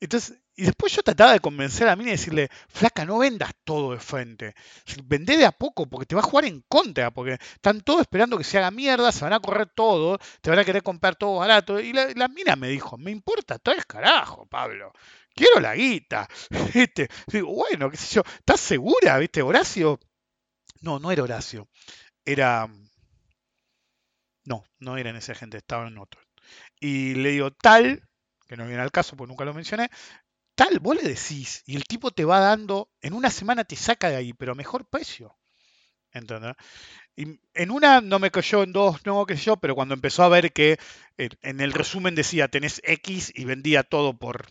[0.00, 3.92] Entonces, y después yo trataba de convencer a mí y decirle, flaca, no vendas todo
[3.92, 4.54] de frente,
[5.04, 8.38] vendé de a poco porque te va a jugar en contra, porque están todos esperando
[8.38, 11.36] que se haga mierda, se van a correr todo, te van a querer comprar todo
[11.36, 11.80] barato.
[11.80, 14.92] Y la, mina me dijo, me importa el carajo, Pablo
[15.34, 16.28] quiero la guita.
[17.26, 19.18] Digo, bueno, qué sé yo, ¿estás segura?
[19.18, 19.42] ¿Viste?
[19.42, 19.98] Horacio
[20.84, 21.68] no, no era Horacio.
[22.24, 22.68] Era.
[24.44, 26.20] No, no era en ese estaba en otro.
[26.78, 28.06] Y le digo, tal,
[28.46, 29.88] que no viene al caso porque nunca lo mencioné,
[30.54, 34.10] tal, vos le decís, y el tipo te va dando, en una semana te saca
[34.10, 35.36] de ahí, pero a mejor precio.
[36.12, 36.54] ¿Entendés?
[37.16, 40.22] Y en una no me cayó, en dos no, qué sé yo, pero cuando empezó
[40.22, 40.78] a ver que
[41.16, 44.46] en el resumen decía tenés X y vendía todo por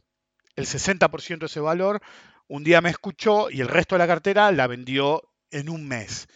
[0.55, 2.01] el 60% de ese valor,
[2.47, 6.27] un día me escuchó y el resto de la cartera la vendió en un mes.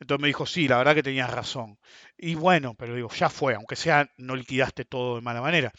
[0.00, 1.78] Entonces me dijo, sí, la verdad que tenías razón.
[2.16, 5.72] Y bueno, pero digo, ya fue, aunque sea, no liquidaste todo de mala manera.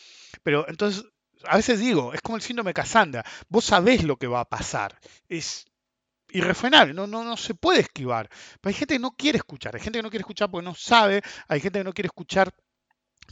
[0.43, 1.03] Pero entonces,
[1.45, 4.99] a veces digo, es como el síndrome Cassandra, vos sabés lo que va a pasar.
[5.27, 5.65] Es
[6.29, 8.29] irrefrenable, no, no, no se puede esquivar.
[8.61, 10.75] Pero hay gente que no quiere escuchar, hay gente que no quiere escuchar porque no
[10.75, 12.53] sabe, hay gente que no quiere escuchar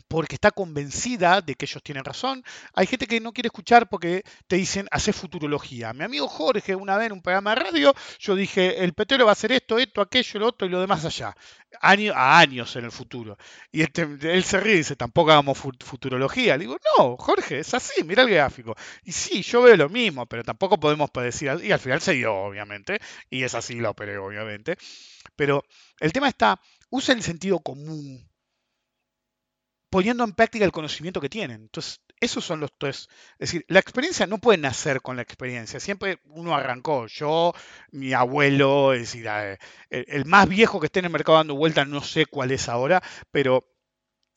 [0.08, 2.44] porque está convencida de que ellos tienen razón.
[2.74, 5.94] Hay gente que no quiere escuchar porque te dicen, hace futurología.
[5.94, 9.32] Mi amigo Jorge, una vez en un programa de radio, yo dije, el petróleo va
[9.32, 11.36] a hacer esto, esto, aquello, lo otro y lo demás allá.
[11.82, 13.38] Año, a años en el futuro.
[13.72, 16.58] Y este, él se ríe y dice, tampoco hagamos futurología.
[16.58, 18.76] Le digo, no, Jorge, es así, mira el gráfico.
[19.04, 21.52] Y sí, yo veo lo mismo, pero tampoco podemos predecir.
[21.64, 23.00] Y al final se dio, obviamente.
[23.30, 24.78] Y es así, lo operé, obviamente.
[25.36, 25.64] Pero
[26.00, 26.60] el tema está,
[26.90, 28.29] usa el sentido común,
[29.90, 31.62] poniendo en práctica el conocimiento que tienen.
[31.62, 33.08] Entonces, esos son los tres.
[33.34, 35.80] Es decir, la experiencia no puede nacer con la experiencia.
[35.80, 37.08] Siempre uno arrancó.
[37.08, 37.54] Yo,
[37.92, 39.58] mi abuelo, es decir, eh,
[39.90, 43.02] el, más viejo que esté en el mercado dando vueltas, no sé cuál es ahora,
[43.32, 43.66] pero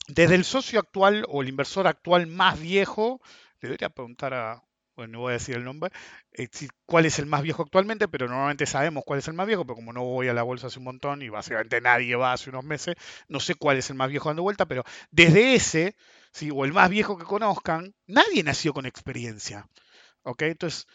[0.07, 3.21] desde el socio actual o el inversor actual más viejo,
[3.61, 4.63] le debería preguntar a,
[4.95, 5.91] bueno, no voy a decir el nombre,
[6.33, 6.47] eh,
[6.85, 9.75] cuál es el más viejo actualmente, pero normalmente sabemos cuál es el más viejo, pero
[9.75, 12.63] como no voy a la bolsa hace un montón y básicamente nadie va hace unos
[12.63, 12.95] meses,
[13.27, 15.95] no sé cuál es el más viejo dando vuelta, pero desde ese,
[16.31, 16.49] ¿sí?
[16.53, 19.67] o el más viejo que conozcan, nadie nació con experiencia.
[20.23, 20.43] ¿Ok?
[20.43, 20.87] Entonces,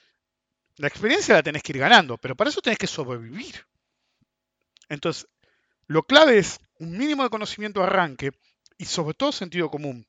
[0.78, 3.66] la experiencia la tenés que ir ganando, pero para eso tenés que sobrevivir.
[4.88, 5.28] Entonces,
[5.88, 8.32] lo clave es un mínimo de conocimiento de arranque
[8.78, 10.07] y sobre todo sentido común.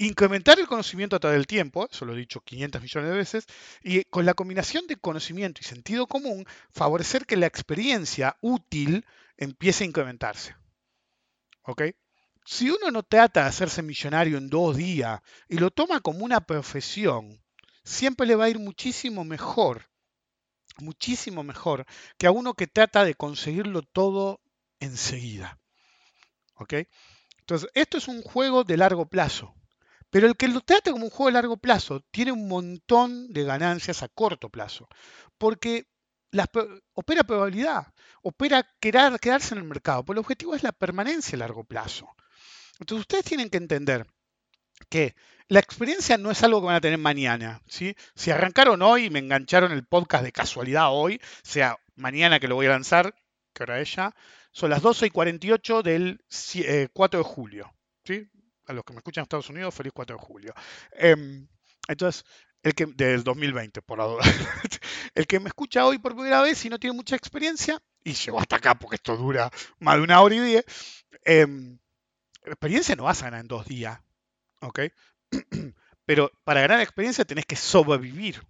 [0.00, 3.46] Incrementar el conocimiento a través del tiempo, eso lo he dicho 500 millones de veces,
[3.82, 9.04] y con la combinación de conocimiento y sentido común, favorecer que la experiencia útil
[9.36, 10.54] empiece a incrementarse.
[11.62, 11.82] ¿Ok?
[12.44, 16.40] Si uno no trata de hacerse millonario en dos días y lo toma como una
[16.40, 17.42] profesión,
[17.82, 19.90] siempre le va a ir muchísimo mejor,
[20.78, 24.40] muchísimo mejor que a uno que trata de conseguirlo todo
[24.78, 25.58] enseguida.
[26.54, 26.74] ¿Ok?
[27.40, 29.54] Entonces, esto es un juego de largo plazo.
[30.10, 33.44] Pero el que lo trata como un juego de largo plazo tiene un montón de
[33.44, 34.88] ganancias a corto plazo,
[35.36, 35.86] porque
[36.94, 41.64] opera probabilidad, opera quedarse en el mercado, porque el objetivo es la permanencia a largo
[41.64, 42.08] plazo.
[42.80, 44.06] Entonces ustedes tienen que entender
[44.88, 45.14] que
[45.48, 47.62] la experiencia no es algo que van a tener mañana.
[47.66, 47.94] ¿sí?
[48.14, 52.54] Si arrancaron hoy y me engancharon el podcast de casualidad hoy, sea mañana que lo
[52.54, 53.14] voy a lanzar,
[53.52, 54.14] que hora es ya,
[54.52, 56.20] son las 12 y 48 del
[56.92, 57.74] 4 eh, de julio.
[58.04, 58.28] ¿sí?
[58.68, 60.54] A los que me escuchan en Estados Unidos, feliz 4 de julio.
[60.92, 61.48] Em,
[61.88, 62.24] entonces,
[62.62, 64.22] el que, del 2020, por duda.
[65.14, 68.40] el que me escucha hoy por primera vez y no tiene mucha experiencia, y llegó
[68.40, 69.50] hasta acá porque esto dura
[69.80, 70.64] más de una hora y diez,
[71.24, 71.78] em,
[72.44, 74.00] experiencia no vas a ganar en dos días,
[74.60, 74.80] ¿ok?
[76.04, 78.42] Pero para ganar experiencia tenés que sobrevivir.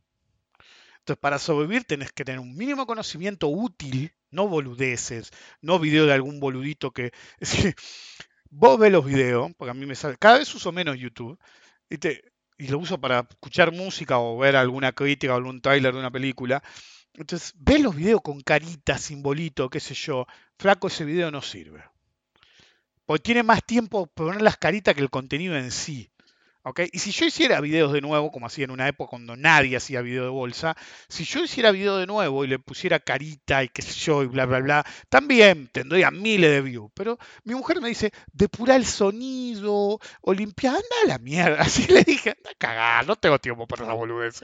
[0.99, 5.31] Entonces, para sobrevivir tenés que tener un mínimo conocimiento útil, no boludeces,
[5.61, 7.12] no video de algún boludito que...
[8.51, 11.39] vos ves los videos, porque a mí me sale, cada vez uso menos YouTube,
[11.91, 15.93] y, te, y lo uso para escuchar música o ver alguna crítica o algún trailer
[15.95, 16.62] de una película.
[17.15, 20.27] Entonces, ves los videos con carita, simbolito, qué sé yo.
[20.59, 21.83] Flaco, ese video no sirve.
[23.07, 26.11] Porque tiene más tiempo poner las caritas que el contenido en sí.
[26.93, 30.01] Y si yo hiciera videos de nuevo, como hacía en una época cuando nadie hacía
[30.03, 30.77] video de bolsa,
[31.09, 34.27] si yo hiciera video de nuevo y le pusiera carita y qué sé yo y
[34.27, 36.90] bla, bla, bla, también tendría miles de views.
[36.95, 41.61] Pero mi mujer me dice, depura el sonido o limpiar, anda a la mierda.
[41.62, 44.43] Así le dije, anda a cagar, no tengo tiempo para esa boludez.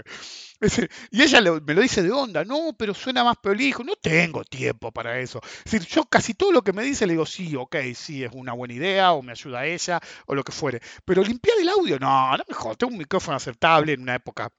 [1.11, 4.93] Y ella me lo dice de onda, no, pero suena más prolijo, no tengo tiempo
[4.93, 5.41] para eso.
[5.65, 8.31] Es decir, yo casi todo lo que me dice le digo, sí, ok, sí, es
[8.33, 10.81] una buena idea, o me ayuda ella, o lo que fuere.
[11.05, 14.51] Pero limpiar el audio, no, no, no mejor, tengo un micrófono aceptable en una época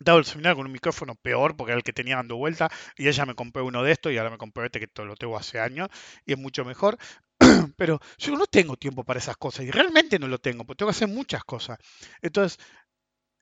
[0.00, 3.08] dado el seminario con un micrófono peor porque era el que tenía dando vuelta y
[3.08, 5.60] ella me compró uno de estos y ahora me compré este que lo tengo hace
[5.60, 5.88] años
[6.26, 6.98] y es mucho mejor.
[7.76, 10.90] Pero yo no tengo tiempo para esas cosas y realmente no lo tengo porque tengo
[10.90, 11.78] que hacer muchas cosas.
[12.22, 12.58] Entonces,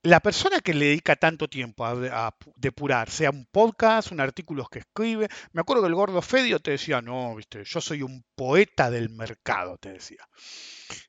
[0.03, 4.81] la persona que le dedica tanto tiempo a, depurar, sea un podcast, un artículo que
[4.81, 8.91] escribe, me acuerdo que el gordo Fedio te decía, no, viste, yo soy un poeta
[8.91, 10.29] del mercado, te decía.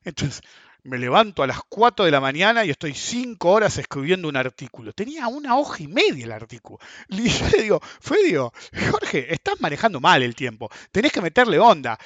[0.03, 0.41] Entonces,
[0.84, 4.92] me levanto a las 4 de la mañana y estoy 5 horas escribiendo un artículo.
[4.92, 6.80] Tenía una hoja y media el artículo.
[7.10, 8.52] Y yo le digo, Fedio,
[8.92, 10.70] Jorge, estás manejando mal el tiempo.
[10.92, 11.98] Tenés que meterle onda.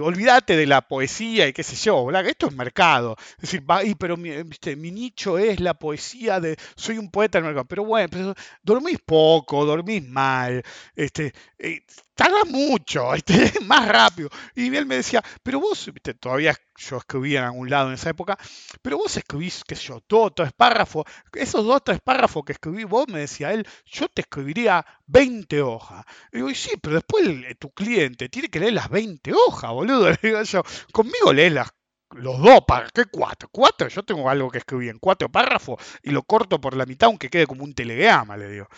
[0.00, 2.10] Olvídate de la poesía y qué sé yo.
[2.10, 3.16] Esto es mercado.
[3.36, 4.30] Es decir, va, pero mi,
[4.76, 6.56] mi, nicho es la poesía de.
[6.74, 7.66] Soy un poeta del mercado.
[7.66, 10.62] Pero bueno, dormís poco, dormís mal.
[10.96, 11.82] Este, eh,
[12.14, 14.30] tarda mucho, este, más rápido.
[14.54, 15.90] Y él me decía, pero vos,
[16.20, 18.38] todavía yo escribía en algún lado en esa época,
[18.80, 23.06] pero vos escribís, qué yo, dos, tres párrafos, esos dos, tres párrafos que escribí vos,
[23.08, 26.04] me decía él, yo te escribiría 20 hojas.
[26.32, 27.24] Y digo, y sí, pero después
[27.58, 30.10] tu cliente tiene que leer las 20 hojas, boludo.
[30.10, 30.62] Le digo yo,
[30.92, 31.70] conmigo lees las
[32.14, 33.48] los dos párrafos, ¿qué cuatro?
[33.50, 37.06] Cuatro, yo tengo algo que escribí en cuatro párrafos y lo corto por la mitad
[37.06, 38.68] aunque quede como un telegrama, le digo.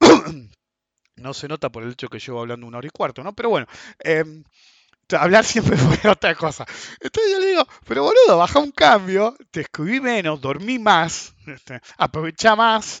[1.16, 3.34] No se nota por el hecho que llevo hablando una hora y cuarto, ¿no?
[3.34, 3.66] Pero bueno,
[3.98, 4.42] em,
[5.18, 6.64] hablar siempre fue otra cosa.
[7.00, 11.80] Entonces yo le digo, pero boludo, baja un cambio, te escribí menos, dormí más, este,
[11.96, 13.00] aprovecha más.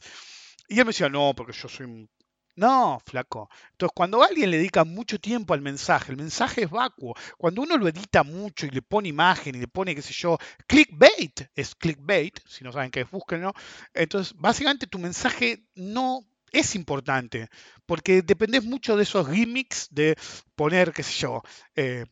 [0.68, 2.10] Y él me decía, no, porque yo soy un...
[2.56, 3.48] No, flaco.
[3.72, 7.14] Entonces, cuando alguien le dedica mucho tiempo al mensaje, el mensaje es vacuo.
[7.38, 10.36] Cuando uno lo edita mucho y le pone imagen y le pone, qué sé yo,
[10.66, 13.54] clickbait, es clickbait, si no saben qué es, búsquenlo.
[13.94, 17.48] Entonces, básicamente tu mensaje no es importante,
[17.86, 20.16] porque dependés mucho de esos gimmicks de
[20.54, 21.42] poner, qué sé yo,
[21.74, 22.04] eh,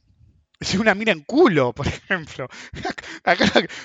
[0.78, 2.48] una mina en culo, por ejemplo.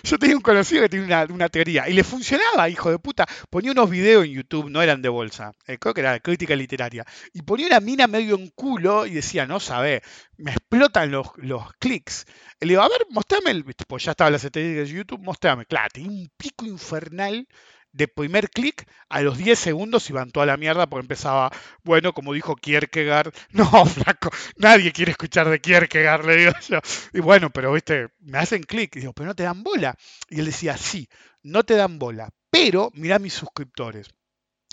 [0.03, 3.25] Yo tenía un conocido que tenía una, teoría y le funcionaba, hijo de puta.
[3.49, 7.05] Ponía unos videos en YouTube, no eran de bolsa, eh, creo que era crítica literaria.
[7.33, 10.01] Y ponía una mina medio en culo y decía, no sabe,
[10.37, 12.25] me explotan los, los clics.
[12.59, 15.65] Le digo, a ver, mostrame, el, pues ya estaba la estadísticas de YouTube, mostrame.
[15.65, 17.47] Claro, tenía un pico infernal
[17.93, 21.51] de primer clic, a los 10 segundos iban toda la mierda porque empezaba,
[21.83, 26.79] bueno, como dijo Kierkegaard, no, flaco, nadie quiere escuchar de Kierkegaard, le digo yo.
[27.13, 29.95] Y bueno, pero viste, me hacen clic, y digo, pero no te dan bola.
[30.29, 31.07] Y él decía, sí,
[31.43, 34.09] no te dan bola, pero mira mis suscriptores.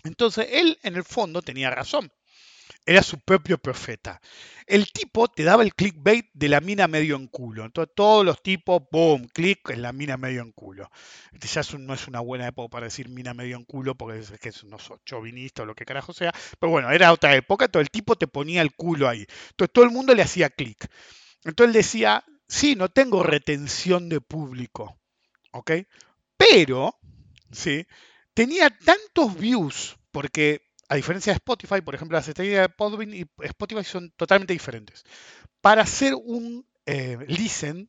[0.03, 2.11] Entonces, él en el fondo tenía razón
[2.87, 4.21] era su propio profeta.
[4.67, 7.65] El tipo te daba el clickbait de la mina medio en culo.
[7.65, 10.91] Entonces, todos los tipos, boom, click en la mina medio en culo.
[11.41, 14.51] Ya no es una buena época para decir mina medio en culo, porque es que
[14.65, 16.33] no o lo que carajo sea.
[16.59, 19.27] Pero bueno, era otra época, todo el tipo te ponía el culo ahí.
[19.51, 20.87] Entonces, todo el mundo le hacía clic.
[21.45, 24.99] Entonces, él decía, sí, no tengo retención de público.
[25.53, 25.73] ¿Ok?
[26.37, 26.97] Pero,
[27.51, 27.87] ¿sí?
[28.35, 33.25] Tenía tantos views, porque a diferencia de Spotify, por ejemplo, las estrellas de Podbean y
[33.45, 35.05] Spotify son totalmente diferentes.
[35.61, 37.89] Para hacer un eh, listen,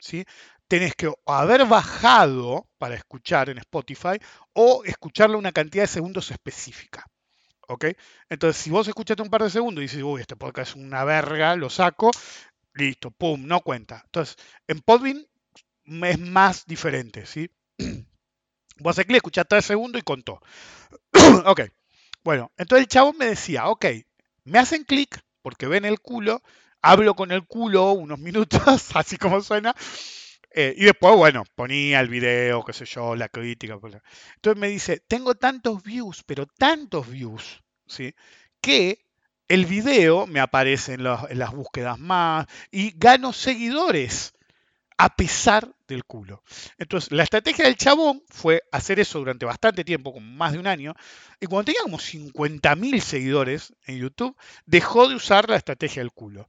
[0.00, 0.24] ¿sí?
[0.66, 4.18] tenés que haber bajado para escuchar en Spotify
[4.52, 7.06] o escucharlo una cantidad de segundos específica.
[7.68, 7.84] ¿Ok?
[8.28, 11.04] Entonces, si vos escuchaste un par de segundos y dices, uy, este podcast es una
[11.04, 12.10] verga, lo saco,
[12.74, 14.02] listo, pum, no cuenta.
[14.06, 14.36] Entonces,
[14.66, 15.24] en Podbean
[15.84, 17.48] es más diferente, ¿sí?
[18.78, 20.40] Vos haces clic, escuchás tres segundos y contó.
[21.46, 21.60] ok.
[22.22, 23.86] Bueno, entonces el chabón me decía, ok,
[24.44, 26.42] me hacen clic porque ven el culo,
[26.82, 29.74] hablo con el culo unos minutos, así como suena,
[30.52, 33.74] eh, y después, bueno, ponía el video, qué sé yo, la crítica.
[33.74, 38.14] Entonces me dice, tengo tantos views, pero tantos views, ¿sí?
[38.60, 39.06] Que
[39.48, 44.32] el video me aparece en, en las búsquedas más y gano seguidores
[44.98, 46.42] a pesar del culo.
[46.78, 50.66] Entonces, la estrategia del chabón fue hacer eso durante bastante tiempo, como más de un
[50.66, 50.94] año,
[51.40, 54.36] y cuando tenía como 50.000 seguidores en YouTube,
[54.66, 56.48] dejó de usar la estrategia del culo.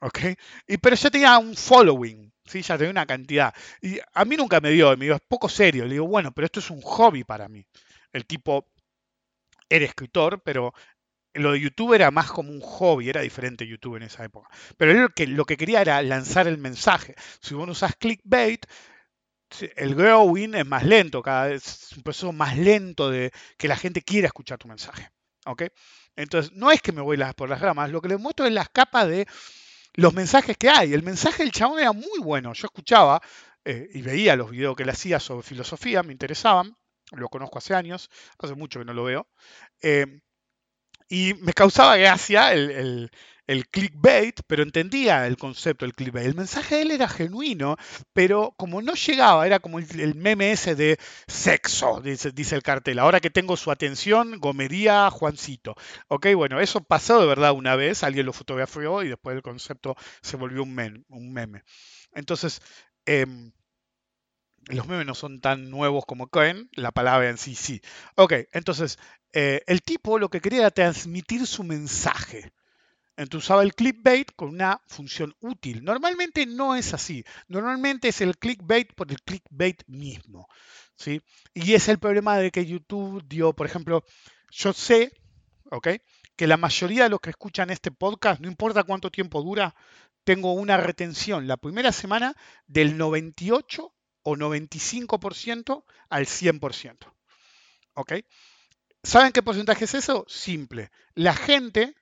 [0.00, 0.20] ¿Ok?
[0.66, 2.62] Y, pero ya tenía un following, ¿sí?
[2.62, 3.54] ya tenía una cantidad.
[3.80, 5.84] Y a mí nunca me dio, me dio, es poco serio.
[5.84, 7.64] Le digo, bueno, pero esto es un hobby para mí.
[8.12, 8.66] El tipo
[9.68, 10.72] era escritor, pero
[11.38, 14.48] lo de YouTube era más como un hobby, era diferente YouTube en esa época.
[14.76, 17.14] Pero lo que, lo que quería era lanzar el mensaje.
[17.40, 18.66] Si vos no usás clickbait,
[19.76, 23.76] el growing es más lento, cada vez es un proceso más lento de que la
[23.76, 25.10] gente quiera escuchar tu mensaje.
[25.46, 25.62] ¿ok?
[26.16, 28.68] Entonces, no es que me voy por las ramas, lo que les muestro es las
[28.68, 29.26] capas de
[29.94, 30.92] los mensajes que hay.
[30.92, 32.52] El mensaje del chabón era muy bueno.
[32.52, 33.20] Yo escuchaba
[33.64, 36.76] eh, y veía los videos que él hacía sobre filosofía, me interesaban.
[37.12, 39.28] Lo conozco hace años, hace mucho que no lo veo.
[39.80, 40.20] Eh,
[41.08, 43.10] y me causaba gracia el,
[43.46, 46.26] el, clickbait, pero entendía el concepto del clickbait.
[46.26, 47.76] El mensaje de él era genuino,
[48.12, 52.98] pero como no llegaba, era como el, meme ese de sexo, dice, el cartel.
[52.98, 55.76] Ahora que tengo su atención, gomería Juancito.
[56.08, 59.94] Ok, bueno, eso pasó de verdad una vez, alguien lo fotografió y después el concepto
[60.22, 61.62] se volvió un, un meme.
[62.14, 62.60] Entonces,
[63.04, 63.52] em,
[64.68, 67.80] los memes no son tan nuevos como Cohen, la palabra en sí sí.
[68.16, 68.98] Ok, entonces
[69.38, 72.54] eh, el tipo lo que quería era transmitir su mensaje.
[73.18, 75.84] Entonces usaba el clickbait con una función útil.
[75.84, 77.22] Normalmente no es así.
[77.46, 80.48] Normalmente es el clickbait por el clickbait mismo.
[80.96, 81.20] ¿sí?
[81.52, 84.04] Y es el problema de que YouTube dio, por ejemplo,
[84.50, 85.12] yo sé,
[85.70, 85.88] ¿ok?
[86.34, 89.74] Que la mayoría de los que escuchan este podcast, no importa cuánto tiempo dura,
[90.24, 92.34] tengo una retención la primera semana
[92.66, 93.92] del 98
[94.22, 96.96] o 95% al 100%.
[97.92, 98.12] ¿Ok?
[99.06, 100.24] ¿Saben qué porcentaje es eso?
[100.26, 100.90] Simple.
[101.14, 101.94] La gente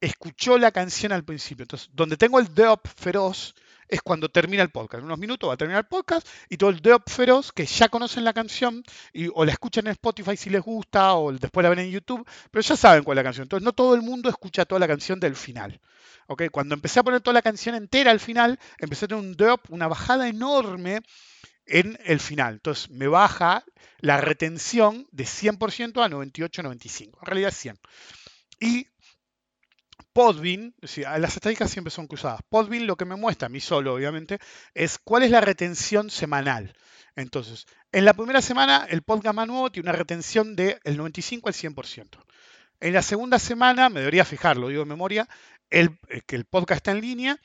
[0.00, 1.62] escuchó la canción al principio.
[1.62, 3.54] Entonces, donde tengo el drop feroz
[3.86, 4.98] es cuando termina el podcast.
[4.98, 7.88] En unos minutos va a terminar el podcast y todo el drop feroz que ya
[7.88, 8.82] conocen la canción
[9.12, 12.28] y, o la escuchan en Spotify si les gusta o después la ven en YouTube,
[12.50, 13.44] pero ya saben cuál es la canción.
[13.44, 15.80] Entonces, no todo el mundo escucha toda la canción del final.
[16.26, 16.48] ¿Okay?
[16.48, 19.60] Cuando empecé a poner toda la canción entera al final, empecé a tener un drop,
[19.70, 21.02] una bajada enorme
[21.66, 22.54] en el final.
[22.54, 23.64] Entonces me baja
[23.98, 27.18] la retención de 100% a 98-95.
[27.20, 27.78] En realidad 100.
[28.60, 28.86] Y
[30.12, 32.40] Podbean, las estadísticas siempre son cruzadas.
[32.48, 34.38] Podbean lo que me muestra a mí solo, obviamente,
[34.72, 36.74] es cuál es la retención semanal.
[37.16, 42.18] Entonces, en la primera semana el podcast más tiene una retención del 95 al 100%.
[42.80, 45.28] En la segunda semana, me debería fijarlo, digo de memoria,
[45.70, 45.88] eh,
[46.26, 47.40] que el podcast está en línea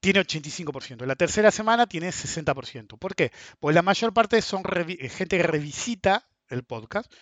[0.00, 1.04] tiene 85%.
[1.06, 2.98] La tercera semana tiene 60%.
[2.98, 3.32] ¿Por qué?
[3.60, 7.12] Pues la mayor parte son eh, gente que revisita el podcast.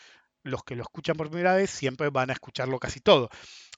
[0.43, 3.31] los que lo escuchan por primera vez siempre van a escucharlo casi todo.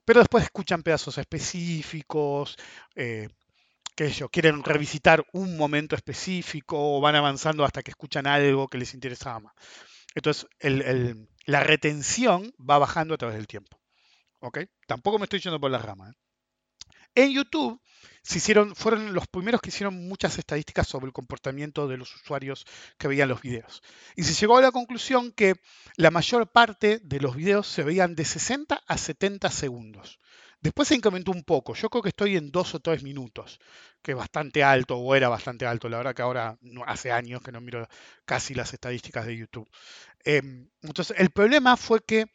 [0.04, 2.56] Pero después escuchan pedazos específicos,
[2.96, 3.28] eh,
[3.96, 8.78] que ellos quieren revisitar un momento específico o van avanzando hasta que escuchan algo que
[8.78, 9.54] les interesaba más.
[10.14, 10.46] Entonces,
[11.46, 13.80] la retención va bajando a través del tiempo.
[14.40, 14.60] ¿Ok?
[14.86, 16.12] Tampoco me estoy yendo por las ramas.
[16.12, 16.16] ¿eh?
[17.14, 17.80] En YouTube
[18.26, 22.66] se hicieron, fueron los primeros que hicieron muchas estadísticas sobre el comportamiento de los usuarios
[22.98, 23.82] que veían los videos.
[24.16, 25.54] Y se llegó a la conclusión que
[25.96, 30.18] la mayor parte de los videos se veían de 60 a 70 segundos.
[30.60, 31.74] Después se incrementó un poco.
[31.74, 33.60] Yo creo que estoy en dos o tres minutos,
[34.02, 35.88] que es bastante alto o era bastante alto.
[35.88, 37.86] La verdad que ahora hace años que no miro
[38.24, 39.70] casi las estadísticas de YouTube.
[40.24, 42.26] Em, entonces, el problema fue que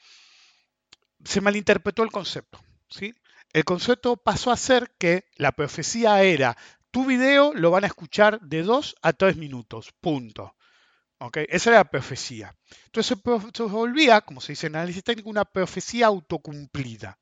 [1.26, 2.62] se malinterpretó el concepto.
[2.92, 3.14] ¿sí?
[3.54, 6.58] El concepto pasó a ser que la profecía era,
[6.92, 10.56] tu video lo van a escuchar de 2 a 3 minutos, punto.
[11.20, 11.46] ¿Okay?
[11.50, 12.56] Esa era la profecía.
[12.86, 13.18] Entonces
[13.54, 17.20] se volvía, como se dice en análisis técnico, una profecía autocumplida.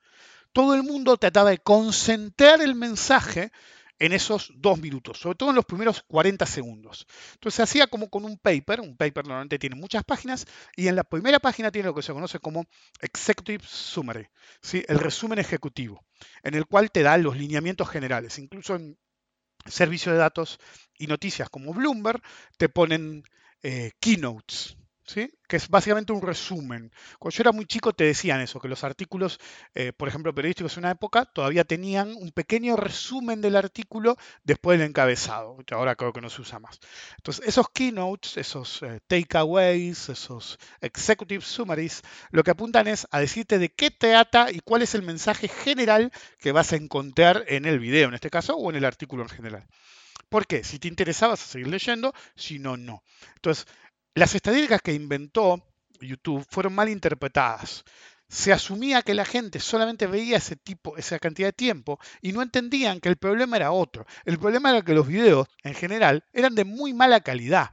[0.53, 3.51] Todo el mundo trataba de concentrar el mensaje
[3.99, 7.05] en esos dos minutos, sobre todo en los primeros 40 segundos.
[7.33, 10.95] Entonces se hacía como con un paper, un paper normalmente tiene muchas páginas, y en
[10.95, 12.65] la primera página tiene lo que se conoce como
[13.01, 14.27] Executive Summary,
[14.61, 14.83] ¿sí?
[14.87, 16.03] el resumen ejecutivo,
[16.43, 18.39] en el cual te da los lineamientos generales.
[18.39, 18.97] Incluso en
[19.65, 20.59] servicios de datos
[20.97, 22.21] y noticias como Bloomberg
[22.57, 23.23] te ponen
[23.61, 24.77] eh, keynotes,
[25.47, 26.91] que es básicamente un resumen.
[27.17, 29.39] Cuando yo era muy chico te decían eso, que los artículos,
[29.73, 34.77] eh, por ejemplo, periodísticos en una época, todavía tenían un pequeño resumen del artículo después
[34.77, 36.79] del encabezado, que ahora creo que no se usa más.
[37.17, 43.57] Entonces, esos keynotes, esos eh, takeaways, esos executive summaries, lo que apuntan es a decirte
[43.57, 47.79] de qué trata y cuál es el mensaje general que vas a encontrar en el
[47.79, 49.67] video, en este caso, o en el artículo en general.
[50.29, 50.63] ¿Por qué?
[50.63, 53.03] Si te interesaba, a seguir leyendo, si no, no.
[53.35, 53.65] Entonces,
[54.15, 55.63] las estadísticas que inventó
[56.01, 57.83] YouTube fueron mal interpretadas.
[58.27, 62.41] Se asumía que la gente solamente veía ese tipo, esa cantidad de tiempo y no
[62.41, 64.05] entendían que el problema era otro.
[64.23, 67.71] El problema era que los videos, en general, eran de muy mala calidad.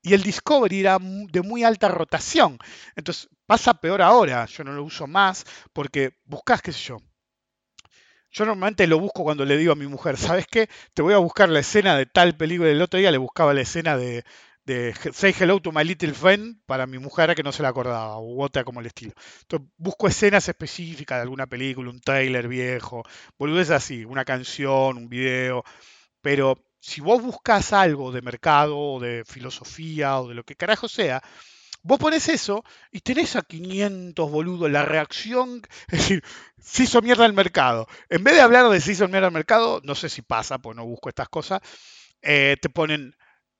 [0.00, 2.58] Y el Discovery era de muy alta rotación.
[2.94, 4.46] Entonces pasa peor ahora.
[4.46, 6.98] Yo no lo uso más porque buscas, qué sé yo.
[8.30, 10.68] Yo normalmente lo busco cuando le digo a mi mujer, ¿sabes qué?
[10.92, 12.68] Te voy a buscar la escena de tal película.
[12.68, 14.24] El otro día le buscaba la escena de,
[14.64, 18.18] de Say Hello to My Little Friend para mi mujer que no se la acordaba,
[18.20, 19.12] u otra como el estilo.
[19.42, 23.02] Entonces busco escenas específicas de alguna película, un trailer viejo,
[23.38, 25.64] es así, una canción, un video,
[26.20, 30.88] pero si vos buscas algo de mercado o de filosofía o de lo que carajo
[30.88, 31.22] sea,
[31.82, 36.24] vos pones eso y tenés a 500 boludos la reacción, es decir,
[36.60, 37.86] se hizo mierda el mercado.
[38.08, 40.76] En vez de hablar de se hizo mierda el mercado, no sé si pasa, pues
[40.76, 41.60] no busco estas cosas,
[42.22, 43.14] eh, te ponen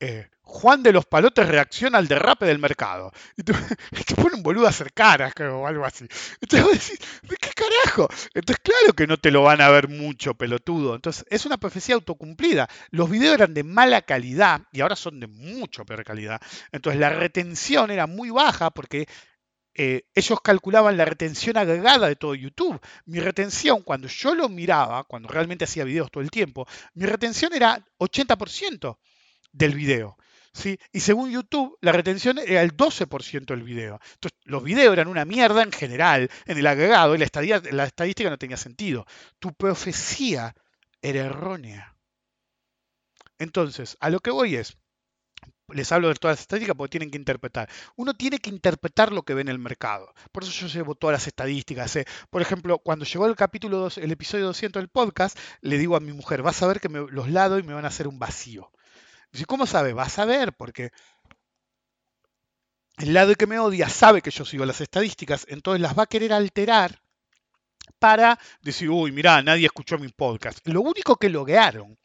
[0.05, 3.11] eh, Juan de los Palotes reacciona al derrape del mercado.
[3.37, 3.55] Y te,
[4.17, 6.07] ponen boludo a hacer caras o algo así.
[6.41, 8.09] Entonces vos decís, ¿de qué carajo?
[8.35, 10.95] Entonces claro que no te lo van a ver mucho, pelotudo.
[10.95, 12.69] Entonces es una profecía autocumplida.
[12.91, 16.41] Los videos eran de mala calidad y ahora son de mucho peor calidad.
[16.71, 19.09] Entonces la retención era muy baja porque
[19.75, 22.79] eh, ellos calculaban la retención agregada de todo YouTube.
[23.07, 27.55] Mi retención, cuando yo lo miraba, cuando realmente hacía videos todo el tiempo, mi retención
[27.55, 28.99] era 80%
[29.55, 30.19] del video.
[30.53, 30.79] ¿sí?
[30.93, 34.01] Y según YouTube, la retención era el 12% del video.
[34.15, 37.29] Entonces, los videos eran una mierda en general, en el agregado, y la,
[37.73, 39.07] la estadística no tenía sentido.
[39.39, 40.55] Tu profecía
[41.01, 41.97] era errónea.
[43.39, 44.77] Entonces, a lo que voy es,
[45.69, 47.69] les hablo de todas las estadísticas porque tienen que interpretar.
[47.97, 50.13] Uno tiene que interpretar lo que ve en el mercado.
[50.31, 51.97] Por eso yo llevo todas las estadísticas.
[51.97, 52.07] ¿eh?
[52.31, 56.01] Por ejemplo, cuando llegó el capítulo 2, el episodio 200 del podcast, le digo a
[56.01, 58.19] mi mujer, vas a ver que me, los lado y me van a hacer un
[58.19, 58.71] vacío.
[59.43, 59.93] ¿Cómo sabe?
[59.93, 60.91] Vas a ver, porque
[62.99, 66.07] el lado que me odia sabe que yo sigo las estadísticas, entonces las va a
[66.07, 67.01] querer alterar
[67.99, 70.59] para decir, uy, mirá, nadie escuchó mi podcast.
[70.69, 71.99] Lo único que lograron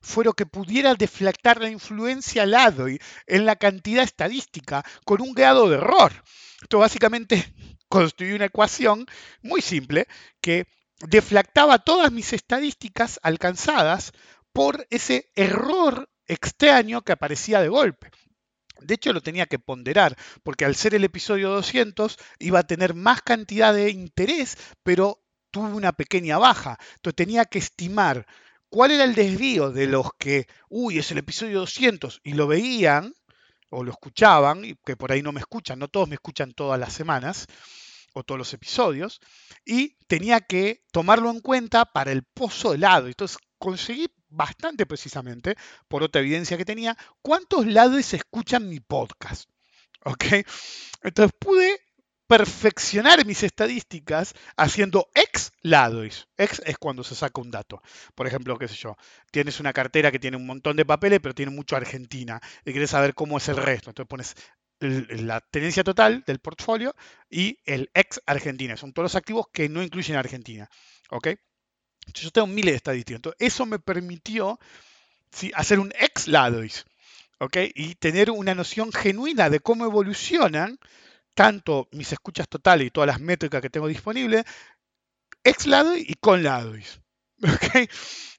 [0.00, 5.20] fue lo que pudiera deflactar la influencia al lado y en la cantidad estadística con
[5.20, 6.12] un grado de error.
[6.62, 7.52] Esto básicamente
[7.88, 9.06] construyó una ecuación
[9.42, 10.06] muy simple
[10.40, 10.66] que
[11.00, 14.12] deflactaba todas mis estadísticas alcanzadas
[14.52, 18.10] por ese error extraño que aparecía de golpe.
[18.80, 22.94] De hecho, lo tenía que ponderar, porque al ser el episodio 200 iba a tener
[22.94, 26.78] más cantidad de interés, pero tuvo una pequeña baja.
[26.96, 28.26] Entonces tenía que estimar
[28.68, 33.14] cuál era el desvío de los que, uy, es el episodio 200, y lo veían
[33.70, 36.78] o lo escuchaban, y que por ahí no me escuchan, no todos me escuchan todas
[36.78, 37.46] las semanas
[38.14, 39.20] o todos los episodios,
[39.64, 43.08] y tenía que tomarlo en cuenta para el pozo de lado.
[43.08, 45.56] Entonces conseguí bastante precisamente,
[45.88, 49.48] por otra evidencia que tenía, cuántos lados escuchan mi podcast.
[50.04, 50.24] ¿Ok?
[51.02, 51.80] Entonces pude
[52.28, 56.28] perfeccionar mis estadísticas haciendo ex ladois.
[56.36, 57.82] Ex es cuando se saca un dato.
[58.14, 58.96] Por ejemplo, qué sé yo,
[59.32, 62.90] tienes una cartera que tiene un montón de papeles, pero tiene mucho Argentina y quieres
[62.90, 63.90] saber cómo es el resto.
[63.90, 64.36] Entonces pones
[64.80, 66.94] la tenencia total del portfolio
[67.30, 68.76] y el ex Argentina.
[68.76, 70.68] Son todos los activos que no incluyen Argentina.
[71.10, 71.28] ¿Ok?
[72.14, 73.18] Yo tengo miles de estadísticas.
[73.18, 74.58] Entonces, eso me permitió
[75.54, 76.84] hacer un ex ladois.
[77.40, 77.56] ¿Ok?
[77.74, 80.78] Y tener una noción genuina de cómo evolucionan
[81.34, 84.44] tanto mis escuchas totales y todas las métricas que tengo disponibles,
[85.44, 87.00] ex ladois y con ladois.
[87.42, 87.88] ¿Ok?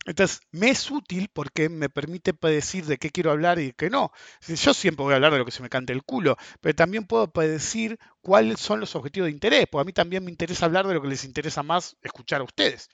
[0.05, 4.11] Entonces, me es útil porque me permite predecir de qué quiero hablar y qué no.
[4.47, 7.05] Yo siempre voy a hablar de lo que se me cante el culo, pero también
[7.05, 10.87] puedo predecir cuáles son los objetivos de interés, porque a mí también me interesa hablar
[10.87, 12.89] de lo que les interesa más escuchar a ustedes.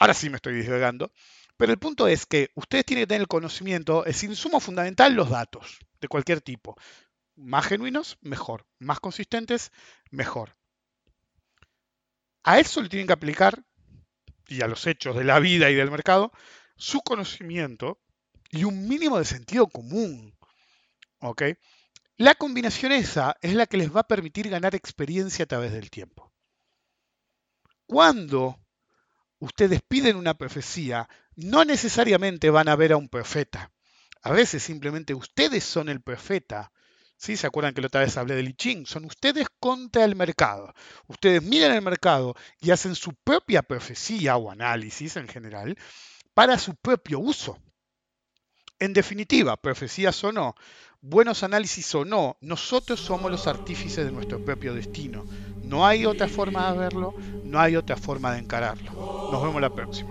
[0.00, 1.12] Ahora sí me estoy divagando,
[1.58, 5.28] pero el punto es que ustedes tienen que tener el conocimiento, es insumo fundamental los
[5.28, 6.74] datos de cualquier tipo.
[7.36, 8.66] Más genuinos, mejor.
[8.78, 9.72] Más consistentes,
[10.10, 10.56] mejor.
[12.44, 13.62] A eso le tienen que aplicar
[14.48, 16.32] y a los hechos de la vida y del mercado,
[16.76, 18.00] su conocimiento
[18.50, 20.34] y un mínimo de sentido común.
[21.18, 21.42] ¿Ok?
[22.16, 25.90] La combinación esa es la que les va a permitir ganar experiencia a través del
[25.90, 26.32] tiempo.
[27.84, 28.59] Cuando
[29.40, 33.72] ustedes piden una profecía, no necesariamente van a ver a un profeta.
[34.22, 36.70] A veces simplemente ustedes son el profeta
[37.20, 37.36] ¿Sí?
[37.36, 38.86] ¿Se acuerdan que la otra vez hablé del I?
[38.86, 40.72] Son ustedes contra el mercado.
[41.06, 45.76] Ustedes miran el mercado y hacen su propia profecía o análisis en general
[46.32, 47.58] para su propio uso.
[48.78, 50.54] En definitiva, profecías o no,
[51.02, 55.26] buenos análisis o no, nosotros somos los artífices de nuestro propio destino.
[55.70, 57.14] No hay otra forma de verlo,
[57.44, 58.90] no hay otra forma de encararlo.
[59.30, 60.10] Nos vemos la próxima.